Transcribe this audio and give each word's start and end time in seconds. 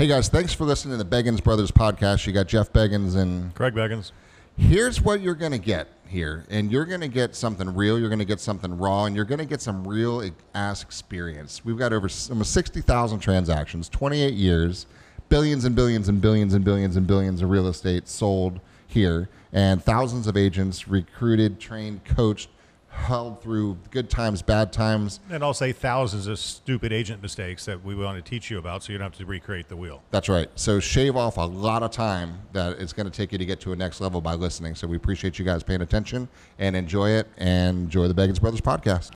Hey 0.00 0.06
guys, 0.06 0.30
thanks 0.30 0.54
for 0.54 0.64
listening 0.64 0.96
to 0.96 1.04
the 1.04 1.04
Beggins 1.04 1.44
Brothers 1.44 1.70
podcast. 1.70 2.26
You 2.26 2.32
got 2.32 2.46
Jeff 2.46 2.72
Beggins 2.72 3.16
and 3.16 3.54
Craig 3.54 3.74
Beggins. 3.74 4.12
here's 4.56 4.98
what 4.98 5.20
you're 5.20 5.34
going 5.34 5.52
to 5.52 5.58
get 5.58 5.88
here. 6.08 6.46
And 6.48 6.72
you're 6.72 6.86
going 6.86 7.02
to 7.02 7.08
get 7.08 7.36
something 7.36 7.74
real, 7.74 7.98
you're 7.98 8.08
going 8.08 8.18
to 8.18 8.24
get 8.24 8.40
something 8.40 8.78
raw, 8.78 9.04
and 9.04 9.14
you're 9.14 9.26
going 9.26 9.40
to 9.40 9.44
get 9.44 9.60
some 9.60 9.86
real 9.86 10.24
ass 10.54 10.82
experience. 10.82 11.66
We've 11.66 11.76
got 11.76 11.92
over 11.92 12.08
almost 12.30 12.54
60,000 12.54 13.20
transactions, 13.20 13.90
28 13.90 14.32
years, 14.32 14.86
billions 15.28 15.66
and 15.66 15.76
billions 15.76 16.08
and 16.08 16.18
billions 16.18 16.54
and 16.54 16.64
billions 16.64 16.96
and 16.96 17.06
billions 17.06 17.42
of 17.42 17.50
real 17.50 17.66
estate 17.66 18.08
sold 18.08 18.58
here, 18.86 19.28
and 19.52 19.84
thousands 19.84 20.26
of 20.26 20.34
agents 20.34 20.88
recruited, 20.88 21.60
trained, 21.60 22.06
coached, 22.06 22.48
held 22.90 23.40
through 23.40 23.78
good 23.90 24.10
times, 24.10 24.42
bad 24.42 24.72
times. 24.72 25.20
And 25.30 25.42
I'll 25.42 25.54
say 25.54 25.72
thousands 25.72 26.26
of 26.26 26.38
stupid 26.38 26.92
agent 26.92 27.22
mistakes 27.22 27.64
that 27.64 27.84
we 27.84 27.94
want 27.94 28.22
to 28.22 28.28
teach 28.28 28.50
you 28.50 28.58
about 28.58 28.82
so 28.82 28.92
you 28.92 28.98
don't 28.98 29.06
have 29.06 29.18
to 29.18 29.26
recreate 29.26 29.68
the 29.68 29.76
wheel. 29.76 30.02
That's 30.10 30.28
right. 30.28 30.48
So 30.56 30.80
shave 30.80 31.16
off 31.16 31.36
a 31.36 31.42
lot 31.42 31.82
of 31.82 31.90
time 31.90 32.40
that 32.52 32.78
it's 32.78 32.92
going 32.92 33.10
to 33.10 33.16
take 33.16 33.32
you 33.32 33.38
to 33.38 33.46
get 33.46 33.60
to 33.60 33.72
a 33.72 33.76
next 33.76 34.00
level 34.00 34.20
by 34.20 34.34
listening. 34.34 34.74
So 34.74 34.86
we 34.86 34.96
appreciate 34.96 35.38
you 35.38 35.44
guys 35.44 35.62
paying 35.62 35.82
attention 35.82 36.28
and 36.58 36.76
enjoy 36.76 37.10
it 37.10 37.28
and 37.38 37.84
enjoy 37.84 38.08
the 38.08 38.14
Beggins 38.14 38.40
Brothers 38.40 38.60
podcast. 38.60 39.10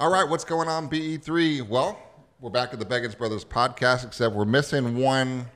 All 0.00 0.10
right, 0.10 0.28
what's 0.28 0.44
going 0.44 0.68
on, 0.68 0.88
BE3? 0.88 1.68
Well, 1.68 1.98
we're 2.40 2.50
back 2.50 2.72
at 2.72 2.78
the 2.78 2.84
Beggins 2.86 3.18
Brothers 3.18 3.44
podcast, 3.44 4.06
except 4.06 4.32
we're 4.34 4.44
missing 4.44 4.96
one 4.96 5.46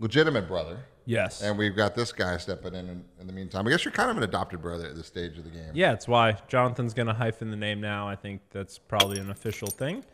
legitimate 0.00 0.48
brother. 0.48 0.80
Yes. 1.08 1.40
And 1.40 1.56
we've 1.56 1.74
got 1.74 1.94
this 1.94 2.12
guy 2.12 2.36
stepping 2.36 2.74
in, 2.74 2.86
in 2.90 3.04
in 3.18 3.26
the 3.26 3.32
meantime. 3.32 3.66
I 3.66 3.70
guess 3.70 3.82
you're 3.82 3.92
kind 3.92 4.10
of 4.10 4.18
an 4.18 4.22
adopted 4.24 4.60
brother 4.60 4.86
at 4.86 4.94
this 4.94 5.06
stage 5.06 5.38
of 5.38 5.44
the 5.44 5.50
game. 5.50 5.70
yeah, 5.72 5.94
it's 5.94 6.06
why 6.06 6.36
Jonathan's 6.48 6.92
gonna 6.92 7.14
hyphen 7.14 7.50
the 7.50 7.56
name 7.56 7.80
now. 7.80 8.06
I 8.06 8.14
think 8.14 8.42
that's 8.50 8.76
probably 8.78 9.18
an 9.18 9.30
official 9.30 9.68
thing. 9.68 10.04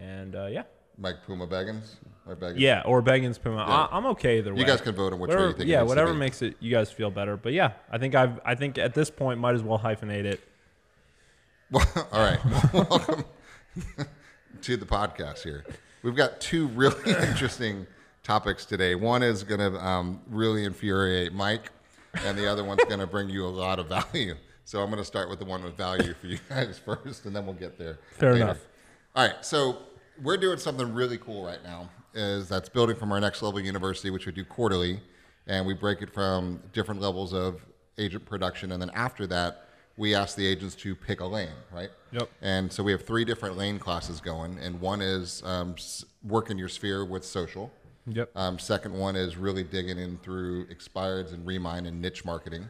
And 0.00 0.34
uh, 0.34 0.46
yeah, 0.46 0.64
Mike 0.98 1.18
Puma 1.26 1.46
Beggins. 1.46 1.94
Or 2.26 2.34
Beggins. 2.36 2.58
yeah, 2.58 2.82
or 2.84 3.02
Beggins 3.02 3.38
Puma. 3.40 3.58
Yeah. 3.58 3.64
I, 3.92 3.96
I'm 3.96 4.06
okay 4.06 4.38
either 4.38 4.52
way. 4.52 4.60
You 4.60 4.66
guys 4.66 4.80
can 4.80 4.94
vote 4.96 5.12
on 5.12 5.20
which 5.20 5.30
way 5.30 5.36
you 5.42 5.48
think 5.50 5.60
it 5.60 5.66
Yeah, 5.68 5.78
needs 5.78 5.84
to 5.84 5.88
whatever 5.90 6.12
be. 6.12 6.18
makes 6.18 6.42
it 6.42 6.56
you 6.58 6.70
guys 6.72 6.90
feel 6.90 7.10
better. 7.10 7.36
But 7.36 7.52
yeah, 7.52 7.72
I 7.90 7.98
think 7.98 8.14
I've 8.16 8.40
I 8.44 8.56
think 8.56 8.78
at 8.78 8.94
this 8.94 9.10
point 9.10 9.38
might 9.38 9.54
as 9.54 9.62
well 9.62 9.78
hyphenate 9.78 10.24
it. 10.24 10.40
Well, 11.70 11.86
all 12.12 12.20
right. 12.20 12.40
Welcome 12.72 13.24
to 14.62 14.76
the 14.76 14.86
podcast 14.86 15.42
here. 15.44 15.64
We've 16.02 16.16
got 16.16 16.40
two 16.40 16.66
really 16.68 17.10
interesting 17.28 17.86
topics 18.22 18.64
today. 18.64 18.94
One 18.94 19.22
is 19.22 19.42
going 19.42 19.60
to 19.60 19.84
um, 19.84 20.20
really 20.28 20.64
infuriate 20.64 21.32
Mike, 21.32 21.70
and 22.24 22.38
the 22.38 22.50
other 22.50 22.64
one's 22.64 22.84
going 22.84 23.00
to 23.00 23.06
bring 23.06 23.28
you 23.28 23.44
a 23.44 23.48
lot 23.48 23.78
of 23.78 23.88
value. 23.88 24.34
So 24.64 24.80
I'm 24.80 24.90
going 24.90 24.98
to 24.98 25.04
start 25.04 25.28
with 25.28 25.40
the 25.40 25.44
one 25.44 25.62
with 25.64 25.76
value 25.76 26.14
for 26.14 26.26
you 26.26 26.38
guys 26.48 26.78
first, 26.84 27.26
and 27.26 27.34
then 27.34 27.46
we'll 27.46 27.54
get 27.54 27.78
there. 27.78 27.98
Fair 28.18 28.32
later. 28.32 28.44
enough. 28.44 28.58
All 29.16 29.26
right. 29.26 29.44
So 29.44 29.78
we're 30.22 30.36
doing 30.36 30.58
something 30.58 30.92
really 30.94 31.18
cool 31.18 31.44
right 31.44 31.62
now. 31.64 31.90
Is 32.14 32.48
that's 32.48 32.68
building 32.68 32.94
from 32.96 33.10
our 33.10 33.20
next 33.20 33.42
level 33.42 33.58
university, 33.58 34.10
which 34.10 34.26
we 34.26 34.32
do 34.32 34.44
quarterly, 34.44 35.00
and 35.46 35.66
we 35.66 35.74
break 35.74 36.02
it 36.02 36.12
from 36.12 36.62
different 36.72 37.00
levels 37.00 37.32
of 37.32 37.64
agent 37.98 38.26
production, 38.26 38.72
and 38.72 38.80
then 38.80 38.90
after 38.94 39.26
that, 39.28 39.68
we 39.96 40.14
ask 40.14 40.36
the 40.36 40.46
agents 40.46 40.74
to 40.76 40.94
pick 40.94 41.20
a 41.20 41.26
lane, 41.26 41.48
right? 41.70 41.90
Yep. 42.12 42.30
And 42.40 42.72
so 42.72 42.82
we 42.82 42.92
have 42.92 43.04
three 43.04 43.24
different 43.24 43.56
lane 43.56 43.78
classes 43.78 44.20
going, 44.20 44.58
and 44.58 44.80
one 44.80 45.00
is 45.00 45.42
um, 45.44 45.74
work 46.22 46.50
in 46.50 46.58
your 46.58 46.68
sphere 46.68 47.04
with 47.04 47.24
social. 47.24 47.70
Yep. 48.06 48.30
Um, 48.34 48.58
second 48.58 48.94
one 48.94 49.16
is 49.16 49.36
really 49.36 49.62
digging 49.62 49.98
in 49.98 50.18
through 50.18 50.66
expireds 50.66 51.32
and 51.32 51.46
remine 51.46 51.86
and 51.86 52.00
niche 52.00 52.24
marketing. 52.24 52.68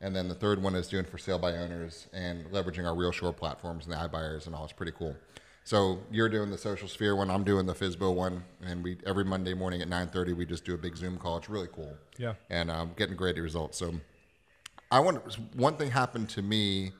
And 0.00 0.14
then 0.14 0.28
the 0.28 0.34
third 0.34 0.62
one 0.62 0.74
is 0.74 0.88
doing 0.88 1.04
for 1.04 1.16
sale 1.16 1.38
by 1.38 1.52
owners 1.56 2.06
and 2.12 2.44
leveraging 2.46 2.84
our 2.84 2.94
RealSure 2.94 3.34
platforms 3.34 3.86
and 3.86 3.94
the 3.94 3.96
iBuyers 3.96 4.46
and 4.46 4.54
all. 4.54 4.64
It's 4.64 4.72
pretty 4.72 4.92
cool. 4.92 5.16
So 5.64 5.98
you're 6.12 6.28
doing 6.28 6.50
the 6.50 6.58
social 6.58 6.86
sphere 6.86 7.16
one, 7.16 7.28
I'm 7.28 7.42
doing 7.42 7.66
the 7.66 7.74
FSBO 7.74 8.14
one, 8.14 8.44
and 8.64 8.84
we 8.84 8.98
every 9.04 9.24
Monday 9.24 9.52
morning 9.52 9.82
at 9.82 9.88
9:30 9.88 10.36
we 10.36 10.46
just 10.46 10.64
do 10.64 10.74
a 10.74 10.78
big 10.78 10.96
Zoom 10.96 11.18
call. 11.18 11.38
It's 11.38 11.48
really 11.48 11.68
cool. 11.72 11.96
Yeah. 12.18 12.34
And 12.50 12.70
um, 12.70 12.92
getting 12.96 13.16
great 13.16 13.36
results. 13.36 13.78
So 13.78 13.94
I 14.92 15.00
want 15.00 15.24
one 15.56 15.76
thing 15.76 15.90
happened 15.90 16.28
to 16.30 16.42
me 16.42 16.92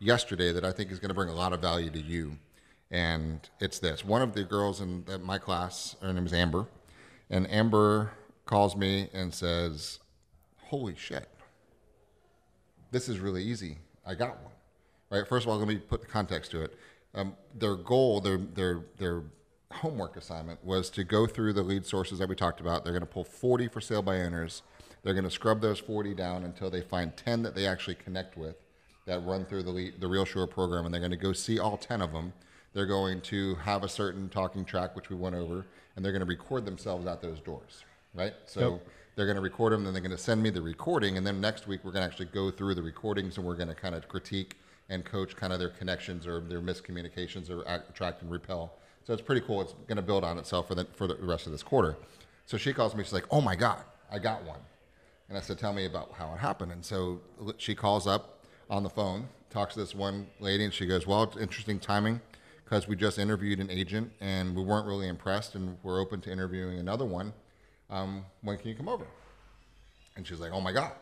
yesterday 0.00 0.52
that 0.52 0.64
I 0.64 0.72
think 0.72 0.90
is 0.90 0.98
going 0.98 1.08
to 1.08 1.14
bring 1.14 1.30
a 1.30 1.34
lot 1.34 1.54
of 1.54 1.62
value 1.62 1.88
to 1.88 1.98
you, 1.98 2.36
and 2.90 3.40
it's 3.58 3.78
this. 3.78 4.04
One 4.04 4.20
of 4.20 4.34
the 4.34 4.44
girls 4.44 4.82
in 4.82 5.04
my 5.22 5.38
class, 5.38 5.96
her 6.02 6.12
name 6.12 6.26
is 6.26 6.34
Amber, 6.34 6.66
and 7.30 7.50
Amber 7.50 8.12
calls 8.44 8.76
me 8.76 9.08
and 9.12 9.32
says, 9.32 10.00
"Holy 10.64 10.94
shit, 10.96 11.28
this 12.90 13.08
is 13.08 13.18
really 13.18 13.42
easy. 13.42 13.78
I 14.04 14.14
got 14.14 14.42
one." 14.42 14.52
Right. 15.10 15.26
First 15.26 15.46
of 15.46 15.52
all, 15.52 15.58
let 15.58 15.66
me 15.66 15.76
put 15.76 16.00
the 16.00 16.06
context 16.06 16.50
to 16.52 16.62
it. 16.62 16.78
Um, 17.14 17.34
their 17.54 17.74
goal, 17.74 18.20
their 18.20 18.38
their 18.38 18.80
their 18.98 19.22
homework 19.72 20.16
assignment 20.16 20.64
was 20.64 20.90
to 20.90 21.04
go 21.04 21.26
through 21.26 21.52
the 21.52 21.62
lead 21.62 21.86
sources 21.86 22.18
that 22.18 22.28
we 22.28 22.34
talked 22.34 22.60
about. 22.60 22.84
They're 22.84 22.92
going 22.92 23.02
to 23.02 23.06
pull 23.06 23.24
40 23.24 23.68
for 23.68 23.80
sale 23.80 24.02
by 24.02 24.20
owners. 24.20 24.62
They're 25.02 25.14
going 25.14 25.24
to 25.24 25.30
scrub 25.30 25.60
those 25.60 25.78
40 25.78 26.14
down 26.14 26.44
until 26.44 26.70
they 26.70 26.80
find 26.80 27.16
10 27.16 27.42
that 27.42 27.54
they 27.54 27.66
actually 27.66 27.94
connect 27.94 28.36
with 28.36 28.56
that 29.06 29.24
run 29.24 29.44
through 29.44 29.62
the 29.62 29.70
lead, 29.70 30.00
the 30.00 30.06
RealSure 30.06 30.48
program, 30.48 30.84
and 30.84 30.94
they're 30.94 31.00
going 31.00 31.10
to 31.10 31.16
go 31.16 31.32
see 31.32 31.58
all 31.58 31.76
10 31.76 32.02
of 32.02 32.12
them. 32.12 32.32
They're 32.72 32.86
going 32.86 33.20
to 33.22 33.54
have 33.56 33.82
a 33.82 33.88
certain 33.88 34.28
talking 34.28 34.64
track, 34.64 34.94
which 34.94 35.10
we 35.10 35.16
went 35.16 35.34
over, 35.34 35.66
and 35.96 36.04
they're 36.04 36.12
going 36.12 36.20
to 36.20 36.26
record 36.26 36.64
themselves 36.64 37.06
at 37.06 37.20
those 37.20 37.40
doors, 37.40 37.84
right? 38.14 38.34
So 38.46 38.80
they're 39.16 39.26
going 39.26 39.36
to 39.36 39.42
record 39.42 39.72
them, 39.72 39.84
then 39.84 39.92
they're 39.92 40.02
going 40.02 40.10
to 40.10 40.18
send 40.18 40.42
me 40.42 40.50
the 40.50 40.62
recording, 40.62 41.16
and 41.16 41.26
then 41.26 41.40
next 41.40 41.66
week 41.66 41.80
we're 41.84 41.92
going 41.92 42.02
to 42.02 42.06
actually 42.06 42.26
go 42.26 42.50
through 42.50 42.74
the 42.74 42.82
recordings 42.82 43.36
and 43.36 43.46
we're 43.46 43.56
going 43.56 43.68
to 43.68 43.74
kind 43.74 43.94
of 43.94 44.08
critique 44.08 44.56
and 44.88 45.04
coach 45.04 45.36
kind 45.36 45.52
of 45.52 45.58
their 45.58 45.68
connections 45.68 46.26
or 46.26 46.40
their 46.40 46.60
miscommunications 46.60 47.50
or 47.50 47.62
attract 47.62 48.22
and 48.22 48.30
repel. 48.30 48.72
So 49.04 49.12
it's 49.12 49.22
pretty 49.22 49.40
cool. 49.40 49.60
It's 49.62 49.74
going 49.86 49.96
to 49.96 50.02
build 50.02 50.24
on 50.24 50.38
itself 50.38 50.68
for 50.68 50.74
the, 50.74 50.84
for 50.94 51.06
the 51.06 51.16
rest 51.16 51.46
of 51.46 51.52
this 51.52 51.62
quarter. 51.62 51.96
So 52.46 52.56
she 52.56 52.72
calls 52.72 52.94
me. 52.94 53.04
She's 53.04 53.12
like, 53.12 53.26
"Oh 53.30 53.40
my 53.40 53.54
God, 53.54 53.84
I 54.10 54.18
got 54.18 54.44
one." 54.44 54.58
And 55.28 55.38
I 55.38 55.40
said, 55.40 55.58
"Tell 55.58 55.72
me 55.72 55.84
about 55.86 56.12
how 56.18 56.34
it 56.34 56.38
happened." 56.38 56.72
And 56.72 56.84
so 56.84 57.20
she 57.58 57.76
calls 57.76 58.08
up 58.08 58.44
on 58.68 58.82
the 58.82 58.90
phone, 58.90 59.28
talks 59.50 59.74
to 59.74 59.80
this 59.80 59.94
one 59.94 60.26
lady, 60.40 60.64
and 60.64 60.74
she 60.74 60.84
goes, 60.84 61.06
"Well, 61.06 61.22
it's 61.22 61.36
interesting 61.36 61.78
timing 61.78 62.20
because 62.70 62.86
we 62.86 62.94
just 62.94 63.18
interviewed 63.18 63.58
an 63.58 63.68
agent 63.68 64.12
and 64.20 64.54
we 64.54 64.62
weren't 64.62 64.86
really 64.86 65.08
impressed, 65.08 65.56
and 65.56 65.76
we're 65.82 66.00
open 66.00 66.20
to 66.20 66.30
interviewing 66.30 66.78
another 66.78 67.04
one. 67.04 67.32
Um, 67.90 68.24
when 68.42 68.56
can 68.58 68.68
you 68.68 68.76
come 68.76 68.88
over?" 68.88 69.06
And 70.16 70.24
she's 70.24 70.38
like, 70.38 70.52
"Oh 70.52 70.60
my 70.60 70.72
God." 70.72 70.92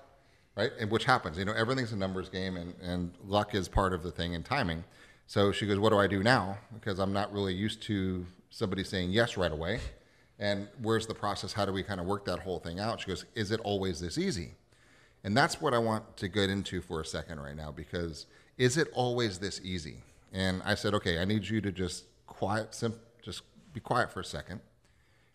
right? 0.57 0.73
And 0.81 0.91
which 0.91 1.05
happens, 1.05 1.39
you 1.39 1.45
know, 1.45 1.53
everything's 1.53 1.93
a 1.93 1.97
numbers 1.97 2.29
game, 2.29 2.57
and, 2.57 2.75
and 2.83 3.13
luck 3.25 3.55
is 3.55 3.69
part 3.69 3.93
of 3.93 4.03
the 4.03 4.11
thing 4.11 4.35
and 4.35 4.45
timing. 4.45 4.83
So 5.29 5.53
she 5.53 5.67
goes, 5.67 5.79
"What 5.79 5.91
do 5.91 5.99
I 5.99 6.07
do 6.07 6.23
now?" 6.23 6.59
Because 6.75 6.99
I'm 6.99 7.13
not 7.13 7.33
really 7.33 7.55
used 7.55 7.83
to 7.83 8.27
somebody 8.51 8.83
saying 8.83 9.11
yes 9.11 9.37
right 9.37 9.53
away. 9.53 9.81
And 10.41 10.69
where's 10.81 11.07
the 11.07 11.15
process? 11.15 11.53
How 11.53 11.67
do 11.67 11.73
we 11.73 11.83
kind 11.83 12.01
of 12.01 12.07
work 12.07 12.25
that 12.25 12.41
whole 12.41 12.59
thing 12.61 12.81
out? 12.81 13.01
She 13.01 13.07
goes, 13.07 13.25
"Is 13.35 13.51
it 13.53 13.61
always 13.61 14.01
this 14.01 14.17
easy?" 14.17 14.55
And 15.23 15.37
that's 15.37 15.61
what 15.61 15.75
I 15.75 15.79
want 15.79 16.17
to 16.17 16.29
get 16.29 16.49
into 16.49 16.81
for 16.81 17.01
a 17.01 17.05
second 17.05 17.41
right 17.41 17.57
now 17.57 17.71
because 17.71 18.27
is 18.57 18.77
it 18.77 18.89
always 18.95 19.39
this 19.39 19.61
easy? 19.63 20.03
And 20.33 20.63
I 20.65 20.75
said, 20.75 20.95
okay, 20.95 21.19
I 21.19 21.25
need 21.25 21.49
you 21.49 21.61
to 21.61 21.73
just 21.73 22.05
quiet, 22.27 22.75
sim- 22.75 23.01
just 23.23 23.43
be 23.73 23.81
quiet 23.81 24.13
for 24.13 24.21
a 24.21 24.25
second. 24.25 24.61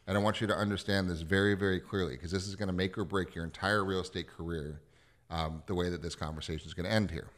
And 0.06 0.18
I 0.18 0.22
want 0.22 0.42
you 0.42 0.48
to 0.48 0.56
understand 0.56 1.09
this 1.09 1.22
very, 1.22 1.56
very 1.56 1.80
clearly 1.80 2.16
because 2.16 2.31
this 2.31 2.48
is 2.48 2.56
going 2.56 2.68
to 2.68 2.74
make 2.74 2.98
or 2.98 3.06
break 3.06 3.34
your 3.34 3.44
entire 3.44 3.84
real 3.84 4.02
estate 4.02 4.28
career 4.28 4.81
um, 5.30 5.64
the 5.66 5.74
way 5.74 5.90
that 5.90 6.02
this 6.02 6.16
conversation 6.16 6.68
is 6.68 6.74
going 6.74 6.86
to 6.86 6.92
end 6.92 7.09
here. 7.09 7.30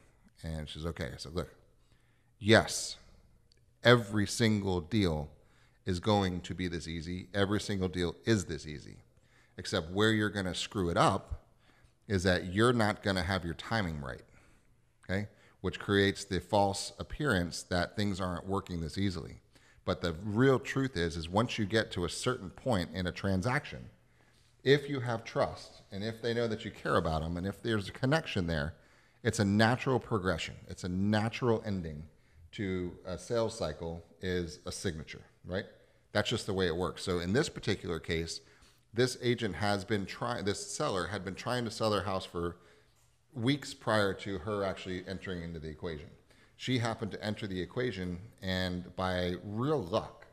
And 0.44 0.68
she 0.68 0.80
says, 0.80 0.86
okay. 0.88 1.12
I 1.14 1.18
said, 1.18 1.34
look, 1.34 1.54
yes, 2.40 2.98
every 3.84 4.28
single 4.28 4.82
deal 4.82 5.30
is 5.86 6.00
going 6.00 6.42
to 6.42 6.56
be 6.56 6.68
this 6.68 6.88
easy. 6.88 7.28
Every 7.34 7.62
single 7.62 7.88
deal 7.88 8.16
is 8.26 8.46
this 8.46 8.66
easy. 8.68 8.98
Except 9.58 9.92
where 9.92 10.12
you're 10.12 10.30
going 10.30 10.46
to 10.46 10.56
screw 10.56 10.90
it 10.90 10.98
up 10.98 11.46
is 12.08 12.24
that 12.24 12.54
you're 12.54 12.74
not 12.74 13.04
going 13.04 13.16
to 13.16 13.22
have 13.22 13.46
your 13.46 13.54
timing 13.54 14.02
right. 14.02 14.24
Okay? 15.04 15.28
Which 15.66 15.80
creates 15.80 16.24
the 16.24 16.40
false 16.40 16.94
appearance 17.00 17.64
that 17.64 17.96
things 17.96 18.22
aren't 18.22 18.46
working 18.46 18.82
this 18.82 19.00
easily. 19.00 19.42
But 19.84 20.00
the 20.00 20.14
real 20.24 20.60
truth 20.60 20.96
is 20.96 21.18
is 21.18 21.28
once 21.28 21.58
you 21.58 21.66
get 21.66 21.90
to 21.94 22.06
a 22.06 22.10
certain 22.10 22.52
point 22.52 22.92
in 22.94 23.08
a 23.08 23.12
transaction, 23.12 23.90
if 24.64 24.88
you 24.88 25.00
have 25.00 25.24
trust 25.24 25.82
and 25.92 26.04
if 26.04 26.22
they 26.22 26.36
know 26.36 26.48
that 26.48 26.66
you 26.66 26.70
care 26.70 26.98
about 26.98 27.24
them 27.24 27.36
and 27.36 27.48
if 27.48 27.64
there's 27.64 27.90
a 27.90 27.92
connection 27.92 28.46
there, 28.46 28.76
it's 29.24 29.40
a 29.40 29.44
natural 29.44 30.00
progression. 30.00 30.54
It's 30.68 30.84
a 30.84 30.88
natural 30.88 31.64
ending 31.66 32.04
to 32.52 32.92
a 33.04 33.18
sales 33.18 33.58
cycle 33.58 34.06
is 34.22 34.60
a 34.68 34.72
signature, 34.72 35.24
right? 35.48 35.66
That's 36.12 36.30
just 36.30 36.46
the 36.46 36.54
way 36.54 36.68
it 36.68 36.76
works. 36.76 37.02
So 37.02 37.18
in 37.18 37.34
this 37.34 37.50
particular 37.50 38.00
case, 38.00 38.40
this 38.94 39.18
agent 39.20 39.56
has 39.56 39.84
been 39.84 40.06
trying 40.06 40.46
this 40.46 40.64
seller 40.72 41.08
had 41.08 41.26
been 41.26 41.34
trying 41.34 41.66
to 41.66 41.72
sell 41.72 41.90
their 41.90 42.04
house 42.04 42.24
for 42.24 42.58
weeks 43.36 43.74
prior 43.74 44.14
to 44.14 44.38
her 44.40 44.64
actually 44.64 45.04
entering 45.08 45.44
into 45.44 45.60
the 45.60 45.68
equation. 45.68 46.08
She 46.58 46.80
happened 46.80 47.12
to 47.12 47.24
enter 47.24 47.48
the 47.48 47.62
equation 47.62 48.18
and 48.42 48.96
by 48.96 49.36
real 49.44 49.84
luck, 49.84 50.26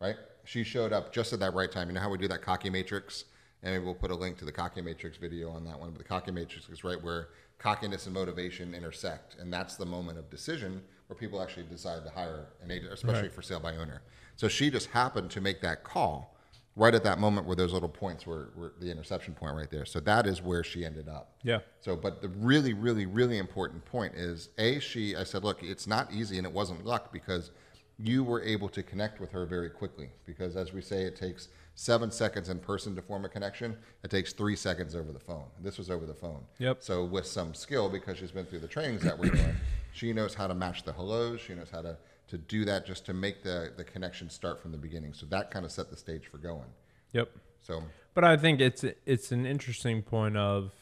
right? 0.00 0.16
She 0.44 0.64
showed 0.64 0.92
up 0.92 1.12
just 1.12 1.32
at 1.34 1.40
that 1.40 1.52
right 1.52 1.70
time. 1.70 1.88
You 1.88 1.94
know 1.94 2.00
how 2.00 2.10
we 2.10 2.16
do 2.18 2.28
that 2.28 2.40
cocky 2.40 2.70
matrix? 2.70 3.24
And 3.62 3.74
maybe 3.74 3.84
we'll 3.84 3.94
put 3.94 4.10
a 4.10 4.14
link 4.14 4.38
to 4.38 4.44
the 4.44 4.52
cocky 4.52 4.80
matrix 4.80 5.18
video 5.18 5.50
on 5.50 5.64
that 5.64 5.78
one. 5.78 5.90
But 5.90 5.98
the 5.98 6.04
cocky 6.04 6.30
matrix 6.30 6.68
is 6.70 6.84
right 6.84 7.02
where 7.02 7.28
cockiness 7.58 8.06
and 8.06 8.14
motivation 8.14 8.74
intersect. 8.74 9.36
And 9.38 9.52
that's 9.52 9.76
the 9.76 9.84
moment 9.84 10.18
of 10.18 10.30
decision 10.30 10.80
where 11.08 11.16
people 11.16 11.42
actually 11.42 11.64
decide 11.64 12.04
to 12.04 12.10
hire 12.10 12.46
an 12.62 12.70
agent, 12.70 12.92
especially 12.92 13.22
Right. 13.22 13.32
for 13.32 13.42
sale 13.42 13.60
by 13.60 13.76
owner. 13.76 14.00
So 14.36 14.48
she 14.48 14.70
just 14.70 14.90
happened 14.90 15.30
to 15.32 15.40
make 15.40 15.60
that 15.62 15.82
call 15.84 16.37
right 16.78 16.94
at 16.94 17.02
that 17.04 17.18
moment 17.18 17.46
where 17.46 17.56
those 17.56 17.72
little 17.72 17.88
points 17.88 18.24
were, 18.24 18.50
were 18.56 18.72
the 18.78 18.90
interception 18.90 19.34
point 19.34 19.54
right 19.56 19.70
there. 19.70 19.84
So 19.84 20.00
that 20.00 20.26
is 20.26 20.40
where 20.40 20.62
she 20.62 20.84
ended 20.84 21.08
up. 21.08 21.34
Yeah. 21.42 21.58
So, 21.80 21.96
but 21.96 22.22
the 22.22 22.28
really, 22.28 22.72
really, 22.72 23.04
really 23.04 23.38
important 23.38 23.84
point 23.84 24.14
is 24.14 24.48
a 24.58 24.78
she. 24.78 25.16
I 25.16 25.24
said, 25.24 25.44
look, 25.44 25.62
it's 25.62 25.86
not 25.86 26.12
easy, 26.12 26.38
and 26.38 26.46
it 26.46 26.52
wasn't 26.52 26.86
luck 26.86 27.12
because 27.12 27.50
you 27.98 28.22
were 28.22 28.40
able 28.42 28.68
to 28.68 28.82
connect 28.82 29.20
with 29.20 29.32
her 29.32 29.44
very 29.44 29.68
quickly. 29.68 30.10
Because 30.24 30.54
as 30.54 30.72
we 30.72 30.80
say, 30.80 31.02
it 31.02 31.16
takes 31.16 31.48
seven 31.74 32.10
seconds 32.12 32.48
in 32.48 32.60
person 32.60 32.94
to 32.94 33.02
form 33.02 33.24
a 33.24 33.28
connection. 33.28 33.76
It 34.04 34.10
takes 34.10 34.32
three 34.32 34.56
seconds 34.56 34.94
over 34.94 35.12
the 35.12 35.18
phone. 35.18 35.46
This 35.60 35.78
was 35.78 35.90
over 35.90 36.06
the 36.06 36.14
phone. 36.14 36.44
Yep. 36.58 36.78
So 36.80 37.04
with 37.04 37.26
some 37.26 37.54
skill, 37.54 37.88
because 37.88 38.18
she's 38.18 38.30
been 38.30 38.46
through 38.46 38.60
the 38.60 38.68
trainings 38.68 39.02
that 39.02 39.18
we're 39.18 39.30
doing, 39.30 39.54
she 39.92 40.12
knows 40.12 40.34
how 40.34 40.46
to 40.46 40.54
match 40.54 40.84
the 40.84 40.92
hellos. 40.92 41.40
She 41.40 41.54
knows 41.54 41.70
how 41.70 41.82
to 41.82 41.96
to 42.28 42.38
do 42.38 42.64
that 42.64 42.86
just 42.86 43.06
to 43.06 43.14
make 43.14 43.42
the 43.42 43.72
the 43.76 43.84
connection 43.84 44.30
start 44.30 44.60
from 44.60 44.72
the 44.72 44.78
beginning. 44.78 45.12
So 45.12 45.26
that 45.26 45.50
kind 45.50 45.64
of 45.64 45.72
set 45.72 45.90
the 45.90 45.96
stage 45.96 46.26
for 46.26 46.38
going. 46.38 46.68
Yep. 47.12 47.30
So 47.60 47.82
But 48.14 48.24
I 48.24 48.36
think 48.36 48.60
it's 48.60 48.84
it's 49.06 49.32
an 49.32 49.46
interesting 49.46 50.02
point 50.02 50.36
of 50.36 50.72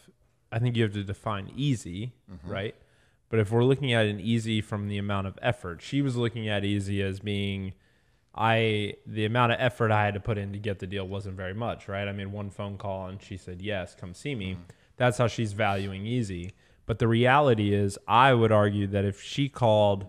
I 0.52 0.58
think 0.58 0.76
you 0.76 0.82
have 0.84 0.92
to 0.94 1.04
define 1.04 1.50
easy, 1.56 2.12
mm-hmm. 2.30 2.50
right? 2.50 2.74
But 3.28 3.40
if 3.40 3.50
we're 3.50 3.64
looking 3.64 3.92
at 3.92 4.06
an 4.06 4.20
easy 4.20 4.60
from 4.60 4.88
the 4.88 4.98
amount 4.98 5.26
of 5.26 5.38
effort, 5.42 5.82
she 5.82 6.00
was 6.00 6.16
looking 6.16 6.48
at 6.48 6.64
easy 6.64 7.02
as 7.02 7.18
being 7.20 7.72
I 8.34 8.94
the 9.06 9.24
amount 9.24 9.52
of 9.52 9.58
effort 9.60 9.90
I 9.90 10.04
had 10.04 10.14
to 10.14 10.20
put 10.20 10.38
in 10.38 10.52
to 10.52 10.58
get 10.58 10.78
the 10.78 10.86
deal 10.86 11.06
wasn't 11.06 11.36
very 11.36 11.54
much, 11.54 11.88
right? 11.88 12.06
I 12.06 12.12
made 12.12 12.26
one 12.28 12.50
phone 12.50 12.76
call 12.76 13.08
and 13.08 13.22
she 13.22 13.36
said, 13.36 13.62
"Yes, 13.62 13.94
come 13.94 14.14
see 14.14 14.34
me." 14.34 14.52
Mm-hmm. 14.52 14.62
That's 14.96 15.18
how 15.18 15.26
she's 15.26 15.52
valuing 15.52 16.06
easy. 16.06 16.52
But 16.86 16.98
the 16.98 17.08
reality 17.08 17.74
is 17.74 17.98
I 18.06 18.32
would 18.32 18.52
argue 18.52 18.86
that 18.88 19.04
if 19.04 19.20
she 19.20 19.48
called 19.48 20.06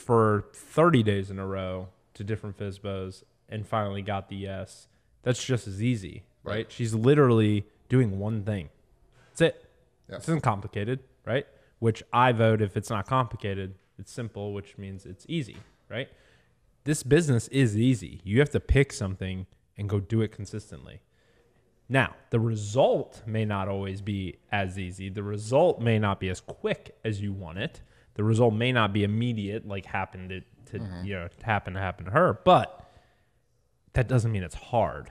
for 0.00 0.46
30 0.54 1.02
days 1.02 1.30
in 1.30 1.38
a 1.38 1.46
row 1.46 1.88
to 2.14 2.24
different 2.24 2.56
FSBOs 2.58 3.22
and 3.48 3.66
finally 3.66 4.02
got 4.02 4.28
the 4.28 4.36
yes, 4.36 4.88
that's 5.22 5.44
just 5.44 5.68
as 5.68 5.82
easy, 5.82 6.24
right? 6.42 6.54
Right. 6.54 6.72
She's 6.72 6.94
literally 6.94 7.66
doing 7.88 8.18
one 8.18 8.42
thing. 8.42 8.70
That's 9.30 9.40
it. 9.42 9.64
Yep. 10.08 10.18
This 10.18 10.28
isn't 10.28 10.42
complicated, 10.42 11.00
right? 11.24 11.46
Which 11.78 12.02
I 12.12 12.32
vote 12.32 12.62
if 12.62 12.76
it's 12.76 12.90
not 12.90 13.06
complicated, 13.06 13.74
it's 13.98 14.12
simple, 14.12 14.52
which 14.52 14.78
means 14.78 15.04
it's 15.06 15.26
easy, 15.28 15.56
right? 15.88 16.08
This 16.84 17.02
business 17.02 17.48
is 17.48 17.76
easy. 17.76 18.20
You 18.24 18.38
have 18.40 18.50
to 18.50 18.60
pick 18.60 18.92
something 18.92 19.46
and 19.76 19.88
go 19.88 20.00
do 20.00 20.22
it 20.22 20.32
consistently. 20.32 21.00
Now, 21.88 22.14
the 22.30 22.40
result 22.40 23.22
may 23.26 23.44
not 23.44 23.68
always 23.68 24.00
be 24.00 24.38
as 24.52 24.78
easy. 24.78 25.08
The 25.08 25.22
result 25.22 25.80
may 25.80 25.98
not 25.98 26.20
be 26.20 26.28
as 26.28 26.40
quick 26.40 26.96
as 27.04 27.20
you 27.20 27.32
want 27.32 27.58
it. 27.58 27.82
The 28.20 28.24
result 28.24 28.52
may 28.52 28.70
not 28.70 28.92
be 28.92 29.02
immediate, 29.02 29.66
like 29.66 29.86
happened 29.86 30.28
to, 30.28 30.78
to 30.78 30.84
you 31.02 31.14
know 31.14 31.28
happen 31.42 31.72
to 31.72 31.80
happen 31.80 32.04
to 32.04 32.10
her. 32.10 32.38
But 32.44 32.86
that 33.94 34.08
doesn't 34.08 34.30
mean 34.30 34.42
it's 34.42 34.54
hard. 34.54 35.10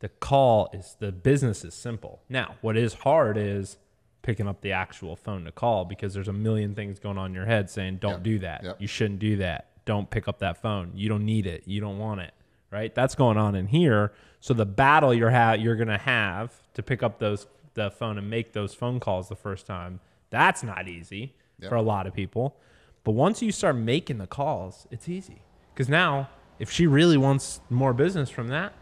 The 0.00 0.08
call 0.08 0.68
is 0.72 0.96
the 0.98 1.12
business 1.12 1.64
is 1.64 1.74
simple. 1.74 2.20
Now, 2.28 2.56
what 2.60 2.76
is 2.76 2.92
hard 2.94 3.36
is 3.36 3.78
picking 4.22 4.48
up 4.48 4.62
the 4.62 4.72
actual 4.72 5.14
phone 5.14 5.44
to 5.44 5.52
call 5.52 5.84
because 5.84 6.12
there's 6.12 6.26
a 6.26 6.32
million 6.32 6.74
things 6.74 6.98
going 6.98 7.18
on 7.18 7.26
in 7.30 7.34
your 7.36 7.46
head 7.46 7.70
saying, 7.70 7.98
"Don't 7.98 8.14
Yep. 8.14 8.22
do 8.24 8.38
that. 8.40 8.64
Yep. 8.64 8.80
You 8.80 8.88
shouldn't 8.88 9.20
do 9.20 9.36
that. 9.36 9.68
Don't 9.84 10.10
pick 10.10 10.26
up 10.26 10.40
that 10.40 10.60
phone. 10.60 10.90
You 10.96 11.08
don't 11.08 11.24
need 11.24 11.46
it. 11.46 11.62
You 11.68 11.80
don't 11.80 11.98
want 12.00 12.20
it." 12.20 12.34
Right? 12.72 12.92
That's 12.92 13.14
going 13.14 13.36
on 13.36 13.54
in 13.54 13.68
here. 13.68 14.10
So 14.40 14.54
the 14.54 14.66
battle 14.66 15.14
you're 15.14 15.30
ha- 15.30 15.52
you're 15.52 15.76
going 15.76 15.86
to 15.86 15.98
have 15.98 16.64
to 16.74 16.82
pick 16.82 17.04
up 17.04 17.20
those 17.20 17.46
the 17.74 17.92
phone 17.92 18.18
and 18.18 18.28
make 18.28 18.54
those 18.54 18.74
phone 18.74 18.98
calls 18.98 19.28
the 19.28 19.36
first 19.36 19.66
time, 19.66 20.00
that's 20.30 20.64
not 20.64 20.88
easy 20.88 21.36
Yep. 21.60 21.68
for 21.68 21.74
a 21.76 21.82
lot 21.82 22.06
of 22.06 22.14
people. 22.14 22.56
But 23.04 23.12
once 23.12 23.42
you 23.42 23.52
start 23.52 23.76
making 23.76 24.18
the 24.18 24.26
calls, 24.26 24.86
it's 24.90 25.08
easy. 25.08 25.42
Cuz 25.74 25.88
now 25.88 26.28
if 26.58 26.70
she 26.70 26.86
really 26.86 27.16
wants 27.16 27.60
more 27.70 27.92
business 27.92 28.30
from 28.30 28.48
that, 28.48 28.72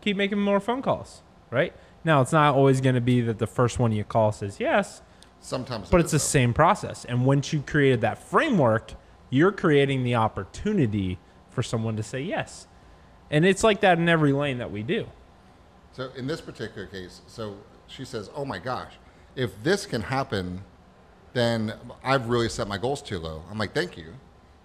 keep 0.00 0.16
making 0.16 0.38
more 0.38 0.60
phone 0.60 0.82
calls, 0.82 1.22
right? 1.50 1.74
Now, 2.04 2.20
it's 2.20 2.32
not 2.32 2.54
always 2.54 2.80
going 2.80 2.94
to 2.94 3.00
be 3.00 3.20
that 3.22 3.38
the 3.38 3.46
first 3.46 3.78
one 3.78 3.92
you 3.92 4.04
call 4.04 4.32
says 4.32 4.60
yes, 4.60 5.02
sometimes, 5.40 5.88
but 5.88 5.98
it 5.98 6.04
it's 6.04 6.12
the 6.12 6.18
same 6.18 6.54
process. 6.54 7.04
And 7.04 7.24
once 7.24 7.52
you 7.52 7.62
created 7.62 8.00
that 8.02 8.18
framework, 8.18 8.92
you're 9.30 9.52
creating 9.52 10.04
the 10.04 10.14
opportunity 10.14 11.18
for 11.50 11.62
someone 11.62 11.96
to 11.96 12.02
say 12.02 12.20
yes. 12.20 12.66
And 13.30 13.44
it's 13.44 13.64
like 13.64 13.80
that 13.80 13.98
in 13.98 14.08
every 14.08 14.32
lane 14.32 14.58
that 14.58 14.70
we 14.70 14.82
do. 14.82 15.06
So 15.92 16.10
in 16.16 16.26
this 16.26 16.40
particular 16.40 16.86
case, 16.86 17.22
so 17.26 17.56
she 17.86 18.04
says, 18.04 18.30
"Oh 18.34 18.44
my 18.44 18.58
gosh, 18.58 18.92
if 19.34 19.62
this 19.62 19.84
can 19.84 20.02
happen, 20.02 20.62
then 21.32 21.74
I've 22.04 22.28
really 22.28 22.48
set 22.48 22.66
my 22.68 22.78
goals 22.78 23.02
too 23.02 23.18
low." 23.18 23.42
I'm 23.50 23.58
like, 23.58 23.74
"Thank 23.74 23.96
you." 23.96 24.14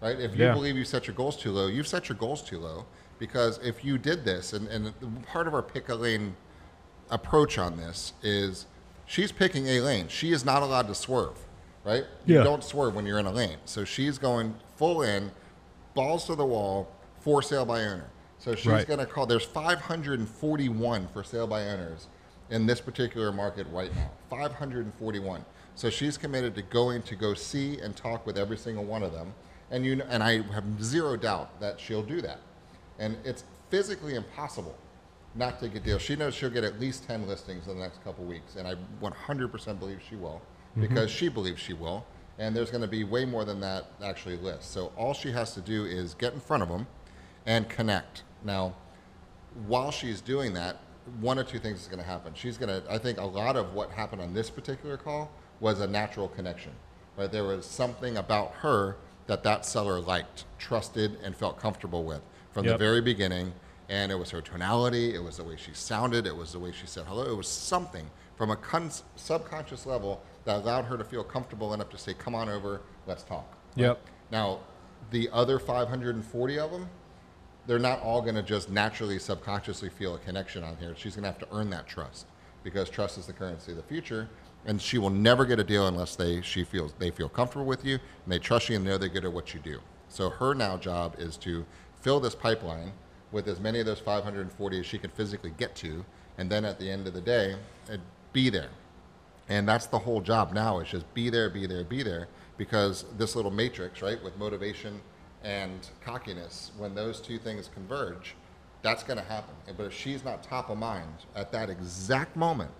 Right? 0.02 0.20
If 0.20 0.36
you 0.36 0.46
Yeah. 0.46 0.54
believe 0.54 0.76
you 0.76 0.84
set 0.84 1.08
your 1.08 1.16
goals 1.16 1.38
too 1.38 1.52
low, 1.52 1.68
you've 1.68 1.88
set 1.88 2.10
your 2.10 2.18
goals 2.18 2.42
too 2.42 2.60
low 2.60 2.86
because 3.20 3.58
if 3.64 3.86
you 3.86 3.98
did 3.98 4.26
this, 4.26 4.52
and, 4.52 4.68
and 4.68 4.94
part 5.26 5.48
of 5.48 5.54
our 5.54 5.62
pick 5.62 5.88
a 5.88 5.96
lane 5.96 6.36
approach 7.10 7.58
on 7.58 7.78
this 7.78 8.12
is 8.22 8.66
she's 9.06 9.32
picking 9.32 9.68
a 9.68 9.80
lane. 9.80 10.08
She 10.10 10.32
is 10.34 10.44
not 10.44 10.62
allowed 10.62 10.88
to 10.88 10.96
swerve, 10.96 11.38
right? 11.86 12.06
Yeah. 12.26 12.40
You 12.40 12.44
don't 12.44 12.64
swerve 12.66 12.96
when 12.96 13.06
you're 13.06 13.20
in 13.20 13.26
a 13.28 13.32
lane. 13.32 13.58
So 13.66 13.86
she's 13.86 14.18
going 14.18 14.56
full 14.76 15.04
in, 15.04 15.32
balls 15.94 16.26
to 16.26 16.36
the 16.36 16.46
wall, 16.46 16.92
for 17.22 17.42
sale 17.42 17.66
by 17.66 17.82
owner. 17.86 18.10
So 18.40 18.56
she's 18.56 18.66
Right. 18.68 18.86
going 18.88 19.00
to 19.00 19.06
call. 19.06 19.26
There's 19.26 19.46
541 19.46 21.08
for 21.14 21.24
sale 21.24 21.48
by 21.48 21.66
owners 21.70 22.08
in 22.50 22.66
this 22.66 22.82
particular 22.82 23.32
market 23.32 23.68
right 23.72 23.94
now. 23.96 24.10
541. 24.30 25.46
So 25.76 25.90
she's 25.90 26.18
committed 26.18 26.56
to 26.56 26.62
going 26.62 27.02
to 27.04 27.16
go 27.16 27.34
see 27.34 27.80
and 27.80 27.96
talk 27.96 28.26
with 28.26 28.38
every 28.38 28.58
single 28.58 28.84
one 28.84 29.04
of 29.04 29.12
them, 29.12 29.34
and 29.72 29.86
you 29.86 29.96
know, 29.96 30.06
and 30.10 30.22
I 30.22 30.42
have 30.54 30.84
zero 30.84 31.18
doubt 31.18 31.60
that 31.60 31.80
she'll 31.80 32.04
do 32.04 32.22
that. 32.22 32.40
And 33.00 33.18
it's 33.24 33.44
physically 33.70 34.16
impossible 34.16 34.76
not 35.36 35.60
to 35.60 35.68
get 35.68 35.84
deals. 35.84 36.02
She 36.02 36.16
knows 36.16 36.36
she'll 36.36 36.50
get 36.50 36.64
at 36.64 36.80
least 36.80 37.08
10 37.08 37.28
listings 37.28 37.68
in 37.68 37.76
the 37.76 37.82
next 37.82 38.04
couple 38.04 38.24
weeks, 38.24 38.56
and 38.56 38.68
I 38.68 38.76
100% 39.02 39.80
believe 39.80 40.00
she 40.08 40.16
will 40.16 40.42
mm-hmm. 40.72 40.82
because 40.82 41.10
she 41.10 41.28
believes 41.28 41.60
she 41.60 41.74
will. 41.74 42.06
And 42.40 42.56
there's 42.56 42.72
going 42.72 42.82
to 42.82 42.88
be 42.88 43.04
way 43.04 43.26
more 43.26 43.46
than 43.46 43.60
that 43.60 43.86
actually 44.04 44.38
list. 44.38 44.72
So 44.72 44.92
all 44.98 45.14
she 45.14 45.32
has 45.32 45.54
to 45.54 45.62
do 45.62 45.86
is 45.86 46.16
get 46.16 46.34
in 46.34 46.40
front 46.40 46.64
of 46.64 46.70
them 46.70 46.88
and 47.46 47.70
connect. 47.70 48.24
Now, 48.44 48.74
while 49.68 49.92
she's 49.92 50.20
doing 50.20 50.54
that, 50.54 50.78
one 51.20 51.38
or 51.38 51.44
two 51.44 51.60
things 51.60 51.82
is 51.82 51.88
going 51.88 52.00
to 52.00 52.06
happen. 52.06 52.34
She's 52.34 52.58
going 52.58 52.70
to, 52.70 52.92
I 52.92 52.98
think 52.98 53.20
a 53.20 53.26
lot 53.26 53.56
of 53.56 53.74
what 53.74 53.92
happened 53.92 54.22
on 54.22 54.34
this 54.34 54.50
particular 54.50 54.98
call 54.98 55.30
was 55.64 55.80
a 55.80 55.88
natural 55.88 56.28
connection. 56.28 56.74
Right? 57.18 57.32
There 57.32 57.46
was 57.46 57.66
something 57.66 58.18
about 58.18 58.52
her 58.56 58.98
that 59.28 59.44
that 59.44 59.66
seller 59.66 60.00
liked, 60.02 60.44
trusted, 60.60 61.18
and 61.24 61.36
felt 61.36 61.58
comfortable 61.58 62.04
with 62.04 62.22
from 62.52 62.66
the 62.66 62.78
very 62.78 63.02
beginning. 63.02 63.54
And 63.90 64.12
it 64.12 64.16
was 64.16 64.30
her 64.32 64.42
tonality, 64.42 65.16
it 65.16 65.24
was 65.24 65.38
the 65.38 65.44
way 65.44 65.56
she 65.56 65.74
sounded, 65.74 66.28
it 66.28 66.36
was 66.36 66.52
the 66.52 66.60
way 66.60 66.72
she 66.72 66.86
said 66.86 67.06
hello. 67.06 67.24
It 67.24 67.36
was 67.36 67.48
something 67.48 68.10
from 68.36 68.52
a 68.52 68.56
con- 68.56 68.92
subconscious 69.16 69.86
level 69.86 70.22
that 70.46 70.58
allowed 70.58 70.86
her 70.86 70.98
to 70.98 71.04
feel 71.04 71.24
comfortable 71.24 71.74
enough 71.74 71.90
to 71.92 71.98
say, 71.98 72.14
"Come 72.14 72.36
on 72.36 72.50
over, 72.50 72.82
let's 73.08 73.24
talk." 73.24 73.46
Yep. 73.76 74.00
Now, 74.32 74.60
the 75.12 75.30
other 75.32 75.60
540 75.60 76.60
of 76.60 76.72
them, 76.72 76.90
they're 77.68 77.80
not 77.80 78.02
all 78.02 78.22
going 78.22 78.36
to 78.36 78.44
just 78.44 78.70
naturally, 78.70 79.20
subconsciously 79.20 79.90
feel 79.90 80.16
a 80.16 80.20
connection 80.20 80.64
on 80.64 80.76
here. 80.78 80.96
She's 80.98 81.16
going 81.16 81.24
to 81.24 81.30
have 81.30 81.40
to 81.40 81.48
earn 81.56 81.70
that 81.70 81.88
trust 81.88 82.26
because 82.64 82.90
trust 82.90 83.18
is 83.18 83.28
the 83.28 83.34
currency 83.34 83.72
of 83.72 83.78
the 83.78 83.84
future. 83.84 84.28
And 84.66 84.82
she 84.82 84.98
will 84.98 85.10
never 85.10 85.46
get 85.46 85.60
a 85.60 85.64
deal 85.64 85.88
unless 85.88 86.16
they 86.16 86.42
she 86.42 86.64
feels 86.64 86.94
they 86.98 87.12
feel 87.12 87.30
comfortable 87.30 87.66
with 87.66 87.84
you 87.84 87.96
and 87.96 88.34
they 88.34 88.40
trust 88.40 88.70
you 88.70 88.78
and 88.78 88.86
know 88.86 88.98
they're 88.98 89.10
good 89.10 89.26
at 89.26 89.34
what 89.34 89.54
you 89.54 89.60
do. 89.60 89.80
So 90.08 90.30
her 90.30 90.54
now 90.54 90.78
job 90.78 91.16
is 91.18 91.38
to 91.38 91.66
fill 92.02 92.20
this 92.20 92.36
pipeline 92.36 92.94
with 93.34 93.48
as 93.48 93.60
many 93.60 93.80
of 93.80 93.86
those 93.86 94.00
540 94.00 94.80
as 94.80 94.86
she 94.86 94.98
can 94.98 95.10
physically 95.10 95.54
get 95.58 95.76
to, 95.76 96.06
and 96.38 96.50
then 96.50 96.64
at 96.64 96.80
the 96.80 96.90
end 96.90 97.08
of 97.08 97.14
the 97.14 97.22
day, 97.22 97.56
be 98.32 98.50
there. 98.50 98.70
And 99.50 99.68
that's 99.68 99.88
the 99.88 100.00
whole 100.00 100.22
job 100.22 100.54
now 100.54 100.80
is 100.80 100.90
just 100.90 101.12
be 101.14 101.30
there, 101.30 101.50
be 101.50 101.66
there, 101.66 101.84
be 101.84 102.04
there. 102.04 102.28
Because 102.58 103.06
this 103.18 103.36
little 103.36 103.52
matrix, 103.52 104.02
right, 104.02 104.24
with 104.24 104.38
motivation 104.38 105.02
and 105.44 105.90
cockiness, 106.06 106.72
when 106.78 106.94
those 106.94 107.20
two 107.20 107.40
things 107.40 107.70
converge, 107.74 108.36
that's 108.84 109.04
going 109.04 109.18
to 109.18 109.26
happen. 109.26 109.56
But 109.76 109.88
if 109.88 109.94
she's 109.94 110.24
not 110.24 110.44
top 110.44 110.70
of 110.70 110.78
mind 110.78 111.26
at 111.36 111.52
that 111.52 111.70
exact 111.70 112.36
moment, 112.36 112.72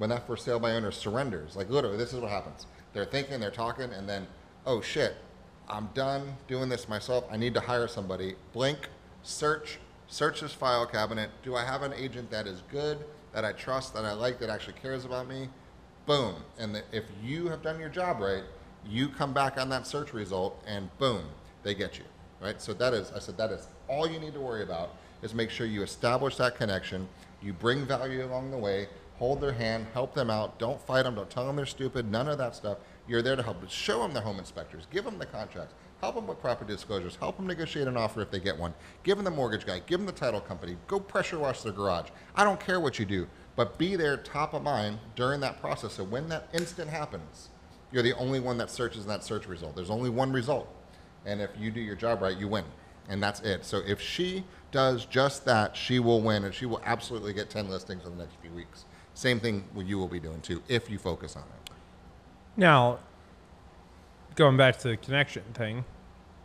when 0.00 0.10
that 0.10 0.26
for 0.26 0.36
sale 0.36 0.58
by 0.58 0.72
owner 0.72 0.90
surrenders, 0.90 1.56
like 1.56 1.68
literally, 1.68 1.96
this 1.96 2.12
is 2.12 2.20
what 2.20 2.30
happens. 2.30 2.66
They're 2.92 3.04
thinking, 3.04 3.38
they're 3.38 3.50
talking, 3.50 3.92
and 3.92 4.08
then, 4.08 4.26
oh 4.66 4.80
shit, 4.80 5.16
I'm 5.68 5.88
done 5.94 6.36
doing 6.48 6.68
this 6.68 6.88
myself. 6.88 7.24
I 7.30 7.36
need 7.36 7.54
to 7.54 7.60
hire 7.60 7.86
somebody. 7.86 8.34
Blink, 8.52 8.88
search, 9.22 9.78
search 10.08 10.40
this 10.40 10.52
file 10.52 10.86
cabinet. 10.86 11.30
Do 11.42 11.54
I 11.54 11.64
have 11.64 11.82
an 11.82 11.92
agent 11.92 12.30
that 12.30 12.46
is 12.46 12.62
good, 12.70 12.98
that 13.32 13.44
I 13.44 13.52
trust, 13.52 13.94
that 13.94 14.04
I 14.04 14.12
like, 14.12 14.40
that 14.40 14.50
actually 14.50 14.74
cares 14.82 15.04
about 15.04 15.28
me? 15.28 15.48
boom. 16.10 16.34
And 16.58 16.74
the, 16.74 16.82
if 16.90 17.04
you 17.22 17.48
have 17.48 17.62
done 17.62 17.78
your 17.78 17.88
job 17.88 18.20
right, 18.20 18.42
you 18.84 19.08
come 19.08 19.32
back 19.32 19.58
on 19.58 19.68
that 19.68 19.86
search 19.86 20.12
result 20.12 20.60
and 20.66 20.90
boom, 20.98 21.22
they 21.62 21.72
get 21.72 21.98
you. 21.98 22.04
Right? 22.42 22.60
So 22.60 22.72
that 22.74 22.94
is, 22.94 23.12
I 23.12 23.20
said, 23.20 23.36
that 23.36 23.50
is 23.50 23.68
all 23.86 24.10
you 24.10 24.18
need 24.18 24.34
to 24.34 24.40
worry 24.40 24.62
about 24.62 24.96
is 25.22 25.34
make 25.34 25.50
sure 25.50 25.66
you 25.66 25.82
establish 25.82 26.36
that 26.36 26.56
connection. 26.56 27.06
You 27.42 27.52
bring 27.52 27.86
value 27.86 28.24
along 28.24 28.50
the 28.50 28.56
way, 28.56 28.88
hold 29.20 29.38
their 29.38 29.52
hand, 29.52 29.86
help 29.92 30.14
them 30.14 30.30
out. 30.30 30.58
Don't 30.58 30.80
fight 30.80 31.02
them. 31.02 31.14
Don't 31.14 31.28
tell 31.28 31.46
them 31.46 31.54
they're 31.54 31.66
stupid. 31.66 32.10
None 32.10 32.26
of 32.26 32.38
that 32.38 32.56
stuff. 32.56 32.78
You're 33.06 33.20
there 33.20 33.36
to 33.36 33.42
help. 33.42 33.68
Show 33.68 34.00
them 34.00 34.14
the 34.14 34.20
home 34.22 34.38
inspectors. 34.38 34.86
Give 34.90 35.04
them 35.04 35.18
the 35.18 35.26
contracts. 35.26 35.74
Help 36.00 36.14
them 36.14 36.26
with 36.26 36.40
property 36.40 36.72
disclosures. 36.72 37.16
Help 37.16 37.36
them 37.36 37.46
negotiate 37.46 37.86
an 37.86 37.98
offer 37.98 38.22
if 38.22 38.30
they 38.30 38.40
get 38.40 38.58
one. 38.58 38.72
Give 39.02 39.18
them 39.18 39.26
the 39.26 39.30
mortgage 39.30 39.66
guy. 39.66 39.80
Give 39.80 39.98
them 39.98 40.06
the 40.06 40.12
title 40.12 40.40
company. 40.40 40.78
Go 40.86 40.98
pressure 40.98 41.38
wash 41.38 41.60
their 41.60 41.74
garage. 41.74 42.08
I 42.34 42.44
don't 42.44 42.58
care 42.58 42.80
what 42.80 42.98
you 42.98 43.04
do, 43.04 43.28
but 43.56 43.76
be 43.76 43.94
there 43.94 44.16
top 44.16 44.54
of 44.54 44.62
mind 44.62 44.98
during 45.16 45.38
that 45.40 45.60
process. 45.60 45.92
So 45.92 46.04
when 46.04 46.26
that 46.30 46.48
instant 46.54 46.88
happens, 46.88 47.50
you're 47.92 48.02
the 48.02 48.16
only 48.16 48.40
one 48.40 48.56
that 48.56 48.70
searches 48.70 49.04
that 49.04 49.22
search 49.22 49.46
result. 49.46 49.76
There's 49.76 49.90
only 49.90 50.08
one 50.08 50.32
result. 50.32 50.66
And 51.26 51.42
if 51.42 51.50
you 51.58 51.70
do 51.70 51.80
your 51.80 51.96
job 51.96 52.22
right, 52.22 52.38
you 52.38 52.48
win. 52.48 52.64
And 53.10 53.22
that's 53.22 53.40
it. 53.40 53.66
So 53.66 53.82
if 53.86 54.00
she 54.00 54.44
does 54.72 55.04
just 55.04 55.44
that, 55.44 55.76
she 55.76 55.98
will 55.98 56.22
win 56.22 56.44
and 56.44 56.54
she 56.54 56.64
will 56.64 56.80
absolutely 56.86 57.34
get 57.34 57.50
10 57.50 57.68
listings 57.68 58.06
in 58.06 58.12
the 58.16 58.24
next 58.24 58.36
few 58.40 58.52
weeks. 58.52 58.86
Same 59.20 59.38
thing 59.38 59.64
you 59.76 59.98
will 59.98 60.08
be 60.08 60.18
doing 60.18 60.40
too 60.40 60.62
if 60.66 60.88
you 60.88 60.98
focus 60.98 61.36
on 61.36 61.42
it. 61.42 61.72
Now, 62.56 63.00
going 64.34 64.56
back 64.56 64.78
to 64.78 64.88
the 64.88 64.96
connection 64.96 65.42
thing, 65.52 65.84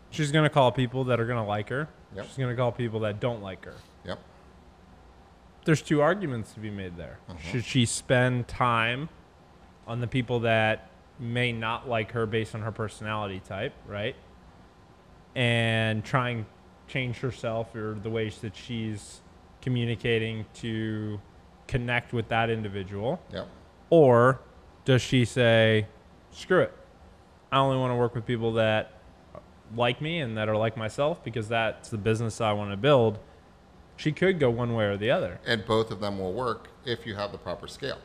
she's 0.10 0.29
going 0.29 0.44
to 0.44 0.50
call 0.50 0.74
people 0.74 1.05
that 1.05 1.17
are 1.17 1.25
going 1.25 1.41
to 1.41 1.48
like 1.48 1.70
her. 1.70 1.88
Yep. 2.13 2.25
She's 2.25 2.36
going 2.36 2.50
to 2.50 2.55
call 2.55 2.74
people 2.74 3.00
that 3.00 3.22
don't 3.22 3.41
like 3.41 3.63
her. 3.63 3.75
Yep. 4.03 4.20
There's 5.63 5.82
two 5.82 6.01
arguments 6.01 6.51
to 6.55 6.60
be 6.60 6.70
made 6.70 6.98
there. 6.98 7.17
Uh-huh. 7.29 7.39
Should 7.50 7.63
she 7.63 7.86
spend 7.86 8.50
time 8.50 9.08
on 9.88 10.01
the 10.01 10.08
people 10.08 10.41
that 10.41 10.89
may 11.17 11.53
not 11.53 11.88
like 11.88 12.12
her 12.12 12.25
based 12.25 12.55
on 12.55 12.62
her 12.62 12.74
personality 12.74 13.39
type, 13.48 13.72
right? 13.88 14.17
And 15.34 16.03
trying 16.03 16.39
and 16.39 16.46
change 16.89 17.20
herself 17.20 17.74
or 17.74 17.98
the 18.03 18.10
ways 18.10 18.39
that 18.39 18.53
she's 18.53 19.22
communicating 19.62 20.46
to 20.55 21.22
connect 21.67 22.13
with 22.13 22.27
that 22.29 22.50
individual? 22.50 23.22
Yep. 23.31 23.48
Or 23.89 24.39
does 24.84 25.01
she 25.01 25.25
say, 25.25 25.88
screw 26.31 26.62
it? 26.62 26.74
I 27.51 27.60
only 27.60 27.77
want 27.77 27.91
to 27.91 27.95
work 27.95 28.15
with 28.15 28.25
people 28.25 28.53
that 28.53 28.91
like 29.75 30.01
me 30.01 30.19
and 30.19 30.38
that 30.38 30.50
are 30.50 30.57
like 30.57 30.77
myself 30.77 31.24
because 31.24 31.48
that's 31.48 31.89
the 31.89 31.98
business 31.98 32.41
I 32.41 32.53
want 32.53 32.72
to 32.72 32.77
build. 32.77 33.19
She 33.98 34.12
could 34.12 34.39
go 34.39 34.50
one 34.50 34.74
way 34.75 34.86
or 34.86 34.98
the 34.98 35.10
other. 35.12 35.39
And 35.45 35.65
both 35.65 35.89
of 35.91 36.00
them 36.00 36.19
will 36.19 36.34
work 36.34 36.69
if 36.86 37.05
you 37.05 37.15
have 37.15 37.31
the 37.31 37.38
proper 37.38 37.67
scale. 37.67 37.98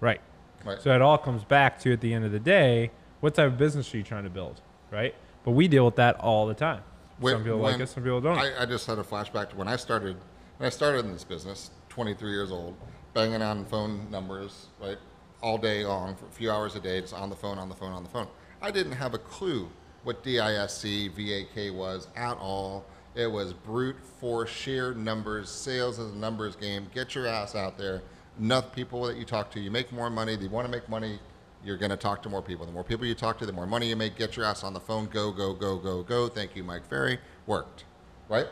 Right. 0.00 0.20
Right. 0.64 0.80
So 0.82 0.94
it 0.94 1.00
all 1.00 1.18
comes 1.18 1.44
back 1.44 1.78
to 1.80 1.92
at 1.92 2.00
the 2.00 2.12
end 2.12 2.24
of 2.24 2.32
the 2.32 2.40
day, 2.40 2.90
what 3.20 3.34
type 3.34 3.46
of 3.46 3.58
business 3.58 3.92
are 3.94 3.96
you 3.96 4.02
trying 4.02 4.24
to 4.24 4.30
build? 4.30 4.60
Right. 4.90 5.14
But 5.44 5.52
we 5.52 5.68
deal 5.68 5.84
with 5.84 5.96
that 5.96 6.18
all 6.20 6.46
the 6.46 6.54
time. 6.54 6.82
When- 7.20 7.34
some 7.34 7.44
people 7.44 7.58
like 7.58 7.80
it, 7.80 7.88
some 7.88 8.02
people 8.02 8.20
don't. 8.20 8.38
I, 8.38 8.62
I 8.62 8.66
just 8.66 8.86
had 8.86 8.98
a 8.98 9.02
flashback 9.02 9.50
to 9.50 9.56
when 9.56 9.68
I 9.68 9.76
started. 9.76 10.16
When 10.58 10.66
I 10.66 10.70
started 10.70 11.04
in 11.04 11.12
this 11.12 11.24
business, 11.24 11.70
23 11.98 12.30
years 12.30 12.52
old, 12.52 12.76
banging 13.12 13.42
on 13.42 13.64
phone 13.64 14.08
numbers, 14.08 14.66
right, 14.80 14.98
all 15.42 15.58
day 15.58 15.84
long 15.84 16.14
for 16.14 16.26
a 16.26 16.30
few 16.30 16.48
hours 16.48 16.76
a 16.76 16.80
day, 16.80 17.00
just 17.00 17.12
on 17.12 17.28
the 17.28 17.34
phone, 17.34 17.58
on 17.58 17.68
the 17.68 17.74
phone, 17.74 17.90
on 17.90 18.04
the 18.04 18.08
phone. 18.08 18.28
I 18.62 18.70
didn't 18.70 18.92
have 18.92 19.14
a 19.14 19.18
clue 19.18 19.68
what 20.04 20.22
DISC, 20.22 21.10
VAK 21.16 21.74
was 21.74 22.06
at 22.14 22.36
all. 22.38 22.84
It 23.16 23.26
was 23.26 23.52
brute 23.52 23.96
force, 24.20 24.48
sheer 24.48 24.94
numbers. 24.94 25.50
Sales 25.50 25.98
is 25.98 26.12
a 26.12 26.16
numbers 26.16 26.54
game. 26.54 26.86
Get 26.94 27.16
your 27.16 27.26
ass 27.26 27.56
out 27.56 27.76
there. 27.76 28.02
Enough 28.38 28.72
people 28.72 29.02
that 29.06 29.16
you 29.16 29.24
talk 29.24 29.50
to, 29.50 29.58
you 29.58 29.72
make 29.72 29.90
more 29.90 30.08
money. 30.08 30.36
They 30.36 30.46
want 30.46 30.66
to 30.66 30.70
make 30.70 30.88
money. 30.88 31.18
You're 31.64 31.78
going 31.78 31.90
to 31.90 31.96
talk 31.96 32.22
to 32.22 32.28
more 32.28 32.42
people. 32.42 32.64
The 32.64 32.70
more 32.70 32.84
people 32.84 33.06
you 33.06 33.16
talk 33.16 33.38
to, 33.38 33.46
the 33.46 33.52
more 33.52 33.66
money 33.66 33.88
you 33.88 33.96
make. 33.96 34.14
Get 34.14 34.36
your 34.36 34.46
ass 34.46 34.62
on 34.62 34.72
the 34.72 34.78
phone. 34.78 35.06
Go, 35.06 35.32
go, 35.32 35.52
go, 35.52 35.76
go, 35.76 36.04
go. 36.04 36.28
Thank 36.28 36.54
you, 36.54 36.62
Mike 36.62 36.86
Ferry. 36.86 37.18
Worked, 37.48 37.86
right? 38.28 38.46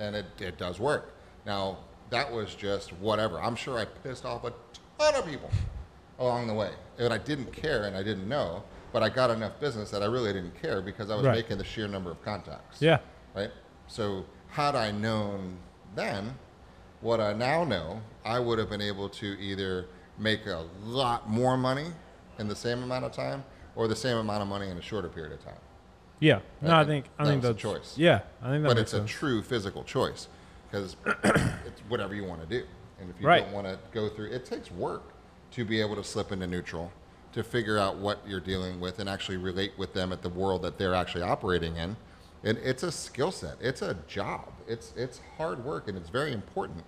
And 0.00 0.16
it, 0.16 0.26
it 0.40 0.58
does 0.58 0.80
work. 0.80 1.14
Now, 1.46 1.78
that 2.10 2.30
was 2.30 2.54
just 2.54 2.92
whatever. 2.94 3.40
I'm 3.40 3.56
sure 3.56 3.78
I 3.78 3.84
pissed 3.84 4.24
off 4.24 4.44
a 4.44 4.52
ton 4.98 5.14
of 5.14 5.26
people 5.26 5.50
along 6.18 6.46
the 6.46 6.54
way. 6.54 6.70
And 6.98 7.12
I 7.12 7.18
didn't 7.18 7.52
care 7.52 7.84
and 7.84 7.96
I 7.96 8.02
didn't 8.02 8.28
know, 8.28 8.62
but 8.92 9.02
I 9.02 9.08
got 9.08 9.30
enough 9.30 9.58
business 9.60 9.90
that 9.90 10.02
I 10.02 10.06
really 10.06 10.32
didn't 10.32 10.60
care 10.60 10.82
because 10.82 11.10
I 11.10 11.14
was 11.16 11.24
Right. 11.24 11.36
making 11.36 11.58
the 11.58 11.64
sheer 11.64 11.88
number 11.88 12.10
of 12.10 12.22
contacts 12.22 12.82
yeah. 12.82 12.98
right? 13.34 13.50
So 13.86 14.24
had 14.48 14.74
I 14.74 14.90
known 14.90 15.56
then 15.94 16.36
what 17.00 17.20
I 17.20 17.32
now 17.32 17.64
know, 17.64 18.02
I 18.24 18.38
would 18.38 18.58
have 18.58 18.68
been 18.68 18.82
able 18.82 19.08
to 19.08 19.26
either 19.40 19.86
make 20.18 20.46
a 20.46 20.66
lot 20.84 21.28
more 21.30 21.56
money 21.56 21.86
in 22.38 22.48
the 22.48 22.56
same 22.56 22.82
amount 22.82 23.04
of 23.04 23.12
time 23.12 23.44
or 23.74 23.88
the 23.88 23.96
same 23.96 24.18
amount 24.18 24.42
of 24.42 24.48
money 24.48 24.68
in 24.68 24.76
a 24.76 24.82
shorter 24.82 25.08
period 25.08 25.32
of 25.32 25.42
time. 25.42 25.54
Yeah. 26.18 26.40
No. 26.60 26.74
I 26.76 26.84
think 26.84 27.06
I 27.18 27.24
think 27.24 27.42
was 27.42 27.50
a 27.50 27.52
that's 27.54 27.62
choice. 27.62 27.94
Yeah, 27.96 28.20
I 28.42 28.50
think 28.50 28.62
that 28.64 28.68
but 28.68 28.78
it's 28.78 28.92
a 28.92 29.04
true 29.06 29.40
physical 29.40 29.82
choice 29.84 30.28
because 30.70 30.96
it's 31.24 31.80
whatever 31.88 32.14
you 32.14 32.24
want 32.24 32.40
to 32.40 32.46
do. 32.46 32.64
And 33.00 33.10
if 33.10 33.20
you 33.20 33.26
Right. 33.26 33.44
don't 33.44 33.52
want 33.52 33.66
to 33.66 33.78
go 33.92 34.08
through, 34.08 34.26
it 34.30 34.44
takes 34.44 34.70
work 34.70 35.02
to 35.52 35.64
be 35.64 35.80
able 35.80 35.96
to 35.96 36.04
slip 36.04 36.32
into 36.32 36.46
neutral, 36.46 36.92
to 37.32 37.42
figure 37.42 37.78
out 37.78 37.96
what 37.96 38.18
you're 38.26 38.40
dealing 38.40 38.78
with 38.80 38.98
and 38.98 39.08
actually 39.08 39.36
relate 39.36 39.72
with 39.78 39.94
them 39.94 40.12
at 40.12 40.22
the 40.22 40.28
world 40.28 40.62
that 40.62 40.78
they're 40.78 40.94
actually 40.94 41.22
operating 41.22 41.76
in. 41.76 41.96
And 42.44 42.58
it's 42.58 42.82
a 42.82 42.92
skill 42.92 43.32
set. 43.32 43.56
It's 43.60 43.82
a 43.82 43.94
job. 44.06 44.52
It's 44.66 44.92
it's 44.96 45.20
hard 45.36 45.64
work 45.64 45.88
and 45.88 45.96
it's 45.96 46.08
very 46.08 46.32
important. 46.32 46.84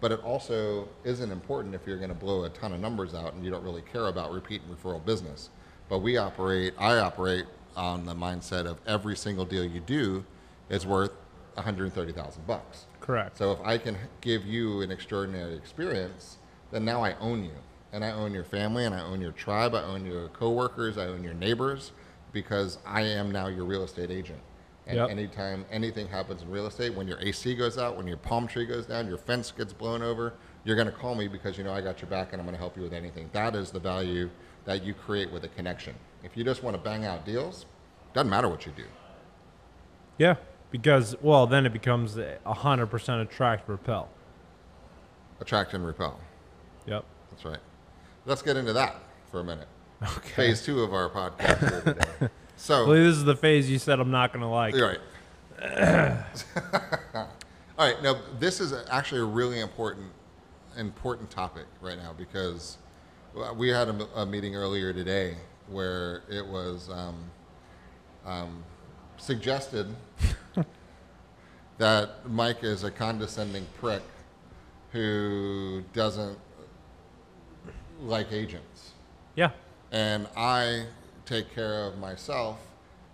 But 0.00 0.12
it 0.12 0.20
also 0.22 0.88
isn't 1.04 1.30
important 1.30 1.74
if 1.74 1.86
you're 1.86 1.96
going 1.96 2.10
to 2.10 2.14
blow 2.14 2.44
a 2.44 2.50
ton 2.50 2.72
of 2.72 2.80
numbers 2.80 3.14
out 3.14 3.32
and 3.34 3.44
you 3.44 3.50
don't 3.50 3.64
really 3.64 3.82
care 3.82 4.06
about 4.06 4.32
repeat 4.32 4.60
and 4.62 4.76
referral 4.76 5.04
business. 5.04 5.48
But 5.88 6.00
we 6.00 6.16
operate, 6.16 6.74
I 6.78 6.98
operate 6.98 7.46
on 7.76 8.04
the 8.04 8.14
mindset 8.14 8.66
of 8.66 8.80
every 8.86 9.16
single 9.16 9.44
deal 9.44 9.64
you 9.64 9.80
do 9.80 10.24
is 10.68 10.86
worth 10.86 11.12
130,000 11.54 12.46
bucks. 12.46 12.86
Correct. 13.04 13.36
So 13.36 13.52
if 13.52 13.60
I 13.62 13.76
can 13.76 13.98
give 14.22 14.46
you 14.46 14.80
an 14.80 14.90
extraordinary 14.90 15.54
experience, 15.54 16.38
then 16.70 16.86
now 16.86 17.04
I 17.04 17.14
own 17.20 17.44
you. 17.44 17.52
And 17.92 18.02
I 18.02 18.12
own 18.12 18.32
your 18.32 18.44
family 18.44 18.86
and 18.86 18.94
I 18.94 19.00
own 19.00 19.20
your 19.20 19.32
tribe, 19.32 19.74
I 19.74 19.82
own 19.82 20.06
your 20.06 20.28
coworkers, 20.28 20.96
I 20.96 21.04
own 21.06 21.22
your 21.22 21.34
neighbors 21.34 21.92
because 22.32 22.78
I 22.86 23.02
am 23.02 23.30
now 23.30 23.48
your 23.48 23.66
real 23.66 23.84
estate 23.84 24.10
agent. 24.10 24.40
And 24.86 24.96
Yep. 24.96 25.10
anytime 25.10 25.66
anything 25.70 26.08
happens 26.08 26.40
in 26.42 26.50
real 26.50 26.66
estate, 26.66 26.94
when 26.94 27.06
your 27.06 27.20
AC 27.20 27.54
goes 27.54 27.76
out, 27.76 27.96
when 27.96 28.06
your 28.06 28.16
palm 28.16 28.46
tree 28.46 28.64
goes 28.64 28.86
down, 28.86 29.06
your 29.06 29.18
fence 29.18 29.52
gets 29.52 29.74
blown 29.74 30.02
over, 30.02 30.32
you're 30.64 30.76
going 30.76 30.88
to 30.88 30.92
call 30.92 31.14
me 31.14 31.28
because 31.28 31.58
you 31.58 31.64
know 31.64 31.74
I 31.74 31.82
got 31.82 32.00
your 32.00 32.08
back 32.08 32.32
and 32.32 32.40
I'm 32.40 32.46
going 32.46 32.54
to 32.54 32.58
help 32.58 32.74
you 32.74 32.82
with 32.82 32.94
anything. 32.94 33.28
That 33.34 33.54
is 33.54 33.70
the 33.70 33.80
value 33.80 34.30
that 34.64 34.82
you 34.82 34.94
create 34.94 35.30
with 35.30 35.44
a 35.44 35.48
connection. 35.48 35.94
If 36.22 36.38
you 36.38 36.42
just 36.42 36.62
want 36.62 36.74
to 36.74 36.82
bang 36.82 37.04
out 37.04 37.26
deals, 37.26 37.66
doesn't 38.14 38.30
matter 38.30 38.48
what 38.48 38.64
you 38.64 38.72
do. 38.74 38.84
Yeah, 40.16 40.36
because 40.74 41.14
well, 41.22 41.46
then 41.46 41.66
it 41.66 41.72
becomes 41.72 42.18
a 42.18 42.52
hundred 42.52 42.88
percent 42.88 43.20
attract 43.20 43.68
repel. 43.68 44.08
Attract 45.40 45.72
and 45.72 45.86
repel. 45.86 46.18
Yep. 46.86 47.04
That's 47.30 47.44
right. 47.44 47.60
Let's 48.26 48.42
get 48.42 48.56
into 48.56 48.72
that 48.72 48.96
for 49.30 49.38
a 49.38 49.44
minute. 49.44 49.68
Okay. 50.02 50.30
Phase 50.30 50.62
two 50.64 50.82
of 50.82 50.92
our 50.92 51.08
podcast 51.08 51.84
today. 51.84 52.28
So, 52.56 52.86
Well, 52.86 52.94
this 52.94 53.16
is 53.16 53.24
the 53.24 53.34
phase 53.36 53.68
you 53.68 53.78
said 53.78 54.00
I'm 54.00 54.10
not 54.10 54.32
gonna 54.32 54.50
like. 54.50 54.74
you're 54.74 54.96
right. 54.96 54.98
All 57.14 57.26
right. 57.78 58.02
Now, 58.02 58.16
this 58.40 58.60
is 58.60 58.72
actually 58.90 59.20
a 59.20 59.24
really 59.24 59.60
important, 59.60 60.06
important 60.76 61.30
topic 61.30 61.66
right 61.80 61.98
now 61.98 62.12
because 62.16 62.78
we 63.56 63.68
had 63.68 63.88
a, 63.88 64.08
a 64.16 64.26
meeting 64.26 64.56
earlier 64.56 64.92
today 64.92 65.36
where 65.68 66.22
it 66.28 66.46
was 66.46 66.90
um, 66.90 67.24
um, 68.24 68.62
suggested 69.24 69.86
that 71.78 72.28
Mike 72.28 72.62
is 72.62 72.84
a 72.84 72.90
condescending 72.90 73.66
prick 73.80 74.02
who 74.92 75.82
doesn't 75.92 76.38
like 78.02 78.30
agents. 78.32 78.90
Yeah. 79.34 79.50
and 79.90 80.28
I 80.36 80.84
take 81.26 81.52
care 81.54 81.86
of 81.86 81.98
myself 81.98 82.58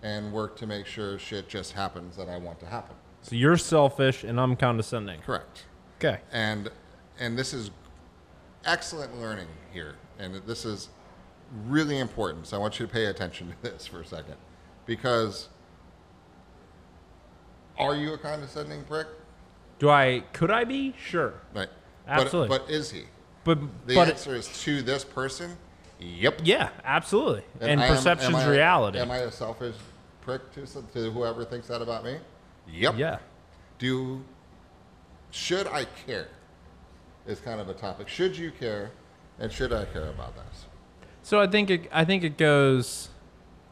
and 0.02 0.33
work 0.33 0.57
to 0.57 0.67
make 0.67 0.85
sure 0.85 1.19
shit 1.19 1.49
just 1.49 1.73
happens 1.73 2.17
that 2.17 2.29
I 2.29 2.37
want 2.37 2.61
to 2.61 2.67
happen. 2.67 2.95
So 3.23 3.37
you're 3.37 3.57
selfish 3.57 4.25
and 4.25 4.38
I'm 4.40 4.57
condescending. 4.57 5.21
Correct. 5.21 5.64
Okay. 5.99 6.21
And 6.33 6.71
and 7.19 7.38
this 7.38 7.55
is 7.55 7.71
excellent 8.64 9.19
learning 9.21 9.49
here, 9.73 9.95
and 10.19 10.35
this 10.47 10.64
is 10.64 10.88
really 11.67 11.99
important. 11.99 12.47
So 12.47 12.57
I 12.57 12.61
want 12.61 12.81
you 12.81 12.87
to 12.87 12.93
pay 12.93 13.07
attention 13.07 13.49
to 13.50 13.71
this 13.71 13.87
for 13.87 14.00
a 14.00 14.07
second, 14.07 14.37
because 14.87 15.49
are 17.80 17.94
you 17.96 18.14
a 18.14 18.18
condescending 18.18 18.84
prick? 18.84 19.06
Do 19.78 19.88
I? 19.90 20.22
Could 20.32 20.50
I 20.50 20.64
be? 20.64 20.94
Sure. 21.02 21.34
Right. 21.54 21.68
Absolutely. 22.06 22.49
But, 22.49 22.66
but 22.66 22.75
is 22.75 22.90
he? 22.90 23.04
But 23.44 23.58
The 23.87 23.94
but 23.94 24.08
answer 24.08 24.34
is 24.34 24.49
to 24.64 24.82
this 24.82 25.04
person. 25.04 25.56
Yep. 25.99 26.40
yeah, 26.44 26.70
absolutely. 26.84 27.42
And, 27.60 27.80
I 27.80 27.87
am- 27.87 27.94
perception's 27.94 28.34
am 28.34 28.40
I 28.40 28.44
a- 28.44 28.50
reality. 28.50 28.99
Am 28.99 29.10
I 29.10 29.18
a 29.18 29.30
selfish 29.30 29.76
prick 30.22 30.50
to, 30.54 30.64
to 30.66 31.10
whoever 31.10 31.44
thinks 31.44 31.68
that 31.68 31.82
about 31.82 32.04
me? 32.04 32.16
Yep. 32.70 32.94
yeah. 32.96 33.18
Do 33.78 34.22
should 35.30 35.66
I 35.66 35.84
care? 36.06 36.28
Is 37.26 37.38
kind 37.40 37.60
of 37.60 37.68
a 37.68 37.75
topic. 37.75 38.08
Should 38.08 38.37
you 38.37 38.50
care, 38.50 38.90
and 39.38 39.52
should 39.52 39.72
I 39.72 39.84
care 39.87 40.08
about 40.08 40.34
this? 40.34 40.64
So 41.22 41.38
I 41.40 41.46
think 41.46 41.70
it, 41.70 41.88
I 41.92 42.04
think 42.04 42.25
it 42.25 42.37
goes 42.38 43.10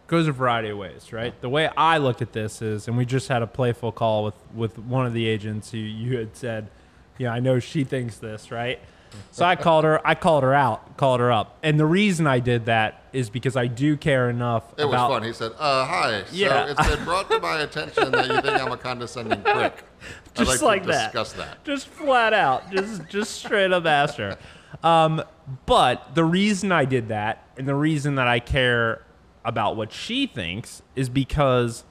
goes 0.09 0.27
a 0.27 0.33
variety 0.33 0.71
of 0.71 0.79
ways, 0.79 1.13
right? 1.13 1.39
The 1.41 1.49
way 1.49 1.69
I 1.77 1.99
look 1.99 2.21
at 2.21 2.33
this 2.33 2.61
is, 2.61 2.89
and 2.89 2.97
we 2.97 3.05
just 3.07 3.29
had 3.29 3.43
a 3.43 3.47
playful 3.47 3.93
call 3.93 4.25
with 4.25 4.35
with 4.55 4.79
one 4.79 5.07
of 5.07 5.13
the 5.13 5.27
agents 5.27 5.71
who 5.71 5.79
you 5.79 6.19
had 6.19 6.37
said, 6.37 6.69
yeah, 7.19 7.33
I 7.33 7.39
know 7.41 7.61
she 7.61 7.85
thinks 7.85 8.17
this, 8.19 8.51
right? 8.51 8.81
So 9.33 9.45
I 9.47 9.57
called 9.57 9.85
her. 9.85 10.07
I 10.07 10.15
called 10.15 10.43
her 10.43 10.53
out. 10.53 10.99
Called 10.99 11.21
her 11.21 11.33
up. 11.33 11.57
And 11.63 11.81
the 11.81 11.87
reason 11.87 12.27
I 12.27 12.41
did 12.41 12.67
that 12.67 13.03
is 13.15 13.31
because 13.31 13.57
I 13.57 13.67
do 13.67 13.97
care 13.97 14.29
enough 14.29 14.65
It 14.79 14.85
was 14.85 14.93
about. 14.93 15.11
fun. 15.11 15.23
He 15.23 15.33
said, 15.33 15.53
uh, 15.59 15.87
"Hi. 15.87 16.25
Yeah. 16.31 16.67
So 16.67 16.73
it's 16.73 16.95
been 16.95 17.05
brought 17.05 17.31
to 17.31 17.41
my 17.41 17.61
attention 17.63 18.13
that 18.13 18.27
you 18.29 18.41
think 18.43 18.61
I'm 18.63 18.71
a 18.71 18.77
condescending 18.77 19.41
prick. 19.41 19.83
I'd 20.37 20.37
Just 20.37 20.61
like, 20.63 20.63
like 20.63 20.83
to 20.83 20.89
that. 20.89 21.13
discuss 21.13 21.33
that." 21.33 21.65
just 21.65 21.87
flat 21.89 22.35
out, 22.35 22.71
just 22.71 23.09
just 23.09 23.35
straight 23.37 23.73
up 23.73 23.87
asked 23.87 24.19
her. 24.19 24.37
Um, 24.83 25.23
but 25.65 26.15
the 26.15 26.25
reason 26.25 26.71
I 26.71 26.85
did 26.85 27.09
that, 27.09 27.49
and 27.57 27.67
the 27.67 27.75
reason 27.75 28.17
that 28.17 28.29
I 28.29 28.41
care 28.41 29.01
about 29.45 29.77
what 29.77 29.93
she 29.93 30.27
thinks, 30.27 30.83
is 30.97 31.09
because 31.09 31.85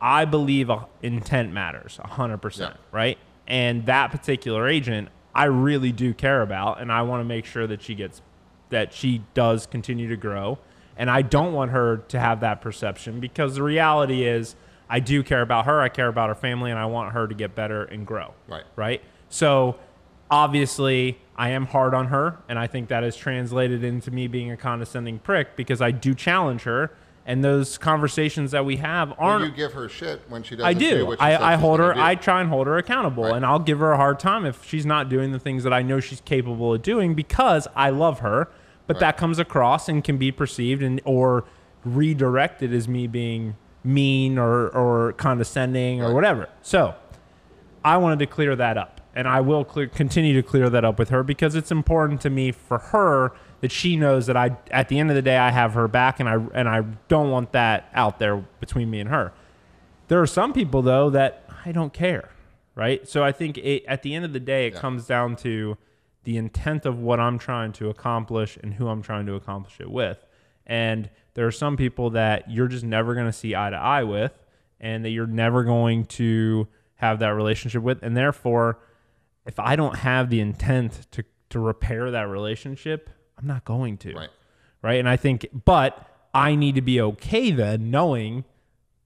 I 0.00 0.24
believe 0.24 0.70
intent 1.02 1.52
matters 1.52 1.98
hundred 2.02 2.38
percent, 2.38 2.74
Yeah. 2.74 2.96
right? 2.96 3.18
And 3.46 3.86
that 3.86 4.10
particular 4.10 4.68
agent, 4.68 5.08
I 5.34 5.44
really 5.44 5.92
do 5.92 6.14
care 6.14 6.42
about, 6.42 6.80
and 6.80 6.90
I 6.92 7.02
want 7.02 7.20
to 7.20 7.24
make 7.24 7.44
sure 7.44 7.66
that 7.66 7.82
she 7.82 7.94
gets 7.94 8.22
that 8.70 8.92
she 8.92 9.22
does 9.34 9.66
continue 9.66 10.08
to 10.08 10.16
grow. 10.16 10.58
And 10.96 11.10
I 11.10 11.22
don't 11.22 11.52
want 11.52 11.70
her 11.72 11.98
to 12.08 12.20
have 12.20 12.40
that 12.40 12.60
perception 12.60 13.20
because 13.20 13.54
the 13.56 13.62
reality 13.62 14.24
is 14.24 14.54
I 14.88 15.00
do 15.00 15.22
care 15.22 15.40
about 15.42 15.64
her, 15.66 15.80
I 15.80 15.88
care 15.88 16.08
about 16.08 16.28
her 16.28 16.34
family, 16.34 16.70
and 16.70 16.78
I 16.78 16.84
want 16.86 17.12
her 17.12 17.26
to 17.26 17.34
get 17.34 17.54
better 17.54 17.84
and 17.84 18.06
grow. 18.06 18.34
Right. 18.48 18.64
Right. 18.76 19.02
So 19.28 19.76
obviously 20.30 21.18
I 21.36 21.50
am 21.50 21.66
hard 21.66 21.94
on 21.94 22.06
her, 22.08 22.38
and 22.48 22.58
I 22.58 22.66
think 22.66 22.88
that 22.88 23.02
is 23.04 23.16
translated 23.16 23.82
into 23.84 24.10
me 24.10 24.26
being 24.28 24.50
a 24.50 24.56
condescending 24.56 25.18
prick 25.18 25.56
because 25.56 25.80
I 25.82 25.90
do 25.90 26.14
challenge 26.14 26.62
her. 26.62 26.92
And 27.26 27.44
those 27.44 27.78
conversations 27.78 28.50
that 28.52 28.64
we 28.64 28.76
have 28.78 29.12
aren't 29.18 29.44
you 29.44 29.50
give 29.50 29.74
her 29.74 29.88
shit 29.88 30.22
when 30.28 30.42
she 30.42 30.56
doesn't 30.56 30.66
I 30.68 30.72
do 30.72 30.98
do. 30.98 31.06
what 31.06 31.18
she 31.18 31.24
said 31.26 31.40
I, 31.42 31.52
I 31.52 31.56
hold 31.56 31.78
her. 31.78 31.94
I 31.96 32.14
try 32.14 32.40
and 32.40 32.48
hold 32.48 32.66
her 32.66 32.76
accountable, 32.78 33.24
Right. 33.24 33.36
and 33.36 33.46
I'll 33.46 33.58
give 33.58 33.78
her 33.78 33.92
a 33.92 33.96
hard 33.96 34.18
time 34.18 34.44
if 34.46 34.64
she's 34.64 34.86
not 34.86 35.08
doing 35.08 35.30
the 35.30 35.38
things 35.38 35.62
that 35.64 35.72
I 35.72 35.82
know 35.82 36.00
she's 36.00 36.20
capable 36.22 36.74
of 36.74 36.82
doing 36.82 37.14
because 37.14 37.68
I 37.76 37.90
love 37.90 38.20
her. 38.20 38.48
But 38.86 38.94
Right. 38.96 39.00
that 39.00 39.16
comes 39.18 39.38
across 39.38 39.88
and 39.88 40.02
can 40.02 40.16
be 40.16 40.32
perceived 40.32 40.82
and 40.82 41.00
or 41.04 41.44
redirected 41.84 42.72
as 42.72 42.88
me 42.88 43.06
being 43.06 43.54
mean 43.84 44.38
or 44.38 44.68
or 44.68 45.12
condescending 45.12 46.00
or 46.02 46.06
Right. 46.06 46.14
whatever. 46.14 46.48
So 46.62 46.94
I 47.84 47.96
wanted 47.98 48.18
to 48.20 48.26
clear 48.26 48.56
that 48.56 48.76
up, 48.76 48.99
and 49.14 49.26
I 49.28 49.40
will 49.40 49.64
clear, 49.64 49.86
continue 49.88 50.34
to 50.34 50.42
clear 50.42 50.70
that 50.70 50.84
up 50.84 50.98
with 50.98 51.08
her 51.08 51.22
because 51.22 51.54
it's 51.54 51.70
important 51.70 52.20
to 52.22 52.30
me 52.30 52.52
for 52.52 52.78
her 52.78 53.32
that 53.60 53.70
she 53.72 53.96
knows 53.96 54.26
that 54.26 54.36
I, 54.36 54.56
at 54.70 54.88
the 54.88 54.98
end 54.98 55.10
of 55.10 55.16
the 55.16 55.22
day, 55.22 55.36
I 55.36 55.50
have 55.50 55.74
her 55.74 55.88
back, 55.88 56.20
and 56.20 56.28
I 56.28 56.34
and 56.54 56.68
I 56.68 56.82
don't 57.08 57.30
want 57.30 57.52
that 57.52 57.88
out 57.92 58.18
there 58.18 58.36
between 58.60 58.90
me 58.90 59.00
and 59.00 59.10
her. 59.10 59.32
There 60.08 60.20
are 60.20 60.26
some 60.26 60.52
people 60.52 60.82
though 60.82 61.10
that 61.10 61.44
I 61.64 61.72
don't 61.72 61.92
care, 61.92 62.30
right? 62.74 63.06
So 63.08 63.22
I 63.22 63.32
think 63.32 63.58
it, 63.58 63.84
at 63.86 64.02
the 64.02 64.14
end 64.14 64.24
of 64.24 64.32
the 64.32 64.40
day, 64.40 64.66
it 64.68 64.74
Yeah. 64.74 64.80
comes 64.80 65.06
down 65.06 65.36
to 65.36 65.76
the 66.24 66.36
intent 66.36 66.84
of 66.86 66.98
what 66.98 67.18
I'm 67.20 67.38
trying 67.38 67.72
to 67.72 67.88
accomplish 67.90 68.58
and 68.62 68.74
who 68.74 68.88
I'm 68.88 69.02
trying 69.02 69.26
to 69.26 69.34
accomplish 69.34 69.80
it 69.80 69.90
with. 69.90 70.24
And 70.66 71.08
there 71.34 71.46
are 71.46 71.52
some 71.52 71.76
people 71.76 72.10
that 72.10 72.50
you're 72.50 72.68
just 72.68 72.84
never 72.84 73.14
going 73.14 73.26
to 73.26 73.32
see 73.32 73.54
eye 73.54 73.70
to 73.70 73.76
eye 73.76 74.04
with, 74.04 74.32
and 74.80 75.04
that 75.04 75.10
you're 75.10 75.26
never 75.26 75.64
going 75.64 76.04
to 76.06 76.66
have 76.96 77.18
that 77.20 77.30
relationship 77.30 77.82
with, 77.82 78.02
and 78.02 78.16
therefore, 78.16 78.78
if 79.46 79.58
I 79.58 79.76
don't 79.76 79.96
have 79.96 80.30
the 80.30 80.40
intent 80.40 81.06
to 81.12 81.24
to 81.50 81.58
repair 81.58 82.10
that 82.12 82.28
relationship, 82.28 83.10
I'm 83.36 83.46
not 83.46 83.64
going 83.64 83.98
to 83.98 84.14
Right. 84.14 84.30
right? 84.82 85.00
And 85.00 85.08
I 85.08 85.16
think, 85.16 85.48
but 85.64 86.06
I 86.32 86.54
need 86.54 86.76
to 86.76 86.80
be 86.80 87.00
okay 87.00 87.50
then, 87.50 87.90
knowing 87.90 88.44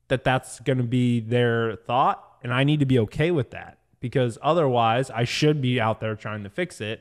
that 0.08 0.24
that's 0.24 0.60
going 0.60 0.76
to 0.76 0.84
be 0.84 1.20
their 1.20 1.76
thought, 1.76 2.22
and 2.42 2.52
I 2.52 2.62
need 2.64 2.80
to 2.80 2.86
be 2.86 2.98
okay 2.98 3.30
with 3.30 3.50
that 3.52 3.78
because 3.98 4.36
otherwise, 4.42 5.10
I 5.10 5.24
should 5.24 5.62
be 5.62 5.80
out 5.80 6.00
there 6.00 6.14
trying 6.14 6.42
to 6.44 6.50
fix 6.50 6.82
it. 6.82 7.00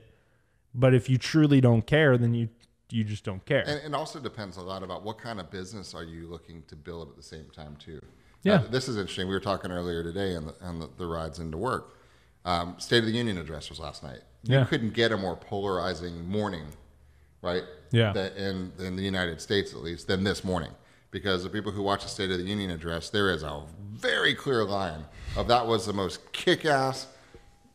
But 0.74 0.94
if 0.94 1.10
you 1.10 1.18
truly 1.18 1.60
don't 1.60 1.86
care, 1.86 2.18
then 2.18 2.34
you 2.34 2.48
you 2.90 3.04
just 3.04 3.24
don't 3.24 3.44
care. 3.46 3.64
And 3.68 3.94
it 3.94 3.94
also 3.94 4.20
depends 4.20 4.56
a 4.58 4.62
lot 4.62 4.84
about 4.84 5.04
what 5.04 5.18
kind 5.18 5.40
of 5.40 5.50
business 5.50 5.94
are 5.94 6.04
you 6.04 6.28
looking 6.28 6.64
to 6.68 6.76
build 6.76 7.10
at 7.10 7.16
the 7.16 7.24
same 7.24 7.50
time 7.50 7.76
too. 7.76 8.00
Yeah. 8.44 8.56
Uh, 8.56 8.68
this 8.68 8.88
is 8.88 8.98
interesting. 8.98 9.28
We 9.28 9.34
were 9.34 9.40
talking 9.40 9.72
earlier 9.72 10.04
today 10.04 10.36
on 10.36 10.46
the, 10.46 10.56
on 10.62 10.80
the, 10.80 10.90
the 10.98 11.06
rides 11.08 11.40
into 11.40 11.58
work. 11.58 11.96
Um, 12.46 12.76
State 12.78 13.00
of 13.00 13.06
the 13.06 13.12
Union 13.12 13.38
address 13.38 13.70
was 13.70 13.80
last 13.80 14.04
night. 14.04 14.22
You 14.44 14.58
Yeah. 14.58 14.66
couldn't 14.66 14.94
get 14.94 15.12
a 15.12 15.18
more 15.18 15.36
polarizing 15.36 16.28
morning, 16.28 16.66
right? 17.42 17.64
Yeah. 17.92 18.12
That 18.14 18.36
in 18.36 18.74
in 18.80 18.96
the 18.96 19.04
United 19.04 19.40
States, 19.42 19.74
at 19.74 19.80
least, 19.80 20.08
than 20.08 20.24
this 20.24 20.44
morning. 20.44 20.72
Because 21.12 21.44
the 21.44 21.50
people 21.50 21.72
who 21.72 21.84
watch 21.84 22.04
the 22.04 22.10
State 22.10 22.32
of 22.32 22.40
the 22.40 22.44
Union 22.44 22.72
address, 22.72 23.10
there 23.10 23.30
is 23.32 23.44
a 23.44 23.62
very 23.92 24.34
clear 24.34 24.64
line 24.66 25.06
of 25.38 25.48
that 25.48 25.68
was 25.68 25.86
the 25.86 25.94
most 25.94 26.32
kick-ass, 26.34 27.06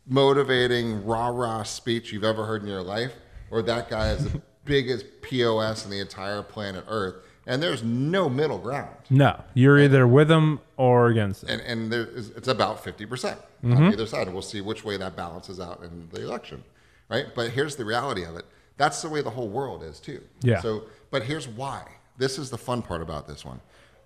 motivating, 0.07 1.05
rah-rah 1.07 1.63
speech 1.63 2.13
you've 2.13 2.25
ever 2.25 2.45
heard 2.47 2.63
in 2.63 2.69
your 2.69 2.83
life, 2.83 3.13
or 3.51 3.63
that 3.63 3.89
guy 3.89 4.11
is 4.11 4.25
the 4.33 4.43
biggest 4.65 5.07
POS 5.23 5.85
in 5.85 5.91
the 5.91 6.01
entire 6.01 6.43
planet 6.43 6.85
Earth, 6.89 7.15
and 7.49 7.61
there's 7.61 7.83
no 7.83 8.29
middle 8.29 8.59
ground. 8.59 8.95
no, 9.11 9.43
you're 9.55 9.81
either 9.81 10.07
with 10.07 10.29
them 10.29 10.61
or 10.77 11.09
against 11.09 11.41
them. 11.41 11.59
And, 11.59 11.61
and 11.63 11.93
there 11.93 12.07
is, 12.07 12.31
it's 12.31 12.47
about 12.49 12.85
50% 12.85 13.37
Mm-hmm. 13.65 13.73
on 13.73 13.93
either 13.93 14.07
side. 14.07 14.29
And 14.29 14.35
we'll 14.35 14.43
see 14.43 14.61
which 14.61 14.85
way 14.85 14.97
that 14.99 15.17
balances 15.17 15.59
out 15.59 15.83
in 15.83 16.09
the 16.13 16.23
election, 16.23 16.63
right? 17.09 17.27
But 17.35 17.51
here's 17.51 17.75
the 17.75 17.85
reality 17.85 18.23
of 18.23 18.37
it. 18.37 18.45
That's 18.77 19.03
the 19.03 19.09
way 19.09 19.21
the 19.21 19.31
whole 19.31 19.49
world 19.49 19.83
is, 19.83 19.99
too. 19.99 20.23
Yeah. 20.43 20.61
So, 20.61 20.85
but 21.11 21.25
here's 21.25 21.49
why. 21.49 21.83
This 22.19 22.39
is 22.39 22.51
the 22.51 22.59
fun 22.59 22.83
part 22.83 23.03
about 23.03 23.27
this 23.27 23.45
one. 23.45 23.61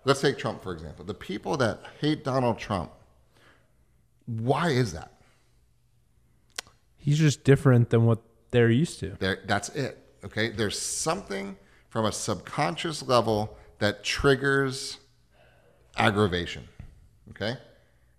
Let's 0.06 0.22
take 0.22 0.38
Trump, 0.38 0.62
for 0.62 0.72
example. 0.72 1.04
The 1.04 1.12
people 1.12 1.58
that 1.58 1.80
hate 2.00 2.24
Donald 2.24 2.58
Trump, 2.58 2.90
why 4.24 4.70
is 4.70 4.94
that? 4.94 5.12
He's 6.96 7.18
just 7.18 7.44
different 7.44 7.90
than 7.90 8.06
what 8.06 8.20
they're 8.52 8.70
used 8.70 9.00
to. 9.00 9.16
There, 9.18 9.40
that's 9.44 9.68
it. 9.70 9.98
Okay, 10.24 10.48
there's 10.50 10.78
something 10.78 11.56
from 11.92 12.06
a 12.06 12.12
subconscious 12.12 13.02
level 13.02 13.54
that 13.78 14.02
triggers 14.02 14.96
aggravation. 15.98 16.66
Okay, 17.30 17.58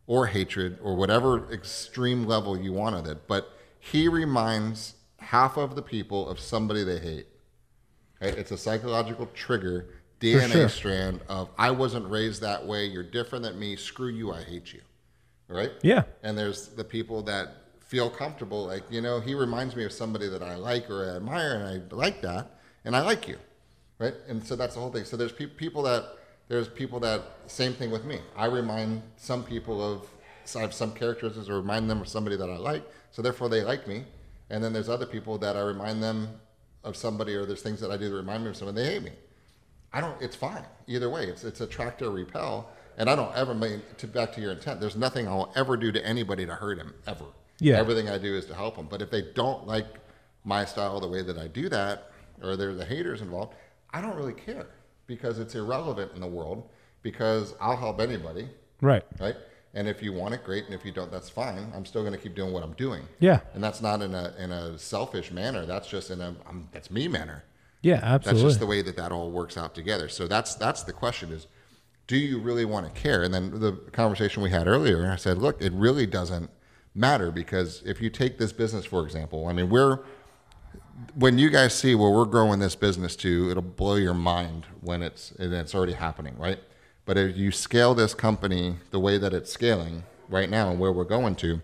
or 0.06 0.28
hatred 0.28 0.78
or 0.84 0.96
whatever 0.96 1.52
extreme 1.52 2.28
level 2.28 2.56
you 2.56 2.72
want 2.72 2.96
of 2.96 3.08
it. 3.08 3.28
But 3.28 3.50
he 3.80 4.08
reminds 4.08 4.94
half 5.18 5.58
of 5.58 5.76
the 5.76 5.82
people 5.82 6.30
of 6.30 6.40
somebody 6.40 6.84
they 6.84 7.00
hate. 7.00 7.26
Okay? 8.22 8.40
It's 8.40 8.52
a 8.52 8.58
psychological 8.58 9.28
trigger, 9.34 9.90
DNA 10.20 10.52
sure. 10.52 10.70
strand 10.70 11.22
of 11.28 11.50
I 11.58 11.72
wasn't 11.72 12.08
raised 12.08 12.42
that 12.44 12.64
way. 12.64 12.86
You're 12.86 13.02
different 13.02 13.44
than 13.44 13.58
me. 13.58 13.76
Screw 13.76 14.10
you. 14.10 14.32
I 14.32 14.44
hate 14.44 14.72
you. 14.72 14.82
All 15.50 15.56
right. 15.56 15.72
Yeah. 15.82 16.04
And 16.22 16.38
there's 16.38 16.68
the 16.68 16.84
people 16.84 17.24
that 17.24 17.56
feel 17.80 18.10
comfortable, 18.10 18.68
like, 18.68 18.84
you 18.92 19.02
know, 19.02 19.20
he 19.20 19.34
reminds 19.34 19.76
me 19.76 19.84
of 19.84 19.92
somebody 19.92 20.30
that 20.30 20.44
I 20.44 20.56
like 20.56 20.92
or 20.92 21.12
I 21.12 21.16
admire, 21.16 21.56
and 21.56 21.92
I 21.92 21.96
like 21.96 22.22
that, 22.22 22.60
and 22.86 22.96
I 22.96 23.02
like 23.02 23.28
you. 23.28 23.38
Right? 24.04 24.14
And 24.28 24.46
so 24.46 24.56
that's 24.56 24.76
the 24.76 24.82
whole 24.82 24.92
thing. 24.92 25.06
So 25.06 25.16
there's 25.16 25.32
pe- 25.32 25.46
people 25.46 25.84
that, 25.84 26.04
there's 26.50 26.68
people 26.68 27.00
that, 27.00 27.22
same 27.48 27.74
thing 27.74 27.90
with 27.90 28.04
me. 28.04 28.20
I 28.36 28.46
remind 28.46 29.02
some 29.16 29.44
people 29.44 29.82
of, 29.82 30.08
so 30.44 30.60
I 30.60 30.62
have 30.62 30.74
some 30.74 30.92
characteristics 30.92 31.48
or 31.48 31.56
remind 31.56 31.90
them 31.90 32.02
of 32.02 32.08
somebody 32.10 32.36
that 32.36 32.50
I 32.50 32.58
like, 32.58 32.84
so 33.12 33.22
therefore 33.22 33.48
they 33.48 33.62
like 33.62 33.88
me. 33.88 34.04
And 34.50 34.62
then 34.62 34.74
there's 34.74 34.90
other 34.90 35.06
people 35.06 35.38
that 35.38 35.56
I 35.56 35.62
remind 35.62 36.04
them 36.04 36.28
of 36.84 36.98
somebody, 36.98 37.34
or 37.34 37.46
there's 37.46 37.62
things 37.62 37.80
that 37.80 37.92
I 37.92 37.98
do 37.98 38.10
that 38.10 38.16
remind 38.16 38.44
me 38.44 38.50
of 38.50 38.58
someone, 38.58 38.76
they 38.76 38.86
hate 38.86 39.04
me. 39.04 39.14
I 39.94 40.02
don't. 40.02 40.20
It's 40.22 40.36
fine 40.36 40.66
either 40.88 41.10
way. 41.10 41.26
It's 41.26 41.44
it's 41.44 41.62
attract 41.62 42.02
or 42.02 42.10
repel, 42.10 42.70
and 42.98 43.10
I 43.10 43.16
don't 43.16 43.34
ever 43.36 43.54
mean 43.54 43.82
to 44.00 44.08
back 44.08 44.34
to 44.34 44.42
your 44.42 44.52
intent. 44.52 44.82
There's 44.82 44.96
nothing 44.96 45.28
I'll 45.28 45.54
ever 45.56 45.78
do 45.78 45.92
to 45.92 46.04
anybody 46.04 46.46
to 46.48 46.56
hurt 46.56 46.80
him 46.80 46.94
ever. 47.06 47.26
Yeah. 47.60 47.78
Everything 47.78 48.10
I 48.10 48.18
do 48.18 48.36
is 48.36 48.48
to 48.48 48.56
help 48.56 48.76
them. 48.76 48.88
But 48.90 49.04
if 49.04 49.12
they 49.12 49.22
don't 49.34 49.68
like 49.68 49.86
my 50.44 50.66
style, 50.66 51.00
the 51.00 51.08
way 51.08 51.22
that 51.22 51.38
I 51.38 51.48
do 51.48 51.70
that, 51.70 52.12
or 52.42 52.56
there's 52.56 52.78
the 52.78 52.86
haters 52.86 53.22
involved, 53.22 53.54
I 53.94 54.02
don't 54.02 54.16
really 54.16 54.34
care 54.34 54.68
because 55.08 55.40
it's 55.40 55.56
irrelevant 55.56 56.12
in 56.16 56.22
the 56.22 56.28
world. 56.28 56.70
Because 57.02 57.54
I'll 57.60 57.76
help 57.76 58.00
anybody, 58.00 58.48
Right. 58.80 59.04
right? 59.20 59.36
And 59.74 59.90
if 59.90 60.02
you 60.02 60.14
want 60.14 60.34
it, 60.36 60.44
great. 60.46 60.64
And 60.66 60.74
if 60.74 60.86
you 60.86 60.92
don't, 60.94 61.12
that's 61.12 61.30
fine. 61.30 61.70
I'm 61.76 61.86
still 61.86 62.02
going 62.02 62.14
to 62.14 62.20
keep 62.20 62.34
doing 62.34 62.54
what 62.54 62.64
I'm 62.64 62.74
doing. 62.74 63.04
Yeah. 63.20 63.42
And 63.54 63.62
that's 63.62 63.82
not 63.82 64.02
in 64.02 64.14
a 64.16 64.34
in 64.40 64.52
a 64.54 64.78
selfish 64.80 65.30
manner. 65.32 65.66
That's 65.66 65.88
just 65.90 66.12
in 66.12 66.22
a 66.22 66.34
I'm, 66.48 66.70
that's 66.72 66.90
me 66.90 67.10
manner. 67.10 67.44
Yeah, 67.82 68.00
absolutely. 68.02 68.42
That's 68.44 68.54
just 68.54 68.60
the 68.62 68.66
way 68.68 68.82
that 68.84 68.96
that 68.96 69.12
all 69.12 69.32
works 69.32 69.58
out 69.58 69.76
together. 69.76 70.08
So 70.08 70.28
that's 70.28 70.56
that's 70.56 70.84
the 70.84 70.94
question: 70.94 71.32
is 71.34 71.48
do 72.08 72.16
you 72.16 72.40
really 72.40 72.64
want 72.66 72.86
to 72.94 73.02
care? 73.02 73.24
And 73.24 73.34
then 73.34 73.60
the 73.60 73.74
conversation 73.92 74.42
we 74.44 74.50
had 74.52 74.68
earlier, 74.68 75.10
I 75.12 75.16
said, 75.18 75.40
look, 75.40 75.62
it 75.62 75.74
really 75.74 76.06
doesn't 76.06 76.50
matter 76.96 77.32
because 77.32 77.82
if 77.86 78.00
you 78.02 78.10
take 78.10 78.38
this 78.38 78.54
business 78.54 78.86
for 78.86 79.04
example, 79.04 79.48
I 79.48 79.54
mean, 79.54 79.70
we're 79.70 80.00
when 81.16 81.38
you 81.38 81.50
guys 81.50 81.74
see 81.74 81.96
where 81.96 82.10
we're 82.10 82.26
growing 82.26 82.60
this 82.60 82.76
business 82.76 83.16
to, 83.18 83.50
it'll 83.50 83.62
blow 83.62 83.96
your 83.96 84.14
mind 84.14 84.66
when 84.82 85.02
it's 85.02 85.32
and 85.32 85.54
it's 85.54 85.76
already 85.76 85.94
happening, 85.94 86.36
right? 86.38 86.60
But 87.06 87.18
if 87.18 87.38
you 87.38 87.52
scale 87.52 87.94
this 87.94 88.14
company 88.14 88.78
the 88.92 89.00
way 89.00 89.18
that 89.18 89.34
it's 89.34 89.52
scaling 89.52 90.04
right 90.30 90.50
now 90.50 90.70
and 90.70 90.80
where 90.80 90.92
we're 90.92 91.04
going 91.04 91.36
to, 91.36 91.62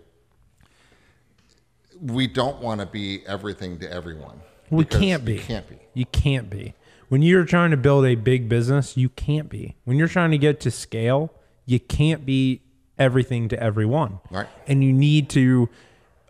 we 2.01 2.27
don't 2.27 2.61
want 2.61 2.81
to 2.81 2.85
be 2.85 3.23
everything 3.25 3.79
to 3.79 3.91
everyone. 3.91 4.41
We 4.69 4.85
can't 4.85 5.25
be. 5.25 5.33
You 5.33 5.39
can't 5.39 5.67
be. 5.67 5.79
You 5.93 6.05
can't 6.05 6.49
be. 6.49 6.75
When 7.07 7.21
you're 7.21 7.45
trying 7.45 7.71
to 7.71 7.77
build 7.77 8.05
a 8.05 8.15
big 8.15 8.47
business, 8.47 8.95
you 8.95 9.09
can't 9.09 9.49
be. 9.49 9.75
When 9.83 9.97
you're 9.97 10.07
trying 10.07 10.31
to 10.31 10.37
get 10.37 10.59
to 10.61 10.71
scale, 10.71 11.33
you 11.65 11.79
can't 11.79 12.25
be 12.25 12.61
everything 12.99 13.49
to 13.49 13.61
everyone. 13.61 14.19
Right. 14.29 14.47
And 14.67 14.83
you 14.83 14.93
need 14.93 15.29
to 15.31 15.69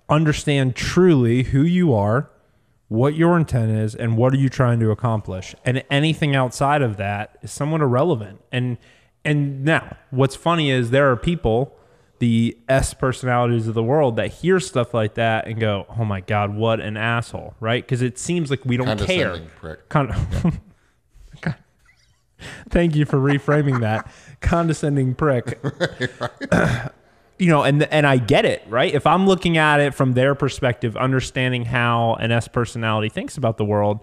understand 0.07 0.75
truly 0.75 1.43
who 1.43 1.63
you 1.63 1.93
are 1.93 2.29
what 2.89 3.13
your 3.15 3.37
intent 3.37 3.71
is 3.71 3.95
and 3.95 4.17
what 4.17 4.33
are 4.33 4.37
you 4.37 4.49
trying 4.49 4.79
to 4.81 4.91
accomplish. 4.91 5.55
And 5.63 5.83
anything 5.89 6.35
outside 6.35 6.81
of 6.81 6.97
that 6.97 7.37
is 7.41 7.51
somewhat 7.51 7.81
irrelevant. 7.81 8.41
And 8.51 8.77
and 9.23 9.63
now, 9.63 9.97
what's 10.11 10.35
funny 10.35 10.71
is 10.71 10.91
there 10.91 11.11
are 11.11 11.15
people, 11.17 11.77
the 12.19 12.57
S 12.67 12.93
personalities 12.93 13.67
of 13.67 13.73
the 13.73 13.83
world, 13.83 14.15
that 14.15 14.27
hear 14.33 14.59
stuff 14.59 14.93
like 14.93 15.15
that 15.15 15.45
and 15.45 15.59
go, 15.59 15.85
"Oh 15.97 16.05
my 16.05 16.21
god, 16.21 16.55
what 16.55 16.79
an 16.79 16.97
asshole!" 16.97 17.53
Right? 17.59 17.83
Because 17.83 18.01
it 18.01 18.17
seems 18.17 18.49
like 18.49 18.65
we 18.65 18.77
don't 18.77 18.85
care. 18.99 19.35
Condescending 19.35 19.49
prick. 19.57 19.89
Con- 19.89 20.61
God. 21.41 21.55
Thank 22.69 22.95
you 22.95 23.05
for 23.05 23.17
reframing 23.17 23.81
that 23.81 24.09
condescending 24.41 25.13
prick. 25.15 25.59
you 27.39 27.47
know, 27.47 27.63
and 27.63 27.83
and 27.83 28.05
I 28.05 28.17
get 28.17 28.45
it, 28.45 28.63
right? 28.67 28.93
If 28.93 29.07
I'm 29.07 29.25
looking 29.25 29.57
at 29.57 29.79
it 29.79 29.93
from 29.95 30.13
their 30.13 30.35
perspective, 30.35 30.95
understanding 30.97 31.65
how 31.65 32.15
an 32.15 32.31
S 32.31 32.47
personality 32.47 33.09
thinks 33.09 33.37
about 33.37 33.57
the 33.57 33.65
world, 33.65 33.99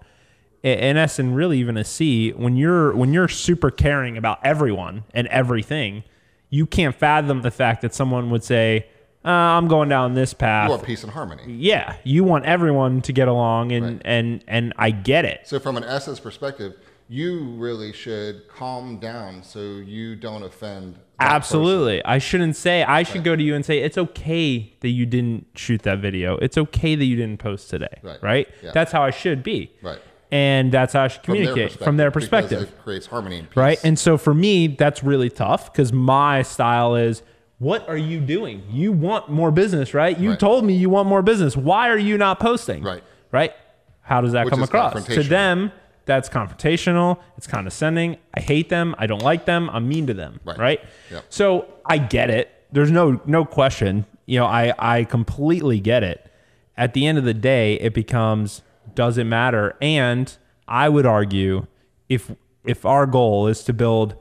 an 0.63 0.97
S 0.97 1.19
and 1.19 1.35
really 1.35 1.59
even 1.59 1.77
a 1.77 1.83
C, 1.83 2.31
when 2.31 2.55
you're 2.57 2.95
when 2.95 3.13
you're 3.13 3.27
super 3.27 3.69
caring 3.71 4.17
about 4.17 4.39
everyone 4.43 5.03
and 5.13 5.27
everything, 5.27 6.03
you 6.49 6.65
can't 6.65 6.95
fathom 6.95 7.41
the 7.43 7.51
fact 7.51 7.81
that 7.83 7.93
someone 7.93 8.29
would 8.31 8.43
say, 8.43 8.87
uh, 9.23 9.29
"I'm 9.29 9.67
going 9.67 9.87
down 9.89 10.15
this 10.15 10.33
path." 10.33 10.65
You 10.67 10.71
want 10.71 10.83
peace 10.83 11.03
and 11.03 11.11
harmony. 11.13 11.43
yeah, 11.47 11.95
you 12.03 12.23
want 12.23 12.45
everyone 12.45 13.01
to 13.03 13.13
get 13.13 13.27
along, 13.27 13.71
and 13.71 13.85
Right. 13.85 14.01
and 14.03 14.43
and 14.47 14.73
I 14.77 14.89
get 14.91 15.25
it. 15.25 15.41
So 15.47 15.59
from 15.59 15.77
an 15.77 15.83
essence 15.83 16.19
perspective, 16.19 16.73
you 17.09 17.51
really 17.55 17.93
should 17.93 18.47
calm 18.49 18.99
down 18.99 19.43
so 19.43 19.59
you 19.59 20.15
don't 20.15 20.43
offend. 20.43 20.95
that 20.95 20.99
person. 21.19 21.35
Absolutely. 21.35 22.05
I 22.05 22.17
shouldn't 22.17 22.55
say, 22.55 22.83
I 22.83 23.03
should 23.03 23.23
go 23.23 23.35
to 23.35 23.41
you 23.41 23.55
and 23.55 23.65
say, 23.65 23.79
it's 23.79 23.97
okay 23.97 24.73
that 24.81 24.89
you 24.89 25.05
didn't 25.05 25.47
shoot 25.55 25.81
that 25.83 25.99
video. 25.99 26.37
It's 26.37 26.57
okay 26.57 26.95
that 26.95 27.05
you 27.05 27.15
didn't 27.15 27.39
post 27.39 27.69
today. 27.69 27.99
Right. 28.03 28.21
Right. 28.21 28.47
Yeah. 28.61 28.71
That's 28.73 28.91
how 28.91 29.01
I 29.03 29.09
should 29.11 29.41
be. 29.41 29.71
Right. 29.81 29.99
And 30.29 30.71
that's 30.71 30.91
how 30.93 31.03
I 31.03 31.07
should 31.07 31.23
From 31.23 31.35
their 31.37 31.47
communicate 31.47 31.79
from 31.79 31.95
their 31.97 32.11
perspective. 32.11 32.63
it 32.63 32.83
creates 32.83 33.05
harmony 33.07 33.37
and 33.39 33.49
peace. 33.49 33.55
Right. 33.57 33.79
And 33.85 33.97
so 33.97 34.17
for 34.17 34.33
me, 34.33 34.67
that's 34.67 35.01
really 35.03 35.29
tough 35.29 35.71
because 35.71 35.93
my 35.93 36.41
style 36.41 36.95
is, 36.95 37.23
what 37.59 37.87
are 37.87 37.97
you 37.97 38.19
doing? 38.19 38.63
You 38.69 38.91
want 38.91 39.29
more 39.29 39.49
business, 39.51 39.93
right? 39.93 40.19
You 40.19 40.31
Right. 40.31 40.39
told 40.39 40.65
me 40.65 40.73
you 40.75 40.89
want 40.89 41.07
more 41.07 41.21
business. 41.21 41.55
Why 41.55 41.87
are 41.89 41.97
you 41.97 42.17
not 42.17 42.39
posting? 42.41 42.83
Right. 42.83 43.03
Right. 43.31 43.53
How 44.01 44.19
does 44.21 44.33
that 44.33 44.45
Which 44.45 44.53
come 44.53 44.63
across? 44.63 45.05
To 45.05 45.23
them, 45.23 45.71
that's 46.07 46.27
confrontational. 46.29 47.19
It's 47.37 47.45
condescending. 47.45 48.17
I 48.33 48.39
hate 48.41 48.69
them. 48.69 48.95
I 48.97 49.05
don't 49.05 49.21
like 49.21 49.45
them. 49.45 49.69
I'm 49.71 49.87
mean 49.87 50.07
to 50.07 50.13
them. 50.13 50.39
Right. 50.43 50.57
Right. 50.57 50.81
Yep. 51.11 51.25
So 51.29 51.67
I 51.85 51.99
get 51.99 52.29
it. 52.31 52.49
There's 52.71 52.91
no 52.91 53.21
no 53.25 53.45
question. 53.45 54.05
You 54.25 54.39
know, 54.39 54.45
I 54.45 54.73
I 54.79 55.03
completely 55.03 55.79
get 55.79 56.03
it. 56.03 56.31
At 56.75 56.93
the 56.93 57.05
end 57.05 57.17
of 57.17 57.23
the 57.23 57.33
day, 57.33 57.75
it 57.75 57.93
becomes 57.93 58.61
does 58.95 59.17
it 59.17 59.25
matter? 59.25 59.75
And 59.81 60.35
I 60.67 60.89
would 60.89 61.05
argue 61.05 61.67
if 62.09 62.31
if 62.65 62.85
our 62.85 63.05
goal 63.05 63.47
is 63.47 63.63
to 63.65 63.73
build 63.73 64.15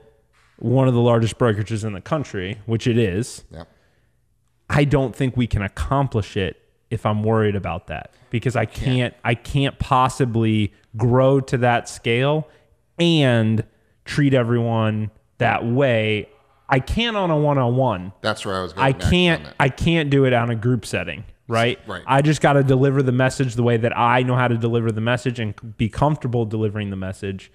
one 0.58 0.88
of 0.88 0.94
the 0.94 1.00
largest 1.00 1.38
brokerages 1.38 1.84
in 1.84 1.92
the 1.92 2.00
country, 2.00 2.58
which 2.66 2.86
it 2.86 2.96
is, 2.98 3.44
Yeah. 3.50 3.64
I 4.70 4.84
don't 4.84 5.14
think 5.14 5.36
we 5.36 5.46
can 5.46 5.62
accomplish 5.62 6.36
it 6.36 6.60
if 6.96 7.04
I'm 7.04 7.22
worried 7.22 7.54
about 7.54 7.88
that 7.88 8.10
because 8.30 8.56
I 8.56 8.64
can't 8.64 9.14
I 9.22 9.34
can't 9.34 9.78
possibly 9.78 10.72
grow 10.96 11.40
to 11.42 11.58
that 11.58 11.90
scale 11.90 12.48
and 12.98 13.62
treat 14.06 14.32
everyone 14.32 15.10
that 15.36 15.66
way. 15.66 16.30
I 16.70 16.80
can't 16.80 17.18
on 17.18 17.30
a 17.30 17.36
one-on-one. 17.36 18.12
That's 18.22 18.46
where 18.46 18.56
I 18.56 18.62
was 18.62 18.72
going. 18.72 18.86
I 18.86 18.92
can't. 18.92 19.46
I 19.60 19.68
can't 19.68 20.08
do 20.08 20.24
it 20.24 20.32
on 20.32 20.48
a 20.48 20.56
group 20.56 20.86
setting, 20.86 21.24
right? 21.48 21.78
Right. 21.86 22.02
I 22.06 22.22
just 22.22 22.40
got 22.40 22.54
to 22.54 22.62
deliver 22.62 23.02
the 23.02 23.12
message 23.12 23.56
the 23.56 23.62
way 23.62 23.76
that 23.76 23.96
I 23.96 24.22
know 24.22 24.34
how 24.34 24.48
to 24.48 24.56
deliver 24.56 24.90
the 24.90 25.02
message 25.02 25.38
and 25.38 25.76
be 25.76 25.90
comfortable 25.90 26.46
delivering 26.46 26.88
the 26.88 26.96
message. 26.96 27.52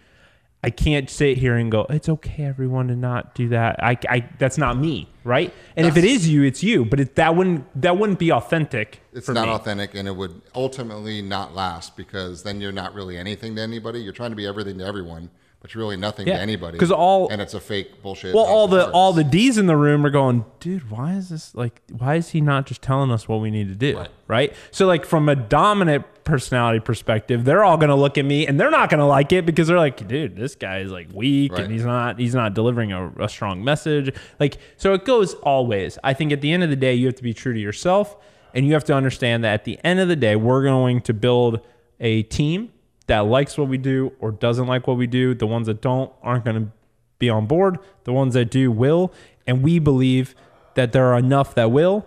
I 0.63 0.69
can't 0.69 1.09
sit 1.09 1.37
here 1.37 1.55
and 1.55 1.71
go, 1.71 1.87
it's 1.89 2.07
okay, 2.07 2.43
everyone, 2.43 2.89
to 2.89 2.95
not 2.95 3.33
do 3.33 3.49
that. 3.49 3.83
I, 3.83 3.97
I 4.07 4.29
that's 4.37 4.59
not 4.59 4.77
me, 4.77 5.09
right? 5.23 5.51
And 5.75 5.87
if 5.87 5.97
it 5.97 6.03
is 6.03 6.29
you, 6.29 6.43
it's 6.43 6.61
you. 6.61 6.85
But 6.85 6.99
it, 6.99 7.15
that 7.15 7.35
wouldn't 7.35 7.81
that 7.81 7.97
wouldn't 7.97 8.19
be 8.19 8.31
authentic. 8.31 9.01
It's 9.11 9.27
not 9.27 9.47
me. 9.47 9.53
authentic, 9.53 9.95
and 9.95 10.07
it 10.07 10.15
would 10.15 10.39
ultimately 10.53 11.23
not 11.23 11.55
last 11.55 11.97
because 11.97 12.43
then 12.43 12.61
you're 12.61 12.71
not 12.71 12.93
really 12.93 13.17
anything 13.17 13.55
to 13.55 13.61
anybody. 13.61 14.01
You're 14.01 14.13
trying 14.13 14.29
to 14.29 14.35
be 14.35 14.45
everything 14.45 14.77
to 14.77 14.85
everyone, 14.85 15.31
but 15.61 15.73
you're 15.73 15.83
really 15.83 15.97
nothing 15.97 16.27
Yeah, 16.27 16.35
to 16.37 16.41
anybody. 16.41 16.77
'cause 16.77 16.91
all- 16.91 17.29
and 17.29 17.41
it's 17.41 17.53
a 17.53 17.59
fake 17.59 18.01
bullshit. 18.01 18.33
Well, 18.33 18.43
all 18.45 18.67
the 18.67 18.79
cards. 18.81 18.91
all 18.93 19.13
the 19.13 19.23
D's 19.23 19.57
in 19.57 19.67
the 19.67 19.77
room 19.77 20.05
are 20.05 20.09
going, 20.09 20.43
dude. 20.59 20.89
Why 20.89 21.13
is 21.13 21.29
this 21.29 21.53
like? 21.55 21.81
Why 21.95 22.15
is 22.15 22.29
he 22.29 22.41
not 22.41 22.65
just 22.65 22.81
telling 22.81 23.11
us 23.11 23.27
what 23.27 23.41
we 23.41 23.51
need 23.51 23.67
to 23.69 23.75
do? 23.75 23.97
Right. 23.97 24.09
Right. 24.27 24.53
So, 24.71 24.87
like 24.87 25.05
from 25.05 25.29
a 25.29 25.35
dominant 25.35 26.05
personality 26.23 26.79
perspective, 26.79 27.45
they're 27.45 27.63
all 27.63 27.77
gonna 27.77 27.95
look 27.95 28.17
at 28.17 28.25
me 28.25 28.47
and 28.47 28.59
they're 28.59 28.71
not 28.71 28.89
gonna 28.89 29.07
like 29.07 29.31
it 29.31 29.45
because 29.45 29.67
they're 29.67 29.77
like, 29.77 30.07
dude, 30.07 30.35
this 30.35 30.55
guy 30.55 30.79
is 30.79 30.91
like 30.91 31.07
weak 31.13 31.51
Right. 31.51 31.61
and 31.63 31.71
he's 31.71 31.83
not 31.85 32.19
he's 32.19 32.33
not 32.35 32.53
delivering 32.53 32.91
a, 32.91 33.11
a 33.19 33.29
strong 33.29 33.63
message. 33.63 34.13
Like, 34.39 34.57
so 34.77 34.93
it 34.93 35.05
goes 35.05 35.33
all 35.35 35.65
ways. 35.67 35.97
I 36.03 36.13
think 36.13 36.31
at 36.31 36.41
the 36.41 36.51
end 36.51 36.63
of 36.63 36.69
the 36.69 36.75
day, 36.75 36.93
you 36.95 37.05
have 37.07 37.15
to 37.15 37.23
be 37.23 37.33
true 37.33 37.53
to 37.53 37.59
yourself, 37.59 38.15
and 38.53 38.65
you 38.65 38.73
have 38.73 38.83
to 38.85 38.93
understand 38.93 39.43
that 39.43 39.53
at 39.53 39.63
the 39.65 39.79
end 39.83 39.99
of 39.99 40.07
the 40.07 40.15
day, 40.15 40.35
we're 40.35 40.63
going 40.63 41.01
to 41.01 41.13
build 41.13 41.59
a 41.99 42.23
team 42.23 42.69
that 43.11 43.25
likes 43.25 43.57
what 43.57 43.67
we 43.67 43.77
do 43.77 44.13
or 44.21 44.31
doesn't 44.31 44.67
like 44.67 44.87
what 44.87 44.95
we 44.95 45.05
do. 45.05 45.35
The 45.35 45.45
ones 45.45 45.67
that 45.67 45.81
don't 45.81 46.13
aren't 46.23 46.45
going 46.45 46.55
to 46.55 46.71
be 47.19 47.29
on 47.29 47.45
board. 47.45 47.77
The 48.05 48.13
ones 48.13 48.35
that 48.35 48.49
do 48.49 48.71
will. 48.71 49.11
And 49.45 49.61
we 49.61 49.79
believe 49.79 50.33
that 50.75 50.93
there 50.93 51.07
are 51.07 51.17
enough 51.17 51.53
that 51.55 51.71
will 51.71 52.05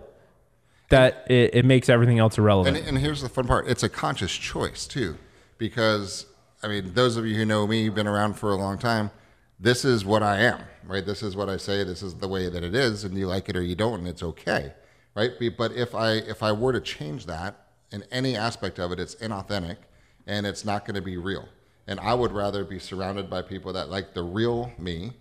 that 0.89 1.29
it, 1.29 1.53
it 1.53 1.65
makes 1.65 1.89
everything 1.89 2.17
else 2.17 2.39
irrelevant. 2.39 2.77
And, 2.77 2.87
and 2.87 2.97
here's 2.97 3.21
the 3.21 3.29
fun 3.29 3.45
part: 3.45 3.67
it's 3.67 3.83
a 3.83 3.89
conscious 3.89 4.33
choice 4.33 4.87
too, 4.87 5.17
because 5.59 6.25
I 6.63 6.67
mean, 6.67 6.95
those 6.95 7.17
of 7.17 7.27
you 7.27 7.35
who 7.35 7.45
know 7.45 7.67
me, 7.67 7.83
you've 7.83 7.93
been 7.93 8.07
around 8.07 8.33
for 8.33 8.51
a 8.51 8.55
long 8.55 8.79
time. 8.79 9.11
This 9.59 9.85
is 9.85 10.03
what 10.03 10.23
I 10.23 10.39
am, 10.39 10.61
right? 10.87 11.05
This 11.05 11.21
is 11.21 11.35
what 11.35 11.49
I 11.49 11.57
say. 11.57 11.83
This 11.83 12.01
is 12.01 12.15
the 12.15 12.27
way 12.27 12.49
that 12.49 12.63
it 12.63 12.73
is, 12.73 13.03
and 13.03 13.15
you 13.15 13.27
like 13.27 13.47
it 13.47 13.55
or 13.55 13.61
you 13.61 13.75
don't, 13.75 13.99
and 13.99 14.07
it's 14.07 14.23
okay, 14.23 14.73
right? 15.13 15.31
But 15.55 15.73
if 15.73 15.93
I 15.93 16.13
if 16.13 16.41
I 16.41 16.51
were 16.51 16.73
to 16.73 16.81
change 16.81 17.27
that 17.27 17.67
in 17.91 18.03
any 18.11 18.35
aspect 18.35 18.79
of 18.79 18.91
it, 18.91 18.99
it's 18.99 19.13
inauthentic, 19.15 19.77
and 20.27 20.45
it's 20.45 20.65
not 20.65 20.85
going 20.85 20.95
to 20.95 21.01
be 21.01 21.17
real. 21.17 21.47
And 21.87 21.99
I 21.99 22.13
would 22.13 22.31
rather 22.31 22.63
be 22.65 22.79
surrounded 22.79 23.29
by 23.29 23.41
people 23.41 23.73
that 23.73 23.89
like 23.89 24.13
the 24.13 24.23
real 24.23 24.71
me, 24.77 25.13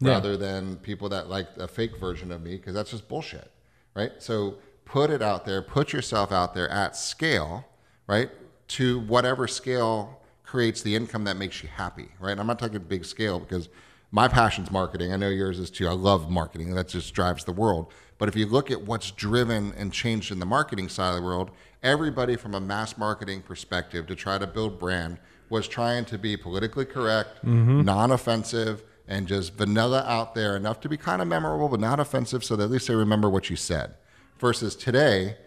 Yeah. 0.00 0.12
rather 0.12 0.36
than 0.36 0.76
people 0.76 1.08
that 1.10 1.28
like 1.28 1.48
a 1.58 1.66
fake 1.68 1.98
version 1.98 2.30
of 2.32 2.42
me, 2.42 2.56
because 2.56 2.74
that's 2.74 2.90
just 2.90 3.08
bullshit, 3.08 3.50
right? 3.94 4.12
So 4.18 4.56
put 4.84 5.10
it 5.10 5.22
out 5.22 5.44
there, 5.46 5.62
put 5.62 5.92
yourself 5.92 6.32
out 6.32 6.54
there 6.54 6.68
at 6.70 6.96
scale, 6.96 7.64
right? 8.06 8.30
To 8.68 9.00
whatever 9.00 9.46
scale 9.48 10.20
creates 10.42 10.82
the 10.82 10.94
income 10.96 11.24
that 11.24 11.36
makes 11.36 11.62
you 11.62 11.68
happy, 11.68 12.08
right? 12.18 12.38
I'm 12.38 12.46
not 12.46 12.58
talking 12.58 12.78
big 12.80 13.04
scale 13.04 13.38
because 13.40 13.68
my 14.10 14.26
passion's 14.26 14.70
marketing. 14.70 15.12
I 15.12 15.16
know 15.16 15.28
yours 15.28 15.58
is 15.58 15.70
too. 15.70 15.86
I 15.86 15.92
love 15.92 16.28
marketing. 16.28 16.74
That 16.74 16.88
just 16.88 17.14
drives 17.14 17.44
the 17.44 17.52
world. 17.52 17.92
But 18.20 18.28
if 18.28 18.36
you 18.36 18.44
look 18.44 18.70
at 18.70 18.82
what's 18.82 19.10
driven 19.10 19.72
and 19.78 19.92
changed 19.92 20.30
in 20.30 20.38
the 20.38 20.46
marketing 20.46 20.90
side 20.90 21.08
of 21.08 21.16
the 21.16 21.22
world, 21.22 21.50
everybody 21.82 22.36
from 22.36 22.54
a 22.54 22.60
mass 22.60 22.98
marketing 22.98 23.40
perspective 23.40 24.06
to 24.08 24.14
try 24.14 24.36
to 24.36 24.46
build 24.46 24.78
brand 24.78 25.18
was 25.48 25.66
trying 25.66 26.04
to 26.04 26.18
be 26.18 26.36
politically 26.36 26.84
correct, 26.84 27.38
mm-hmm. 27.38 27.80
non-offensive, 27.80 28.84
and 29.08 29.26
just 29.26 29.54
vanilla 29.54 30.04
out 30.06 30.34
there 30.34 30.54
enough 30.54 30.80
to 30.82 30.88
be 30.88 30.98
kind 30.98 31.22
of 31.22 31.28
memorable, 31.28 31.70
but 31.70 31.80
not 31.80 31.98
offensive, 31.98 32.44
so 32.44 32.56
that 32.56 32.64
at 32.64 32.70
least 32.70 32.88
they 32.88 32.94
remember 32.94 33.30
what 33.30 33.48
you 33.48 33.56
said. 33.56 33.94
Versus 34.38 34.76
today, 34.76 35.38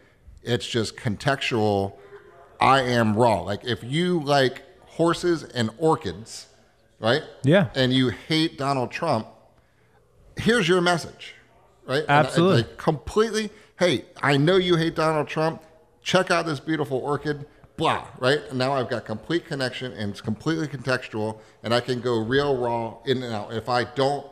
it's 0.41 0.67
just 0.67 0.97
contextual. 0.97 1.93
I 2.59 2.81
am 2.81 3.15
raw. 3.15 3.41
Like 3.41 3.63
if 3.63 3.83
you 3.83 4.19
like 4.19 4.63
horses 4.87 5.43
and 5.43 5.69
orchids, 5.77 6.47
right? 6.99 7.21
Yeah. 7.43 7.67
And 7.75 7.93
you 7.93 8.09
hate 8.09 8.57
Donald 8.57 8.89
Trump, 8.91 9.27
here's 10.37 10.67
your 10.67 10.81
message, 10.81 11.35
right? 11.85 12.03
And 12.03 12.11
I- 12.11 12.19
Absolutely. 12.19 12.65
completely. 12.77 13.49
Hey, 13.79 14.05
I 14.21 14.37
know 14.37 14.55
you 14.55 14.75
hate 14.75 14.95
Donald 14.95 15.27
Trump. 15.27 15.61
Check 16.01 16.31
out 16.31 16.45
this 16.45 16.59
beautiful 16.59 16.97
orchid. 16.97 17.45
Blah, 17.75 18.05
right? 18.19 18.39
And 18.49 18.59
now 18.59 18.73
I've 18.73 18.89
got 18.89 19.03
complete 19.03 19.45
connection 19.45 19.93
and 19.93 20.11
it's 20.11 20.21
completely 20.21 20.67
contextual, 20.67 21.39
and 21.63 21.73
I 21.73 21.79
can 21.79 22.01
go 22.01 22.19
real 22.19 22.55
raw 22.55 22.97
in 23.05 23.23
and 23.23 23.33
out. 23.33 23.51
If 23.53 23.67
I 23.67 23.83
don't 23.83 24.27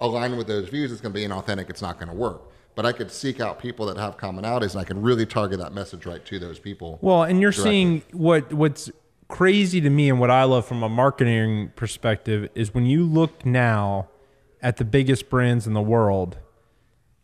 align 0.00 0.36
with 0.38 0.46
those 0.46 0.68
views, 0.68 0.90
it's 0.90 1.00
going 1.00 1.12
to 1.12 1.20
be 1.20 1.26
inauthentic. 1.26 1.68
It's 1.68 1.82
not 1.82 1.98
going 1.98 2.08
to 2.08 2.14
work. 2.14 2.42
But 2.74 2.86
I 2.86 2.92
could 2.92 3.10
seek 3.10 3.40
out 3.40 3.58
people 3.58 3.86
that 3.86 3.96
have 3.98 4.16
commonalities, 4.16 4.70
and 4.72 4.80
I 4.80 4.84
can 4.84 5.02
really 5.02 5.26
target 5.26 5.58
that 5.58 5.74
message 5.74 6.06
right 6.06 6.24
to 6.24 6.38
those 6.38 6.58
people. 6.60 6.98
Well, 7.02 7.24
and 7.24 7.40
you're 7.40 7.50
directly. 7.50 7.70
seeing 7.70 8.02
what 8.12 8.52
what's 8.54 8.90
crazy 9.26 9.80
to 9.82 9.90
me 9.90 10.08
and 10.08 10.18
what 10.18 10.30
I 10.30 10.44
love 10.44 10.64
from 10.64 10.82
a 10.82 10.88
marketing 10.88 11.72
perspective 11.76 12.48
is 12.54 12.72
when 12.72 12.86
you 12.86 13.04
look 13.04 13.44
now 13.44 14.08
at 14.62 14.78
the 14.78 14.84
biggest 14.84 15.28
brands 15.28 15.66
in 15.66 15.74
the 15.74 15.82
world, 15.82 16.38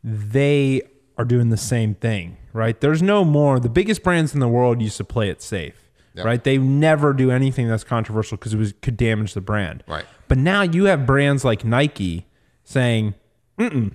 they 0.05 0.83
are 1.17 1.25
doing 1.25 1.49
the 1.49 1.57
same 1.57 1.95
thing, 1.95 2.37
right? 2.53 2.79
There's 2.81 3.03
no 3.03 3.25
more 3.25 3.59
the 3.59 3.71
biggest 3.71 4.03
brands 4.03 4.35
in 4.35 4.40
the 4.40 4.49
world 4.49 4.83
used 4.83 4.99
to 4.99 5.05
play 5.05 5.31
it 5.31 5.40
safe. 5.40 5.81
Yep. 6.14 6.27
Right? 6.27 6.45
They 6.45 6.59
never 6.59 7.12
do 7.12 7.33
anything 7.33 7.67
that's 7.69 7.83
controversial 7.83 8.37
because 8.37 8.55
it 8.55 8.59
was 8.59 8.73
could 8.83 8.97
damage 8.97 9.35
the 9.35 9.40
brand. 9.40 9.83
Right. 9.88 10.05
But 10.29 10.38
now 10.38 10.62
you 10.62 10.85
have 10.85 11.07
brands 11.07 11.45
like 11.45 11.64
Nike 11.64 12.27
saying, 12.62 13.14
you 13.59 13.90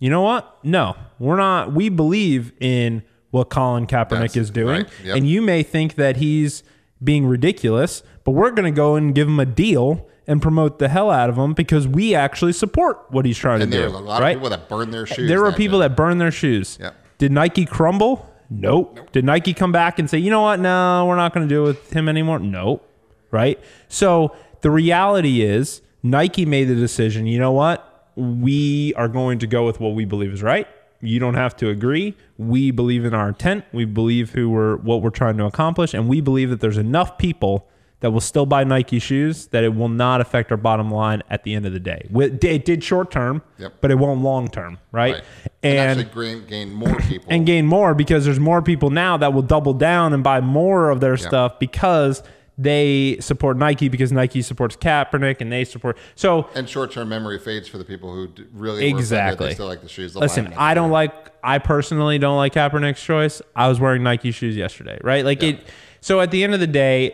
know 0.00 0.22
what? 0.22 0.58
No, 0.64 0.96
we're 1.20 1.36
not. 1.36 1.72
We 1.72 1.88
believe 1.88 2.52
in 2.58 3.04
what 3.30 3.50
Colin 3.50 3.86
Kaepernick 3.86 4.08
That's 4.08 4.36
is 4.36 4.50
doing, 4.50 4.82
right. 4.82 4.88
Yep. 5.04 5.16
and 5.18 5.28
you 5.28 5.40
may 5.40 5.62
think 5.62 5.94
that 5.94 6.16
he's 6.16 6.64
being 7.02 7.24
ridiculous, 7.26 8.02
but 8.24 8.32
we're 8.32 8.50
going 8.50 8.72
to 8.72 8.76
go 8.76 8.96
and 8.96 9.14
give 9.14 9.28
him 9.28 9.38
a 9.38 9.46
deal 9.46 10.08
and 10.30 10.40
promote 10.40 10.78
the 10.78 10.88
hell 10.88 11.10
out 11.10 11.28
of 11.28 11.36
him 11.36 11.52
because 11.54 11.88
we 11.88 12.14
actually 12.14 12.52
support 12.52 13.04
what 13.10 13.24
he's 13.24 13.36
trying 13.36 13.60
And 13.62 13.70
to 13.72 13.76
there 13.78 13.88
do. 13.88 13.94
were 13.94 13.98
a 13.98 14.02
lot 14.02 14.22
right? 14.22 14.36
of 14.36 14.42
people 14.42 14.50
that 14.50 14.68
burn 14.68 14.90
their 14.92 15.04
shoes. 15.04 15.28
there 15.28 15.42
were 15.42 15.50
people 15.52 15.80
day. 15.80 15.88
that 15.88 15.96
burned 15.96 16.20
their 16.20 16.30
shoes. 16.30 16.78
Yep. 16.80 16.94
Did 17.18 17.32
Nike 17.32 17.66
crumble? 17.66 18.30
Nope. 18.48 19.10
Did 19.12 19.24
Nike 19.24 19.52
come 19.54 19.72
back 19.72 19.98
and 19.98 20.08
say, 20.08 20.18
you 20.18 20.30
know 20.30 20.42
what? 20.42 20.60
No, 20.60 21.04
we're 21.06 21.16
not 21.16 21.34
going 21.34 21.48
to 21.48 21.52
do 21.54 21.62
it 21.64 21.66
with 21.66 21.92
him 21.92 22.08
anymore? 22.08 22.38
Nope. 22.38 22.88
Right? 23.32 23.58
So 23.88 24.34
the 24.60 24.70
reality 24.70 25.42
is, 25.42 25.82
Nike 26.02 26.46
made 26.46 26.64
the 26.64 26.74
decision, 26.76 27.26
you 27.26 27.38
know 27.38 27.52
what? 27.52 28.08
We 28.16 28.94
are 28.94 29.08
going 29.08 29.38
to 29.40 29.46
go 29.46 29.66
with 29.66 29.80
what 29.80 29.94
we 29.94 30.04
believe 30.04 30.32
is 30.32 30.42
right. 30.42 30.66
You 31.00 31.18
don't 31.18 31.34
have 31.34 31.56
to 31.58 31.68
agree. 31.70 32.16
We 32.38 32.70
believe 32.70 33.04
in 33.04 33.14
our 33.14 33.28
intent. 33.28 33.64
We 33.72 33.84
believe 33.84 34.30
who 34.30 34.50
we're 34.50 34.76
what 34.76 35.00
we're 35.02 35.10
trying 35.10 35.36
to 35.38 35.44
accomplish, 35.46 35.94
and 35.94 36.08
we 36.08 36.20
believe 36.20 36.50
that 36.50 36.60
there's 36.60 36.76
enough 36.76 37.18
people 37.18 37.66
that 38.00 38.10
will 38.10 38.20
still 38.20 38.46
buy 38.46 38.64
Nike 38.64 38.98
shoes 38.98 39.46
that 39.48 39.62
it 39.62 39.74
will 39.74 39.88
not 39.88 40.20
affect 40.20 40.50
our 40.50 40.56
bottom 40.56 40.90
line 40.90 41.22
at 41.30 41.44
the 41.44 41.54
end 41.54 41.66
of 41.66 41.72
the 41.72 41.80
day. 41.80 42.08
It 42.14 42.64
did 42.64 42.82
short 42.82 43.10
term, 43.10 43.42
Yep. 43.58 43.74
but 43.80 43.90
it 43.90 43.96
won't 43.96 44.22
long 44.22 44.48
term, 44.48 44.78
right? 44.90 45.14
Right. 45.14 45.22
And, 45.62 46.00
actually 46.00 46.24
gain, 46.26 46.46
gain 46.46 46.72
more 46.72 46.96
people. 47.00 47.26
and 47.30 47.44
gain 47.44 47.66
more 47.66 47.94
because 47.94 48.24
there's 48.24 48.40
more 48.40 48.62
people 48.62 48.88
now 48.90 49.16
that 49.18 49.34
will 49.34 49.42
double 49.42 49.74
down 49.74 50.12
and 50.14 50.24
buy 50.24 50.40
more 50.40 50.88
of 50.90 51.00
their 51.00 51.16
stuff 51.18 51.58
because 51.58 52.22
they 52.62 53.16
support 53.20 53.56
Nike 53.56 53.88
because 53.88 54.12
Nike 54.12 54.42
supports 54.42 54.76
Kaepernick 54.76 55.40
and 55.40 55.50
they 55.50 55.64
support. 55.64 55.96
So 56.14 56.48
And 56.54 56.68
short-term 56.68 57.08
memory 57.08 57.38
fades 57.38 57.68
for 57.68 57.78
the 57.78 57.84
people 57.84 58.14
who 58.14 58.28
really. 58.52 58.86
Exactly. 58.86 59.48
They 59.48 59.54
still 59.54 59.66
like 59.66 59.80
the 59.80 59.88
shoes. 59.88 60.12
They'll 60.12 60.20
listen, 60.20 60.52
I 60.56 60.74
don't 60.74 60.90
like. 60.90 61.14
I 61.42 61.58
personally 61.58 62.18
don't 62.18 62.36
like 62.36 62.52
Kaepernick's 62.52 63.02
choice. 63.02 63.40
I 63.56 63.68
was 63.68 63.80
wearing 63.80 64.02
Nike 64.02 64.30
shoes 64.30 64.56
yesterday, 64.56 64.98
right? 65.02 65.24
Like 65.24 65.42
it. 65.42 65.66
So 66.02 66.20
at 66.20 66.30
the 66.30 66.44
end 66.44 66.54
of 66.54 66.60
the 66.60 66.66
day, 66.66 67.12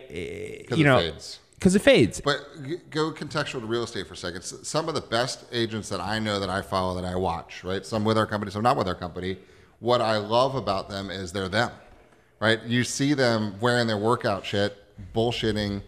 eh, 0.69 0.75
you 0.75 0.83
it 0.83 0.87
know, 0.87 0.99
fades. 0.99 1.39
because 1.55 1.75
it 1.75 1.81
fades. 1.81 2.19
But 2.19 2.39
go 2.89 3.11
contextual 3.11 3.61
to 3.61 3.65
real 3.65 3.83
estate 3.83 4.07
for 4.07 4.13
a 4.15 4.17
second. 4.17 4.41
Some 4.41 4.89
of 4.89 4.95
the 4.95 5.01
best 5.01 5.45
agents 5.51 5.89
that 5.89 6.01
I 6.01 6.19
know 6.19 6.39
that 6.39 6.49
I 6.49 6.61
follow 6.61 6.93
that 6.95 7.05
I 7.05 7.15
watch, 7.15 7.63
right? 7.63 7.85
Some 7.85 8.03
with 8.03 8.17
our 8.17 8.25
company, 8.25 8.51
some 8.51 8.63
not 8.63 8.75
with 8.77 8.87
our 8.87 8.95
company. 8.95 9.37
What 9.79 10.01
I 10.01 10.17
love 10.17 10.55
about 10.55 10.89
them 10.89 11.09
is 11.09 11.31
they're 11.31 11.49
them, 11.49 11.71
right? 12.39 12.61
You 12.63 12.83
see 12.83 13.13
them 13.13 13.55
wearing 13.61 13.87
their 13.87 13.97
workout 13.97 14.45
shit, 14.45 14.75
bullshitting, 15.13 15.81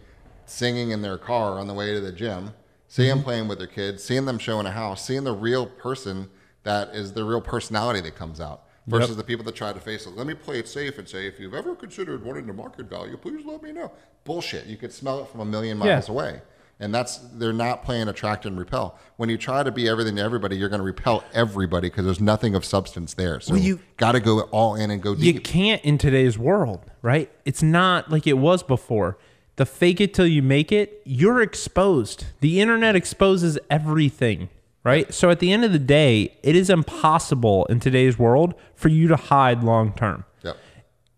singing 0.46 0.90
in 0.90 1.02
their 1.02 1.18
car 1.18 1.58
on 1.58 1.66
the 1.66 1.74
way 1.74 1.92
to 1.92 2.00
the 2.00 2.12
gym, 2.12 2.54
see 2.88 3.06
them 3.06 3.18
mm-hmm. 3.18 3.24
playing 3.24 3.48
with 3.48 3.58
their 3.58 3.66
kids, 3.66 4.02
seeing 4.02 4.24
them 4.24 4.38
showing 4.38 4.66
a 4.66 4.70
house, 4.70 5.04
seeing 5.04 5.24
the 5.24 5.32
real 5.32 5.66
person 5.66 6.28
that 6.62 6.94
is 6.94 7.12
the 7.12 7.24
real 7.24 7.40
personality 7.40 8.00
that 8.00 8.16
comes 8.16 8.40
out 8.40 8.64
versus 8.86 9.16
the 9.16 9.24
people 9.24 9.44
that 9.44 9.54
try 9.54 9.72
to 9.72 9.80
face 9.80 10.06
it. 10.06 10.16
Let 10.16 10.26
me 10.26 10.34
play 10.34 10.58
it 10.58 10.68
safe 10.68 10.98
and 10.98 11.08
say, 11.08 11.26
if 11.26 11.38
you've 11.38 11.54
ever 11.54 11.74
considered 11.74 12.24
wanting 12.24 12.46
to 12.48 12.52
market 12.52 12.86
value, 12.86 13.16
please 13.16 13.44
let 13.46 13.62
me 13.62 13.72
know. 13.72 13.92
Bullshit. 14.24 14.66
You 14.66 14.76
could 14.76 14.92
smell 14.92 15.20
it 15.20 15.28
from 15.28 15.40
a 15.40 15.44
million 15.44 15.78
miles 15.78 16.08
Yeah. 16.08 16.12
away. 16.12 16.42
And 16.82 16.94
that's 16.94 17.18
they're 17.34 17.52
not 17.52 17.84
playing 17.84 18.08
attract 18.08 18.46
and 18.46 18.58
repel. 18.58 18.98
When 19.16 19.28
you 19.28 19.36
try 19.36 19.62
to 19.62 19.70
be 19.70 19.86
everything 19.86 20.16
to 20.16 20.22
everybody, 20.22 20.56
you're 20.56 20.70
going 20.70 20.80
to 20.80 20.84
repel 20.84 21.22
everybody 21.34 21.90
because 21.90 22.06
there's 22.06 22.22
nothing 22.22 22.54
of 22.54 22.64
substance 22.64 23.12
there. 23.12 23.38
So 23.40 23.52
Well, 23.52 23.62
you 23.62 23.80
got 23.98 24.12
to 24.12 24.20
go 24.20 24.40
all 24.44 24.74
in 24.76 24.90
and 24.90 25.02
go 25.02 25.14
deep. 25.14 25.34
you 25.34 25.40
can't 25.42 25.84
in 25.84 25.98
today's 25.98 26.38
world, 26.38 26.80
right? 27.02 27.30
It's 27.44 27.62
not 27.62 28.10
like 28.10 28.26
it 28.26 28.38
was 28.38 28.62
before. 28.62 29.18
The 29.56 29.66
fake 29.66 30.00
it 30.00 30.14
till 30.14 30.26
you 30.26 30.40
make 30.40 30.72
it, 30.72 31.02
you're 31.04 31.42
exposed. 31.42 32.24
The 32.40 32.62
internet 32.62 32.96
exposes 32.96 33.58
everything, 33.68 34.48
right? 34.82 35.12
So 35.12 35.28
at 35.28 35.38
the 35.38 35.52
end 35.52 35.66
of 35.66 35.72
the 35.72 35.78
day, 35.78 36.38
it 36.42 36.56
is 36.56 36.70
impossible 36.70 37.66
in 37.66 37.78
today's 37.78 38.18
world 38.18 38.54
for 38.74 38.88
you 38.88 39.06
to 39.08 39.16
hide 39.16 39.62
long 39.62 39.92
term. 39.92 40.24
Yep. 40.42 40.56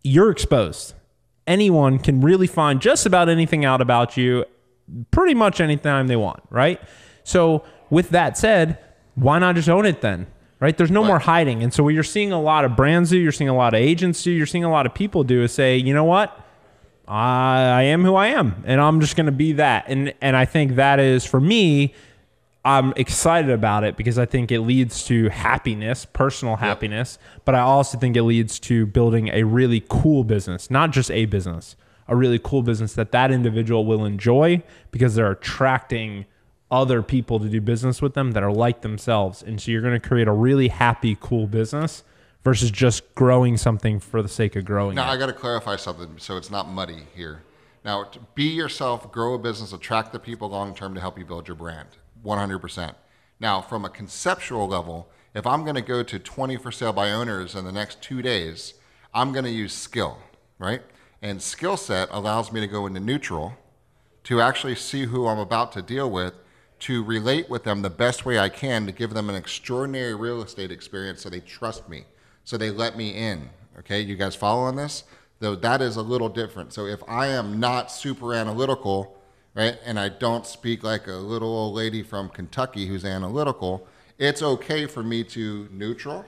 You're 0.03 0.31
exposed. 0.33 0.94
Anyone 1.46 2.01
can 2.01 2.20
really 2.20 2.48
find 2.48 2.81
just 2.81 3.07
about 3.07 3.29
anything 3.29 3.64
out 3.64 3.81
about 3.81 4.16
you 4.16 4.44
pretty 5.11 5.35
much 5.35 5.61
anytime 5.61 6.07
they 6.07 6.16
want, 6.16 6.42
right? 6.51 6.81
So 7.25 7.64
with 7.90 8.11
that 8.11 8.37
said, 8.37 8.79
why 9.14 9.38
not 9.38 9.57
just 9.57 9.68
own 9.68 9.87
it 9.87 10.01
then? 10.01 10.27
Right? 10.61 10.77
There's 10.77 10.92
no 10.92 11.03
more 11.03 11.18
hiding. 11.18 11.62
And 11.62 11.75
so 11.75 11.83
what 11.83 11.92
you're 11.92 12.05
seeing 12.05 12.31
a 12.31 12.40
lot 12.40 12.64
of 12.64 12.77
brands 12.77 13.11
do, 13.11 13.18
you're 13.18 13.33
seeing 13.33 13.49
a 13.51 13.57
lot 13.57 13.75
of 13.75 13.81
agents 13.81 14.23
do, 14.23 14.31
you're 14.31 14.47
seeing 14.47 14.62
a 14.62 14.71
lot 14.71 14.87
of 14.87 14.95
people 14.95 15.25
do 15.25 15.42
is 15.42 15.53
say, 15.53 15.77
you 15.77 15.92
know 15.92 16.05
what? 16.05 16.38
I, 17.09 17.64
I 17.64 17.83
am 17.83 18.05
who 18.05 18.14
I 18.14 18.29
am, 18.29 18.62
and 18.64 18.81
I'm 18.81 19.01
just 19.01 19.16
going 19.16 19.27
to 19.27 19.33
be 19.33 19.55
that. 19.55 19.87
And 19.88 20.14
and 20.21 20.37
I 20.37 20.45
think 20.45 20.77
that 20.77 21.01
is 21.01 21.25
for 21.25 21.40
me. 21.40 21.95
I'm 22.64 22.92
excited 22.95 23.51
about 23.51 23.83
it 23.83 23.97
because 23.97 24.21
I 24.21 24.25
think 24.25 24.53
it 24.53 24.61
leads 24.61 25.05
to 25.07 25.31
happiness, 25.31 26.05
personal 26.05 26.55
happiness, 26.55 27.18
but 27.45 27.57
I 27.57 27.61
also 27.61 27.99
think 27.99 28.16
it 28.16 28.23
leads 28.23 28.61
to 28.61 28.87
building 28.87 29.31
a 29.31 29.42
really 29.42 29.85
cool 29.88 30.23
business, 30.23 30.71
not 30.71 30.92
just 30.92 31.11
a 31.11 31.25
business, 31.25 31.75
a 32.09 32.17
really 32.17 32.38
cool 32.38 32.62
business 32.62 32.95
that 32.95 33.12
that 33.12 33.31
individual 33.31 33.87
will 33.87 34.05
enjoy 34.05 34.62
because 34.91 35.15
they're 35.15 35.31
attracting 35.31 36.27
other 36.71 37.03
people 37.03 37.38
to 37.38 37.49
do 37.49 37.61
business 37.61 38.01
with 38.01 38.15
them 38.15 38.33
that 38.33 38.43
are 38.43 38.53
like 38.53 38.81
themselves. 38.81 39.43
And 39.43 39.61
so 39.61 39.71
you're 39.71 39.83
going 39.83 39.99
to 39.99 40.09
create 40.09 40.27
a 40.27 40.33
really 40.33 40.69
happy, 40.69 41.17
cool 41.21 41.47
business 41.47 42.03
versus 42.43 42.71
just 42.71 43.15
growing 43.15 43.57
something 43.57 44.01
for 44.01 44.23
the 44.23 44.29
sake 44.29 44.57
of 44.57 44.65
growing 44.65 44.97
Now 44.97 45.11
it. 45.11 45.15
I 45.15 45.17
got 45.17 45.27
to 45.27 45.33
clarify 45.33 45.77
something 45.77 46.15
so 46.19 46.37
it's 46.37 46.51
not 46.51 46.69
muddy 46.69 47.07
here. 47.15 47.43
Now, 47.85 48.05
to 48.05 48.21
be 48.35 48.45
yourself, 48.45 49.11
grow 49.12 49.35
a 49.35 49.38
business, 49.38 49.73
attract 49.73 50.12
the 50.12 50.19
people 50.19 50.49
long 50.49 50.75
term 50.75 50.95
to 50.95 51.01
help 51.01 51.19
you 51.19 51.25
build 51.25 51.49
your 51.49 51.57
brand. 51.57 51.88
100%. 52.25 52.95
Now, 53.41 53.61
from 53.61 53.85
a 53.85 53.91
conceptual 53.91 54.69
level, 54.69 55.09
if 55.35 55.47
I'm 55.47 55.65
going 55.65 55.75
to 55.75 55.83
go 55.83 56.03
to 56.03 56.19
20 56.19 56.57
for 56.57 56.71
sale 56.71 56.93
by 56.93 57.11
owners 57.11 57.55
in 57.55 57.65
the 57.65 57.73
next 57.73 58.01
two 58.01 58.23
days, 58.23 58.75
I'm 59.12 59.33
going 59.33 59.45
to 59.45 59.51
use 59.51 59.73
skill, 59.73 60.19
right? 60.59 60.83
And 61.23 61.41
skill 61.41 61.77
set 61.77 62.09
allows 62.11 62.53
me 62.53 62.61
to 62.61 62.67
go 62.67 62.87
into 62.87 62.99
neutral 62.99 63.55
to 64.25 64.41
actually 64.41 64.75
see 64.75 65.05
who 65.05 65.29
I'm 65.29 65.39
about 65.39 65.71
to 65.73 65.83
deal 65.83 66.11
with, 66.11 66.35
to 66.81 67.05
relate 67.05 67.49
with 67.49 67.63
them 67.63 67.83
the 67.83 67.91
best 67.91 68.27
way 68.27 68.41
I 68.41 68.49
can 68.49 68.87
to 68.87 68.93
give 68.93 69.15
them 69.15 69.31
an 69.31 69.37
extraordinary 69.37 70.15
real 70.15 70.43
estate 70.43 70.73
experience 70.73 71.23
so 71.23 71.31
they 71.31 71.39
trust 71.39 71.89
me, 71.89 72.05
so 72.43 72.57
they 72.57 72.71
let 72.71 72.97
me 72.97 73.11
in. 73.11 73.51
Okay, 73.79 74.01
you 74.01 74.17
guys 74.17 74.35
following 74.35 74.75
this? 74.75 75.05
Though 75.39 75.55
that 75.55 75.81
is 75.81 75.97
a 75.97 76.03
little 76.03 76.29
different. 76.29 76.73
So 76.73 76.87
if 76.87 77.01
I 77.09 77.29
am 77.29 77.61
not 77.61 77.91
super 77.93 78.35
analytical, 78.35 79.17
right, 79.55 79.79
and 79.85 79.99
I 79.99 80.09
don't 80.09 80.45
speak 80.45 80.83
like 80.83 81.07
a 81.07 81.13
little 81.13 81.49
old 81.49 81.75
lady 81.75 82.03
from 82.03 82.29
Kentucky 82.31 82.87
who's 82.87 83.05
analytical, 83.05 83.87
it's 84.19 84.43
okay 84.43 84.87
for 84.87 85.03
me 85.05 85.23
to 85.25 85.69
neutral, 85.71 86.25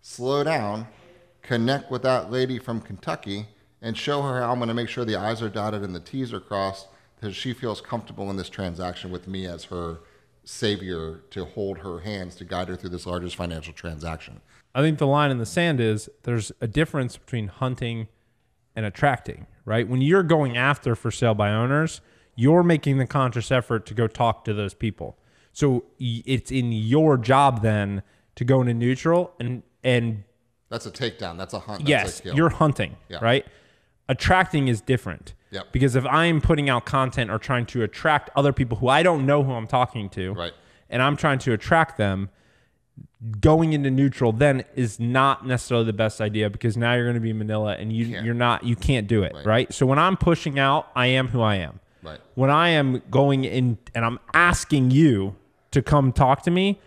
slow 0.00 0.44
down, 0.44 0.86
connect 1.42 1.90
with 1.90 2.02
that 2.02 2.30
lady 2.30 2.58
from 2.58 2.80
Kentucky, 2.80 3.46
and 3.86 3.96
show 3.96 4.22
her 4.22 4.40
how 4.40 4.50
I'm 4.50 4.58
going 4.58 4.68
to 4.68 4.74
make 4.74 4.88
sure 4.88 5.04
the 5.04 5.14
I's 5.16 5.40
are 5.42 5.48
dotted 5.48 5.82
and 5.82 5.94
the 5.94 6.00
T's 6.00 6.32
are 6.32 6.40
crossed 6.40 6.88
because 7.20 7.36
she 7.36 7.52
feels 7.52 7.80
comfortable 7.80 8.28
in 8.30 8.36
this 8.36 8.48
transaction 8.48 9.10
with 9.12 9.28
me 9.28 9.46
as 9.46 9.64
her 9.64 9.98
savior 10.44 11.20
to 11.30 11.44
hold 11.44 11.78
her 11.78 12.00
hands 12.00 12.34
to 12.36 12.44
guide 12.44 12.68
her 12.68 12.76
through 12.76 12.90
this 12.90 13.06
largest 13.06 13.36
financial 13.36 13.72
transaction. 13.72 14.40
I 14.74 14.82
think 14.82 14.98
the 14.98 15.06
line 15.06 15.30
in 15.30 15.38
the 15.38 15.46
sand 15.46 15.80
is 15.80 16.08
there's 16.24 16.50
a 16.60 16.66
difference 16.66 17.16
between 17.16 17.46
hunting 17.48 18.08
and 18.74 18.84
attracting, 18.84 19.46
right? 19.64 19.88
When 19.88 20.02
you're 20.02 20.22
going 20.22 20.56
after 20.56 20.94
for 20.94 21.10
sale 21.10 21.34
by 21.34 21.50
owners, 21.50 22.00
you're 22.34 22.62
making 22.62 22.98
the 22.98 23.06
conscious 23.06 23.50
effort 23.50 23.86
to 23.86 23.94
go 23.94 24.06
talk 24.06 24.44
to 24.44 24.52
those 24.52 24.74
people. 24.74 25.16
So 25.52 25.84
it's 25.98 26.50
in 26.50 26.72
your 26.72 27.16
job 27.16 27.62
then 27.62 28.02
to 28.34 28.44
go 28.44 28.60
into 28.60 28.74
neutral 28.74 29.32
and 29.40 29.62
and 29.82 30.24
That's 30.68 30.84
a 30.86 30.90
takedown. 30.90 31.38
That's 31.38 31.54
a 31.54 31.60
hunt. 31.60 31.86
That's 31.86 31.88
a 31.88 31.90
yes, 31.90 32.20
kill. 32.20 32.34
you're 32.34 32.50
hunting, 32.50 32.96
Yeah. 33.08 33.18
right? 33.22 33.46
Attracting 34.08 34.68
is 34.68 34.80
different. 34.80 35.34
Yep. 35.50 35.72
Because 35.72 35.96
if 35.96 36.04
I'm 36.06 36.40
putting 36.40 36.68
out 36.68 36.84
content 36.86 37.30
or 37.30 37.38
trying 37.38 37.66
to 37.66 37.82
attract 37.82 38.30
other 38.36 38.52
people 38.52 38.78
who 38.78 38.88
I 38.88 39.02
don't 39.02 39.26
know 39.26 39.42
who 39.42 39.52
I'm 39.52 39.66
talking 39.66 40.08
to, 40.10 40.32
Right. 40.34 40.52
and 40.90 41.02
I'm 41.02 41.16
trying 41.16 41.38
to 41.40 41.52
attract 41.52 41.96
them, 41.98 42.30
going 43.40 43.72
into 43.72 43.90
neutral 43.90 44.30
then 44.32 44.64
is 44.74 45.00
not 45.00 45.46
necessarily 45.46 45.86
the 45.86 45.92
best 45.92 46.20
idea 46.20 46.48
because 46.50 46.76
now 46.76 46.94
you're 46.94 47.04
going 47.04 47.14
to 47.14 47.20
be 47.20 47.32
Manila 47.32 47.74
and 47.76 47.92
you 47.92 48.08
Can't. 48.08 48.24
you're 48.24 48.34
not 48.34 48.64
you 48.64 48.76
can't 48.76 49.06
do 49.06 49.22
it, 49.22 49.32
Right. 49.34 49.46
right. 49.46 49.72
So 49.72 49.86
when 49.86 49.98
I'm 49.98 50.16
pushing 50.16 50.58
out, 50.58 50.88
I 50.94 51.06
am 51.08 51.28
who 51.28 51.40
I 51.40 51.56
am. 51.56 51.80
Right. 52.02 52.20
When 52.34 52.50
I 52.50 52.70
am 52.70 53.02
going 53.10 53.44
in 53.44 53.78
and 53.94 54.04
I'm 54.04 54.18
asking 54.34 54.90
you 54.92 55.34
to 55.72 55.82
come 55.82 56.12
talk 56.12 56.42
to 56.42 56.50
me, 56.50 56.78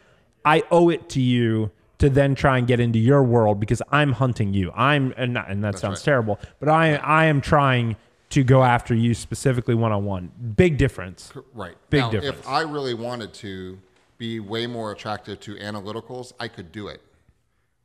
I 0.46 0.64
owe 0.72 0.90
it 0.90 1.10
to 1.10 1.22
you 1.22 1.72
to 2.00 2.10
then 2.10 2.34
try 2.34 2.58
and 2.58 2.68
get 2.68 2.80
into 2.80 2.98
your 3.00 3.24
world 3.24 3.60
because 3.60 3.82
I'm 3.92 4.14
hunting 4.14 4.54
you. 4.54 4.72
I'm 4.74 5.14
and, 5.18 5.34
not- 5.34 5.50
and 5.50 5.64
that 5.64 5.78
sounds 5.78 6.00
right. 6.00 6.06
terrible, 6.06 6.40
but 6.60 6.70
I 6.70 6.96
I 6.96 7.26
am 7.26 7.42
trying 7.42 7.96
to 8.30 8.44
go 8.44 8.64
after 8.64 8.94
you 8.94 9.14
specifically 9.14 9.76
one 9.76 9.92
on 9.92 10.06
one. 10.06 10.32
Big 10.56 10.78
difference. 10.78 11.32
Right. 11.54 11.76
Big 11.90 12.02
now, 12.02 12.12
difference. 12.12 12.40
If 12.40 12.48
I 12.48 12.62
really 12.62 12.94
wanted 12.94 13.34
to 13.36 13.80
be 14.18 14.40
way 14.40 14.68
more 14.68 14.92
attractive 14.92 15.40
to 15.42 15.56
analyticals, 15.56 16.34
I 16.40 16.48
could 16.48 16.72
do 16.72 16.88
it. 16.88 17.02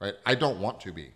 Right. 0.00 0.14
I 0.27 0.35
don't 0.35 0.61
want 0.61 0.81
to 0.81 0.92
be, 0.92 1.12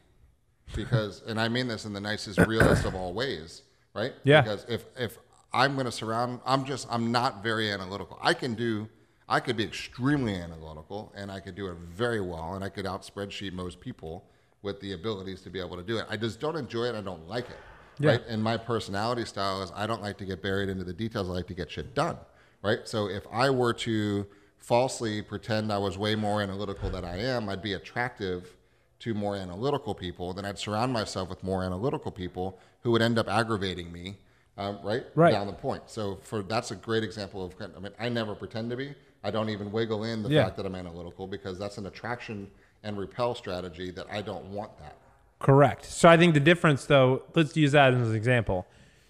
because, 0.74 1.22
and 1.26 1.40
I 1.40 1.48
mean 1.48 1.68
this 1.68 1.84
in 1.84 1.92
the 1.92 2.00
nicest, 2.00 2.38
realest 2.46 2.84
of 2.84 2.94
all 2.94 3.12
ways. 3.12 3.62
Right. 3.94 4.14
Yeah. 4.24 4.42
Because 4.42 4.64
if 4.68 4.84
if 4.96 5.18
I'm 5.52 5.74
going 5.74 5.87
to 5.87 5.92
surround, 5.92 6.40
I'm 6.46 6.64
just 6.64 6.87
I'm 6.90 7.12
not 7.12 7.42
very 7.42 7.70
analytical. 7.70 8.18
I 8.22 8.34
can 8.34 8.54
do. 8.54 8.88
I 9.28 9.40
could 9.40 9.56
be 9.56 9.64
extremely 9.64 10.34
analytical, 10.34 11.12
and 11.14 11.30
I 11.30 11.40
could 11.40 11.54
do 11.54 11.68
it 11.68 11.76
very 11.76 12.20
well, 12.20 12.54
and 12.54 12.64
I 12.64 12.68
could 12.68 12.86
out 12.86 13.02
spreadsheet 13.02 13.52
most 13.52 13.78
people 13.80 14.24
with 14.62 14.80
the 14.80 14.92
abilities 14.92 15.42
to 15.42 15.50
be 15.50 15.60
able 15.60 15.76
to 15.76 15.82
do 15.82 15.98
it. 15.98 16.06
I 16.08 16.16
just 16.16 16.40
don't 16.40 16.56
enjoy 16.56 16.84
it. 16.84 16.94
I 16.94 17.02
don't 17.02 17.28
like 17.28 17.48
it. 17.48 17.56
Yeah. 17.98 18.10
right? 18.12 18.22
And 18.28 18.42
my 18.42 18.56
personality 18.56 19.24
style 19.24 19.62
is 19.62 19.72
I 19.74 19.86
don't 19.86 20.02
like 20.02 20.18
to 20.18 20.24
get 20.24 20.42
buried 20.42 20.68
into 20.68 20.84
the 20.84 20.92
details. 20.92 21.28
I 21.28 21.32
like 21.32 21.46
to 21.48 21.54
get 21.54 21.70
shit 21.70 21.94
done, 21.94 22.16
right? 22.62 22.80
So 22.84 23.08
if 23.08 23.24
I 23.30 23.50
were 23.50 23.72
to 23.74 24.26
falsely 24.56 25.22
pretend 25.22 25.72
I 25.72 25.78
was 25.78 25.98
way 25.98 26.14
more 26.14 26.40
analytical 26.42 26.90
than 26.90 27.04
I 27.04 27.18
am, 27.18 27.48
I'd 27.48 27.62
be 27.62 27.74
attractive 27.74 28.56
to 29.00 29.14
more 29.14 29.36
analytical 29.36 29.94
people. 29.94 30.32
Then 30.32 30.44
I'd 30.44 30.58
surround 30.58 30.92
myself 30.92 31.28
with 31.28 31.42
more 31.44 31.62
analytical 31.62 32.10
people 32.10 32.58
who 32.82 32.90
would 32.92 33.02
end 33.02 33.18
up 33.18 33.28
aggravating 33.28 33.92
me, 33.92 34.18
um, 34.56 34.78
right? 34.82 35.04
Right. 35.14 35.32
Down 35.32 35.46
the 35.46 35.52
point. 35.52 35.84
So 35.86 36.18
for 36.22 36.42
that's 36.42 36.70
a 36.70 36.76
great 36.76 37.04
example 37.04 37.44
of. 37.44 37.54
I 37.60 37.78
mean, 37.78 37.92
I 37.98 38.08
never 38.08 38.34
pretend 38.34 38.70
to 38.70 38.76
be. 38.76 38.94
I 39.24 39.31
don't 39.31 39.48
even 39.50 39.72
wiggle 39.72 40.04
in 40.04 40.22
the 40.22 40.28
Yeah. 40.28 40.44
fact 40.44 40.57
that 40.59 40.66
I'm 40.66 40.74
analytical 40.74 41.26
because 41.26 41.59
that's 41.59 41.78
an 41.78 41.87
attraction 41.87 42.48
and 42.83 42.96
repel 42.98 43.35
strategy 43.35 43.90
that 43.92 44.07
I 44.11 44.22
don't 44.22 44.44
want 44.46 44.78
that. 44.78 44.96
Correct. 45.40 45.85
So 45.85 46.09
I 46.09 46.16
think 46.16 46.35
the 46.35 46.40
difference, 46.40 46.85
though, 46.85 47.22
let's 47.35 47.57
use 47.57 47.72
that 47.72 47.94
as 47.94 48.09
an 48.11 48.14
example. 48.16 48.66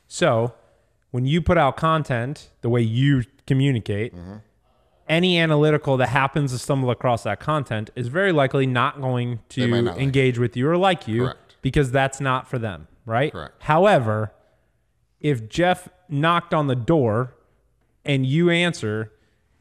So 0.07 0.55
when 1.11 1.25
you 1.27 1.40
put 1.42 1.59
out 1.59 1.77
content, 1.77 2.49
the 2.62 2.68
way 2.71 2.81
you 2.83 3.25
communicate, 3.47 4.14
Mm-hmm. 4.14 4.37
any 5.09 5.38
analytical 5.38 5.97
that 5.99 6.09
happens 6.11 6.53
to 6.53 6.59
stumble 6.59 6.90
across 6.90 7.23
that 7.23 7.40
content 7.40 7.90
is 7.94 8.09
very 8.09 8.31
likely 8.33 8.66
not 8.66 9.01
going 9.01 9.40
to 9.51 9.66
not 9.66 9.85
like 9.94 10.03
engage 10.03 10.38
with 10.38 10.55
you 10.57 10.68
or 10.68 10.77
like 10.77 11.09
you 11.09 11.25
Correct. 11.25 11.57
because 11.62 11.90
that's 11.90 12.21
not 12.21 12.47
for 12.47 12.59
them, 12.59 12.88
right? 13.07 13.33
Correct. 13.33 13.62
However, 13.62 14.33
if 15.21 15.49
Jeff 15.49 15.88
knocked 16.11 16.53
on 16.53 16.66
the 16.66 16.77
door 16.77 17.35
and 18.05 18.27
you 18.27 18.51
answer 18.51 19.11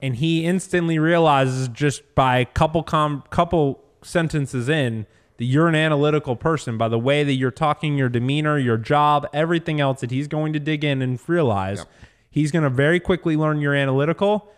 and 0.02 0.18
he 0.18 0.46
instantly 0.46 1.00
realizes 1.00 1.68
just 1.70 2.14
by 2.16 2.38
a 2.40 2.46
couple 2.46 2.84
com- 2.84 3.24
couple 3.30 3.84
sentences 4.04 4.70
in 4.70 5.06
that 5.38 5.46
you're 5.46 5.68
an 5.68 5.76
analytical 5.76 6.36
person 6.36 6.78
by 6.78 6.88
the 6.88 7.00
way 7.00 7.24
that 7.24 7.34
you're 7.34 7.52
talking 7.52 7.98
your 7.98 8.10
demeanor 8.10 8.58
your 8.58 8.78
job 8.78 9.28
everything 9.34 9.80
else 9.82 10.02
that 10.02 10.12
he's 10.12 10.28
going 10.28 10.54
to 10.54 10.60
dig 10.60 10.84
in 10.84 11.02
and 11.02 11.20
realize 11.28 11.86
he's 12.30 12.52
going 12.52 12.64
to 12.64 12.70
very 12.70 13.00
quickly 13.00 13.36
learn 13.36 13.60
you're 13.60 13.74
analytical 13.76 14.52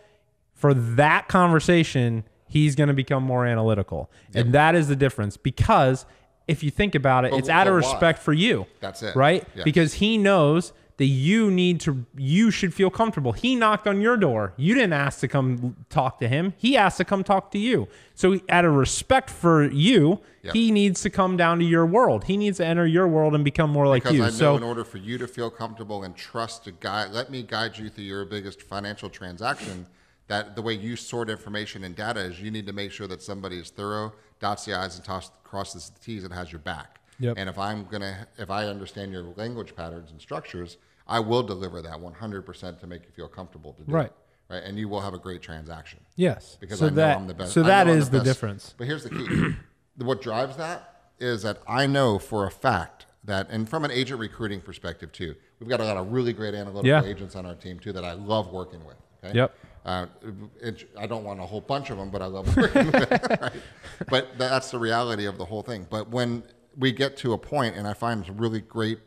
for 0.54 0.74
that 0.74 1.28
conversation 1.28 2.24
he's 2.48 2.76
going 2.76 2.88
to 2.90 2.94
become 2.94 3.24
more 3.24 3.46
analytical 3.46 4.10
and 4.34 4.54
that 4.54 4.76
is 4.76 4.88
the 4.88 4.96
difference 4.96 5.38
because 5.38 6.06
if 6.48 6.64
you 6.64 6.70
think 6.72 6.96
about 6.96 7.26
it 7.26 7.32
But- 7.32 7.40
it's 7.40 7.50
out 7.50 7.68
of 7.68 7.74
but 7.76 7.84
why? 7.86 7.92
respect 7.94 8.20
for 8.20 8.34
you 8.34 8.66
That's 8.80 9.02
it. 9.04 9.16
right 9.16 9.46
Yes. 9.56 9.64
because 9.64 9.94
he 9.96 10.18
knows 10.18 10.74
that 11.00 11.06
you 11.06 11.50
need 11.50 11.80
to 11.80 12.06
you 12.16 12.52
should 12.52 12.74
feel 12.74 12.90
comfortable 12.90 13.32
he 13.32 13.56
knocked 13.56 13.88
on 13.88 14.00
your 14.00 14.16
door 14.16 14.54
you 14.58 14.76
didn't 14.76 14.94
ask 14.94 15.20
to 15.22 15.28
come 15.28 15.76
talk 15.90 16.20
to 16.20 16.28
him 16.28 16.54
he 16.58 16.78
asked 16.78 16.98
to 16.98 17.06
come 17.06 17.24
talk 17.24 17.50
to 17.52 17.58
you 17.58 17.88
so 18.14 18.40
out 18.50 18.66
of 18.66 18.74
respect 18.74 19.30
for 19.30 19.64
you 19.72 20.20
Yep. 20.42 20.54
he 20.54 20.72
needs 20.72 21.02
to 21.02 21.10
come 21.10 21.36
down 21.36 21.60
to 21.60 21.66
your 21.66 21.86
world 21.86 22.24
he 22.26 22.38
needs 22.38 22.58
to 22.58 22.66
enter 22.66 22.88
your 22.88 23.08
world 23.10 23.36
and 23.36 23.44
become 23.44 23.70
more 23.70 23.88
like 23.88 24.04
Because 24.04 24.16
you 24.18 24.24
I 24.24 24.28
know 24.28 24.32
so 24.32 24.56
in 24.56 24.64
order 24.64 24.86
for 24.86 24.98
you 24.98 25.18
to 25.18 25.28
feel 25.28 25.50
comfortable 25.50 26.04
and 26.04 26.16
trust 26.16 26.64
to 26.64 26.72
guide, 26.72 27.12
let 27.12 27.30
me 27.30 27.44
guide 27.44 27.78
you 27.78 27.90
through 27.90 28.06
your 28.06 28.24
biggest 28.24 28.62
financial 28.62 29.10
transaction. 29.10 29.86
That 30.28 30.56
the 30.56 30.62
way 30.62 30.76
you 30.76 30.96
sort 30.96 31.30
information 31.30 31.84
and 31.84 31.94
data 31.94 32.22
is, 32.22 32.40
you 32.40 32.52
need 32.52 32.68
to 32.68 32.74
make 32.74 32.92
sure 32.94 33.06
that 33.08 33.22
somebody 33.22 33.58
is 33.58 33.70
thorough, 33.70 34.14
dots 34.40 34.64
the 34.64 34.76
i's 34.76 34.96
and 34.96 35.04
toss, 35.04 35.30
crosses 35.44 35.90
the 35.90 36.00
t's, 36.00 36.24
and 36.24 36.32
has 36.34 36.52
your 36.54 36.60
back. 36.60 37.00
Yep. 37.20 37.36
And 37.38 37.50
if 37.50 37.58
I'm 37.60 37.86
gonna, 37.92 38.28
if 38.38 38.50
I 38.50 38.66
understand 38.68 39.12
your 39.12 39.24
language 39.36 39.76
patterns 39.76 40.12
and 40.12 40.22
structures, 40.22 40.78
I 41.10 41.20
will 41.20 41.44
deliver 41.44 41.82
that 41.82 41.98
100% 42.00 42.80
to 42.80 42.88
make 42.88 43.04
you 43.04 43.12
feel 43.12 43.28
comfortable 43.28 43.74
to 43.74 43.84
do 43.84 43.92
Right. 43.92 44.06
it. 44.06 44.14
Right. 44.54 44.64
And 44.64 44.78
you 44.80 44.88
will 44.90 45.02
have 45.02 45.14
a 45.14 45.20
great 45.20 45.42
transaction 45.42 46.00
yes 46.16 46.58
because 46.60 46.80
so 46.80 46.88
I 46.88 46.90
know 46.90 46.96
that 46.96 47.18
I'm 47.18 47.28
the 47.28 47.34
best. 47.36 47.54
so 47.54 47.62
that 47.64 47.68
is 47.68 47.72
that 47.72 47.86
know 47.86 47.92
I'm 47.94 48.00
is 48.00 48.10
the 48.10 48.20
difference 48.24 48.74
But 48.78 48.88
here's 48.88 49.04
the 49.04 49.10
key: 49.12 49.56
what 50.04 50.22
drives 50.22 50.56
that 50.58 51.02
is 51.20 51.42
that 51.44 51.58
I 51.68 51.86
know 51.86 52.18
for 52.18 52.46
a 52.48 52.52
fact 52.52 53.06
that, 53.26 53.48
and 53.52 53.68
from 53.70 53.84
an 53.86 53.92
agent 53.92 54.20
recruiting 54.20 54.62
perspective 54.62 55.12
too, 55.12 55.36
we've 55.60 55.68
got 55.70 55.82
a 55.82 55.84
lot 55.86 55.98
of 55.98 56.12
really 56.14 56.32
great 56.34 56.56
analytical 56.56 56.88
Yeah. 56.88 57.04
agents 57.04 57.36
on 57.36 57.46
our 57.46 57.54
team 57.56 57.78
too 57.78 57.92
that 57.94 58.04
I 58.06 58.14
love 58.14 58.52
working 58.52 58.84
with. 58.86 58.96
Okay? 59.24 59.36
Yep. 59.38 59.54
Uh, 59.86 60.06
it, 60.62 60.90
I 60.98 61.06
don't 61.06 61.24
want 61.26 61.40
a 61.40 61.46
whole 61.46 61.62
bunch 61.62 61.90
of 61.90 61.98
them, 61.98 62.10
but 62.10 62.22
I 62.22 62.26
love 62.28 62.56
working 62.58 62.88
with 62.92 63.10
them. 63.10 63.38
Right? 63.42 63.52
But 64.10 64.38
that's 64.38 64.72
the 64.72 64.80
reality 64.80 65.26
of 65.26 65.38
the 65.38 65.46
whole 65.46 65.62
thing. 65.62 65.86
But 65.90 66.10
when 66.10 66.44
we 66.78 66.92
get 66.92 67.18
to 67.18 67.34
a 67.34 67.38
point, 67.38 67.76
and 67.76 67.88
I 67.88 67.94
find 67.94 68.26
some 68.26 68.38
really 68.38 68.62
great 68.62 69.00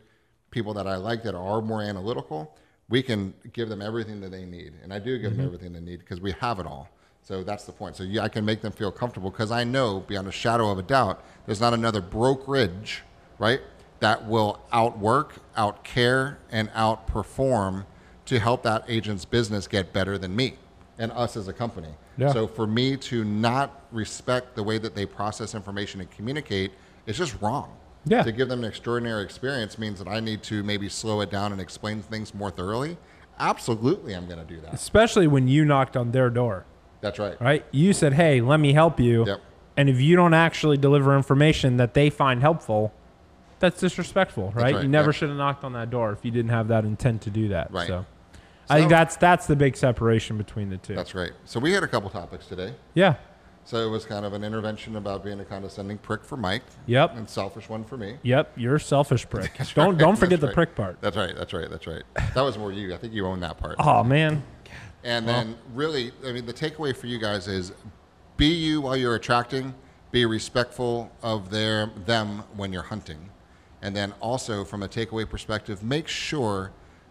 people 0.52 0.72
that 0.74 0.86
I 0.86 0.94
like 0.94 1.24
that 1.24 1.34
are 1.34 1.60
more 1.60 1.82
analytical, 1.82 2.54
we 2.88 3.02
can 3.02 3.34
give 3.52 3.68
them 3.68 3.82
everything 3.82 4.20
that 4.20 4.30
they 4.30 4.44
need, 4.44 4.74
and 4.82 4.92
I 4.92 5.00
do 5.00 5.18
give 5.18 5.30
them 5.30 5.38
mm-hmm. 5.38 5.46
everything 5.46 5.72
they 5.72 5.80
need 5.80 5.98
because 5.98 6.20
we 6.20 6.30
have 6.32 6.60
it 6.60 6.66
all. 6.66 6.88
So 7.22 7.42
that's 7.42 7.64
the 7.64 7.72
point. 7.72 7.96
So 7.96 8.04
yeah, 8.04 8.22
I 8.22 8.28
can 8.28 8.44
make 8.44 8.60
them 8.60 8.72
feel 8.72 8.92
comfortable 8.92 9.30
because 9.30 9.50
I 9.50 9.64
know 9.64 10.00
beyond 10.00 10.28
a 10.28 10.32
shadow 10.32 10.70
of 10.70 10.78
a 10.78 10.82
doubt, 10.82 11.24
there's 11.46 11.60
not 11.60 11.72
another 11.72 12.00
brokerage, 12.00 13.02
right, 13.38 13.60
that 14.00 14.26
will 14.26 14.60
outwork, 14.72 15.34
outcare, 15.56 16.36
and 16.50 16.68
outperform 16.72 17.86
to 18.26 18.38
help 18.38 18.62
that 18.64 18.84
agent's 18.88 19.24
business 19.24 19.66
get 19.66 19.92
better 19.92 20.18
than 20.18 20.34
me 20.34 20.56
and 20.98 21.12
us 21.12 21.36
as 21.36 21.48
a 21.48 21.52
company. 21.52 21.94
Yeah. 22.18 22.32
So 22.32 22.46
for 22.46 22.66
me 22.66 22.96
to 22.98 23.24
not 23.24 23.82
respect 23.90 24.54
the 24.54 24.62
way 24.62 24.78
that 24.78 24.94
they 24.94 25.06
process 25.06 25.54
information 25.54 26.00
and 26.00 26.10
communicate 26.10 26.72
is 27.06 27.16
just 27.16 27.40
wrong. 27.40 27.74
Yeah. 28.04 28.22
To 28.24 28.32
give 28.32 28.48
them 28.48 28.60
an 28.60 28.64
extraordinary 28.68 29.22
experience 29.22 29.78
means 29.78 29.98
that 30.00 30.08
I 30.08 30.18
need 30.20 30.42
to 30.44 30.62
maybe 30.62 30.88
slow 30.88 31.20
it 31.20 31.30
down 31.30 31.52
and 31.52 31.60
explain 31.60 32.02
things 32.02 32.34
more 32.34 32.50
thoroughly. 32.50 32.96
Absolutely, 33.38 34.14
I'm 34.14 34.26
going 34.26 34.38
to 34.38 34.44
do 34.44 34.60
that. 34.60 34.74
especially 34.74 35.26
when 35.26 35.48
you 35.48 35.64
knocked 35.64 35.96
on 35.96 36.12
their 36.12 36.30
door 36.30 36.64
That's 37.00 37.18
right. 37.18 37.40
right 37.40 37.64
you 37.72 37.92
said 37.92 38.12
hey 38.12 38.40
let 38.40 38.60
me 38.60 38.72
help 38.72 39.00
you 39.00 39.26
Yep. 39.26 39.40
and 39.76 39.88
if 39.88 40.00
you 40.00 40.14
don't 40.16 40.34
actually 40.34 40.76
deliver 40.76 41.16
information 41.16 41.78
that 41.78 41.94
they 41.94 42.08
find 42.10 42.40
helpful 42.40 42.92
that's 43.58 43.80
disrespectful 43.80 44.52
right, 44.54 44.74
right, 44.74 44.82
you 44.82 44.88
never 44.88 45.08
yep. 45.08 45.14
should 45.16 45.28
have 45.30 45.38
knocked 45.38 45.64
on 45.64 45.72
that 45.72 45.90
door 45.90 46.12
if 46.12 46.24
you 46.24 46.30
didn't 46.30 46.50
have 46.50 46.68
that 46.68 46.84
intent 46.84 47.22
to 47.22 47.30
do 47.30 47.48
that 47.48 47.72
Right. 47.72 47.86
so 47.88 48.04
I 48.70 48.78
think 48.78 48.90
that's 48.90 49.16
that's 49.16 49.46
the 49.46 49.56
big 49.56 49.76
separation 49.76 50.38
between 50.38 50.70
the 50.70 50.76
two. 50.78 50.94
That's 50.94 51.14
right. 51.14 51.32
So 51.44 51.58
we 51.60 51.72
had 51.72 51.82
a 51.82 51.88
couple 51.88 52.08
topics 52.10 52.46
today. 52.46 52.74
yeah. 52.94 53.16
So 53.64 53.76
it 53.78 53.90
was 53.90 54.04
kind 54.04 54.24
of 54.24 54.32
an 54.32 54.42
intervention 54.42 54.96
about 54.96 55.22
being 55.22 55.38
a 55.40 55.44
condescending 55.44 55.98
prick 55.98 56.24
for 56.24 56.36
Mike. 56.36 56.64
Yep. 56.86 57.16
And 57.16 57.28
selfish 57.28 57.68
one 57.68 57.84
for 57.84 57.96
me. 57.96 58.18
Yep. 58.22 58.52
You're 58.56 58.76
a 58.76 58.80
selfish 58.80 59.28
prick. 59.28 59.52
don't 59.74 59.96
don't 59.96 60.16
forget 60.16 60.40
That's 60.40 60.40
the 60.40 60.46
right. 60.48 60.54
prick 60.54 60.74
part. 60.74 60.98
That's 61.00 61.16
right. 61.16 61.34
That's 61.36 61.52
right. 61.52 61.70
That's 61.70 61.86
right. 61.86 62.02
That 62.34 62.42
was 62.42 62.58
more 62.58 62.72
you. 62.72 62.92
I 62.92 62.96
think 62.96 63.12
you 63.12 63.26
own 63.26 63.40
that 63.40 63.58
part. 63.58 63.76
Oh 63.78 64.02
man. 64.02 64.42
And 65.04 65.26
then, 65.26 65.58
really, 65.74 66.12
I 66.24 66.30
mean, 66.30 66.46
the 66.46 66.52
takeaway 66.52 66.96
for 66.96 67.08
you 67.08 67.18
guys 67.18 67.48
is 67.48 67.72
be 68.36 68.46
you 68.46 68.80
while 68.82 68.96
you're 68.96 69.16
attracting. 69.16 69.74
Be 70.12 70.26
respectful 70.26 71.10
of 71.22 71.50
their 71.50 71.90
them 72.04 72.44
when 72.54 72.72
you're 72.72 72.82
hunting, 72.82 73.30
and 73.80 73.96
then 73.96 74.12
also 74.20 74.64
from 74.64 74.82
a 74.82 74.88
takeaway 74.88 75.28
perspective, 75.28 75.82
make 75.82 76.06
sure 76.06 76.70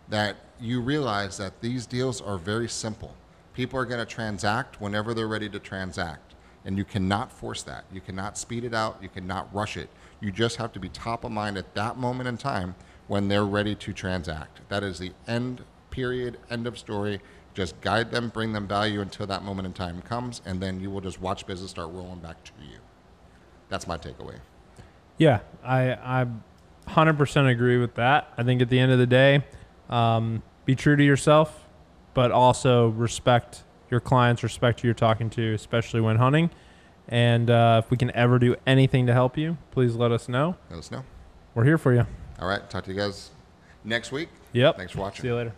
that 0.10 0.38
you 0.60 0.80
realize 0.82 1.38
that 1.38 1.60
these 1.62 1.86
deals 1.86 2.22
are 2.22 2.38
very 2.38 2.70
simple. 2.70 3.16
People 3.54 3.80
are 3.80 3.86
going 3.86 4.00
to 4.00 4.06
transact 4.06 4.80
whenever 4.80 5.14
they're 5.14 5.28
ready 5.28 5.50
to 5.50 5.60
transact, 5.60 6.31
and 6.66 6.78
you 6.78 6.86
cannot 6.86 7.32
force 7.32 7.64
that. 7.64 7.86
You 7.92 8.02
cannot 8.02 8.38
speed 8.38 8.64
it 8.64 8.74
out. 8.74 9.00
You 9.02 9.10
cannot 9.10 9.54
rush 9.54 9.78
it. 9.78 9.90
You 10.20 10.32
just 10.32 10.58
have 10.58 10.72
to 10.74 10.80
be 10.80 10.90
top 10.90 11.24
of 11.24 11.32
mind 11.32 11.58
at 11.58 11.74
that 11.76 11.98
moment 11.98 12.28
in 12.28 12.38
time 12.38 12.76
when 13.08 13.28
they're 13.28 13.46
ready 13.46 13.76
to 13.76 13.94
transact. 13.94 14.62
That 14.70 14.84
is 14.84 15.00
the 15.00 15.12
end 15.28 15.64
period, 15.90 16.38
end 16.50 16.68
of 16.68 16.78
story. 16.78 17.20
Just 17.54 17.80
guide 17.82 18.12
them, 18.12 18.30
bring 18.30 18.54
them 18.54 18.68
value 18.68 19.02
until 19.02 19.28
that 19.28 19.44
moment 19.44 19.66
in 19.66 19.74
time 19.74 20.02
comes, 20.04 20.42
and 20.46 20.62
then 20.62 20.80
you 20.80 20.90
will 20.90 21.02
just 21.02 21.20
watch 21.20 21.46
business 21.46 21.72
start 21.72 21.92
rolling 21.92 22.20
back 22.20 22.44
to 22.46 22.52
you. 22.62 22.78
That's 23.68 23.88
my 23.88 23.98
takeaway. 23.98 24.40
Yeah, 25.18 25.40
I 25.64 25.92
I 25.92 26.28
100% 26.88 27.50
agree 27.50 27.78
with 27.78 27.96
that. 27.96 28.32
I 28.38 28.44
think 28.44 28.62
at 28.62 28.70
the 28.70 28.80
end 28.80 28.92
of 28.92 29.00
the 29.00 29.08
day, 29.08 29.44
um, 29.90 30.44
be 30.66 30.76
true 30.76 30.96
to 30.96 31.04
yourself, 31.04 31.68
but 32.14 32.32
also 32.32 32.90
respect 32.90 33.64
your 33.92 34.00
clients, 34.00 34.42
respect 34.42 34.82
who 34.82 34.88
you're 34.88 34.96
talking 34.96 35.30
to, 35.32 35.54
especially 35.54 36.02
when 36.02 36.18
hunting. 36.18 36.50
And 37.08 37.50
uh, 37.50 37.82
if 37.84 37.92
we 37.92 37.98
can 37.98 38.10
ever 38.16 38.40
do 38.40 38.56
anything 38.66 39.06
to 39.08 39.14
help 39.14 39.38
you, 39.38 39.58
please 39.72 39.96
let 39.96 40.12
us 40.12 40.30
know. 40.30 40.56
Let 40.70 40.80
us 40.80 40.92
know. 40.92 41.04
We're 41.54 41.66
here 41.66 41.78
for 41.78 41.94
you. 41.94 42.08
All 42.40 42.48
right. 42.48 42.68
Talk 42.70 42.86
to 42.86 42.92
you 42.92 42.98
guys 42.98 43.32
next 43.84 44.12
week. 44.12 44.30
Yep. 44.54 44.78
Thanks 44.78 44.94
for 44.94 45.00
watching. 45.00 45.22
See 45.24 45.28
you 45.28 45.36
later. 45.36 45.54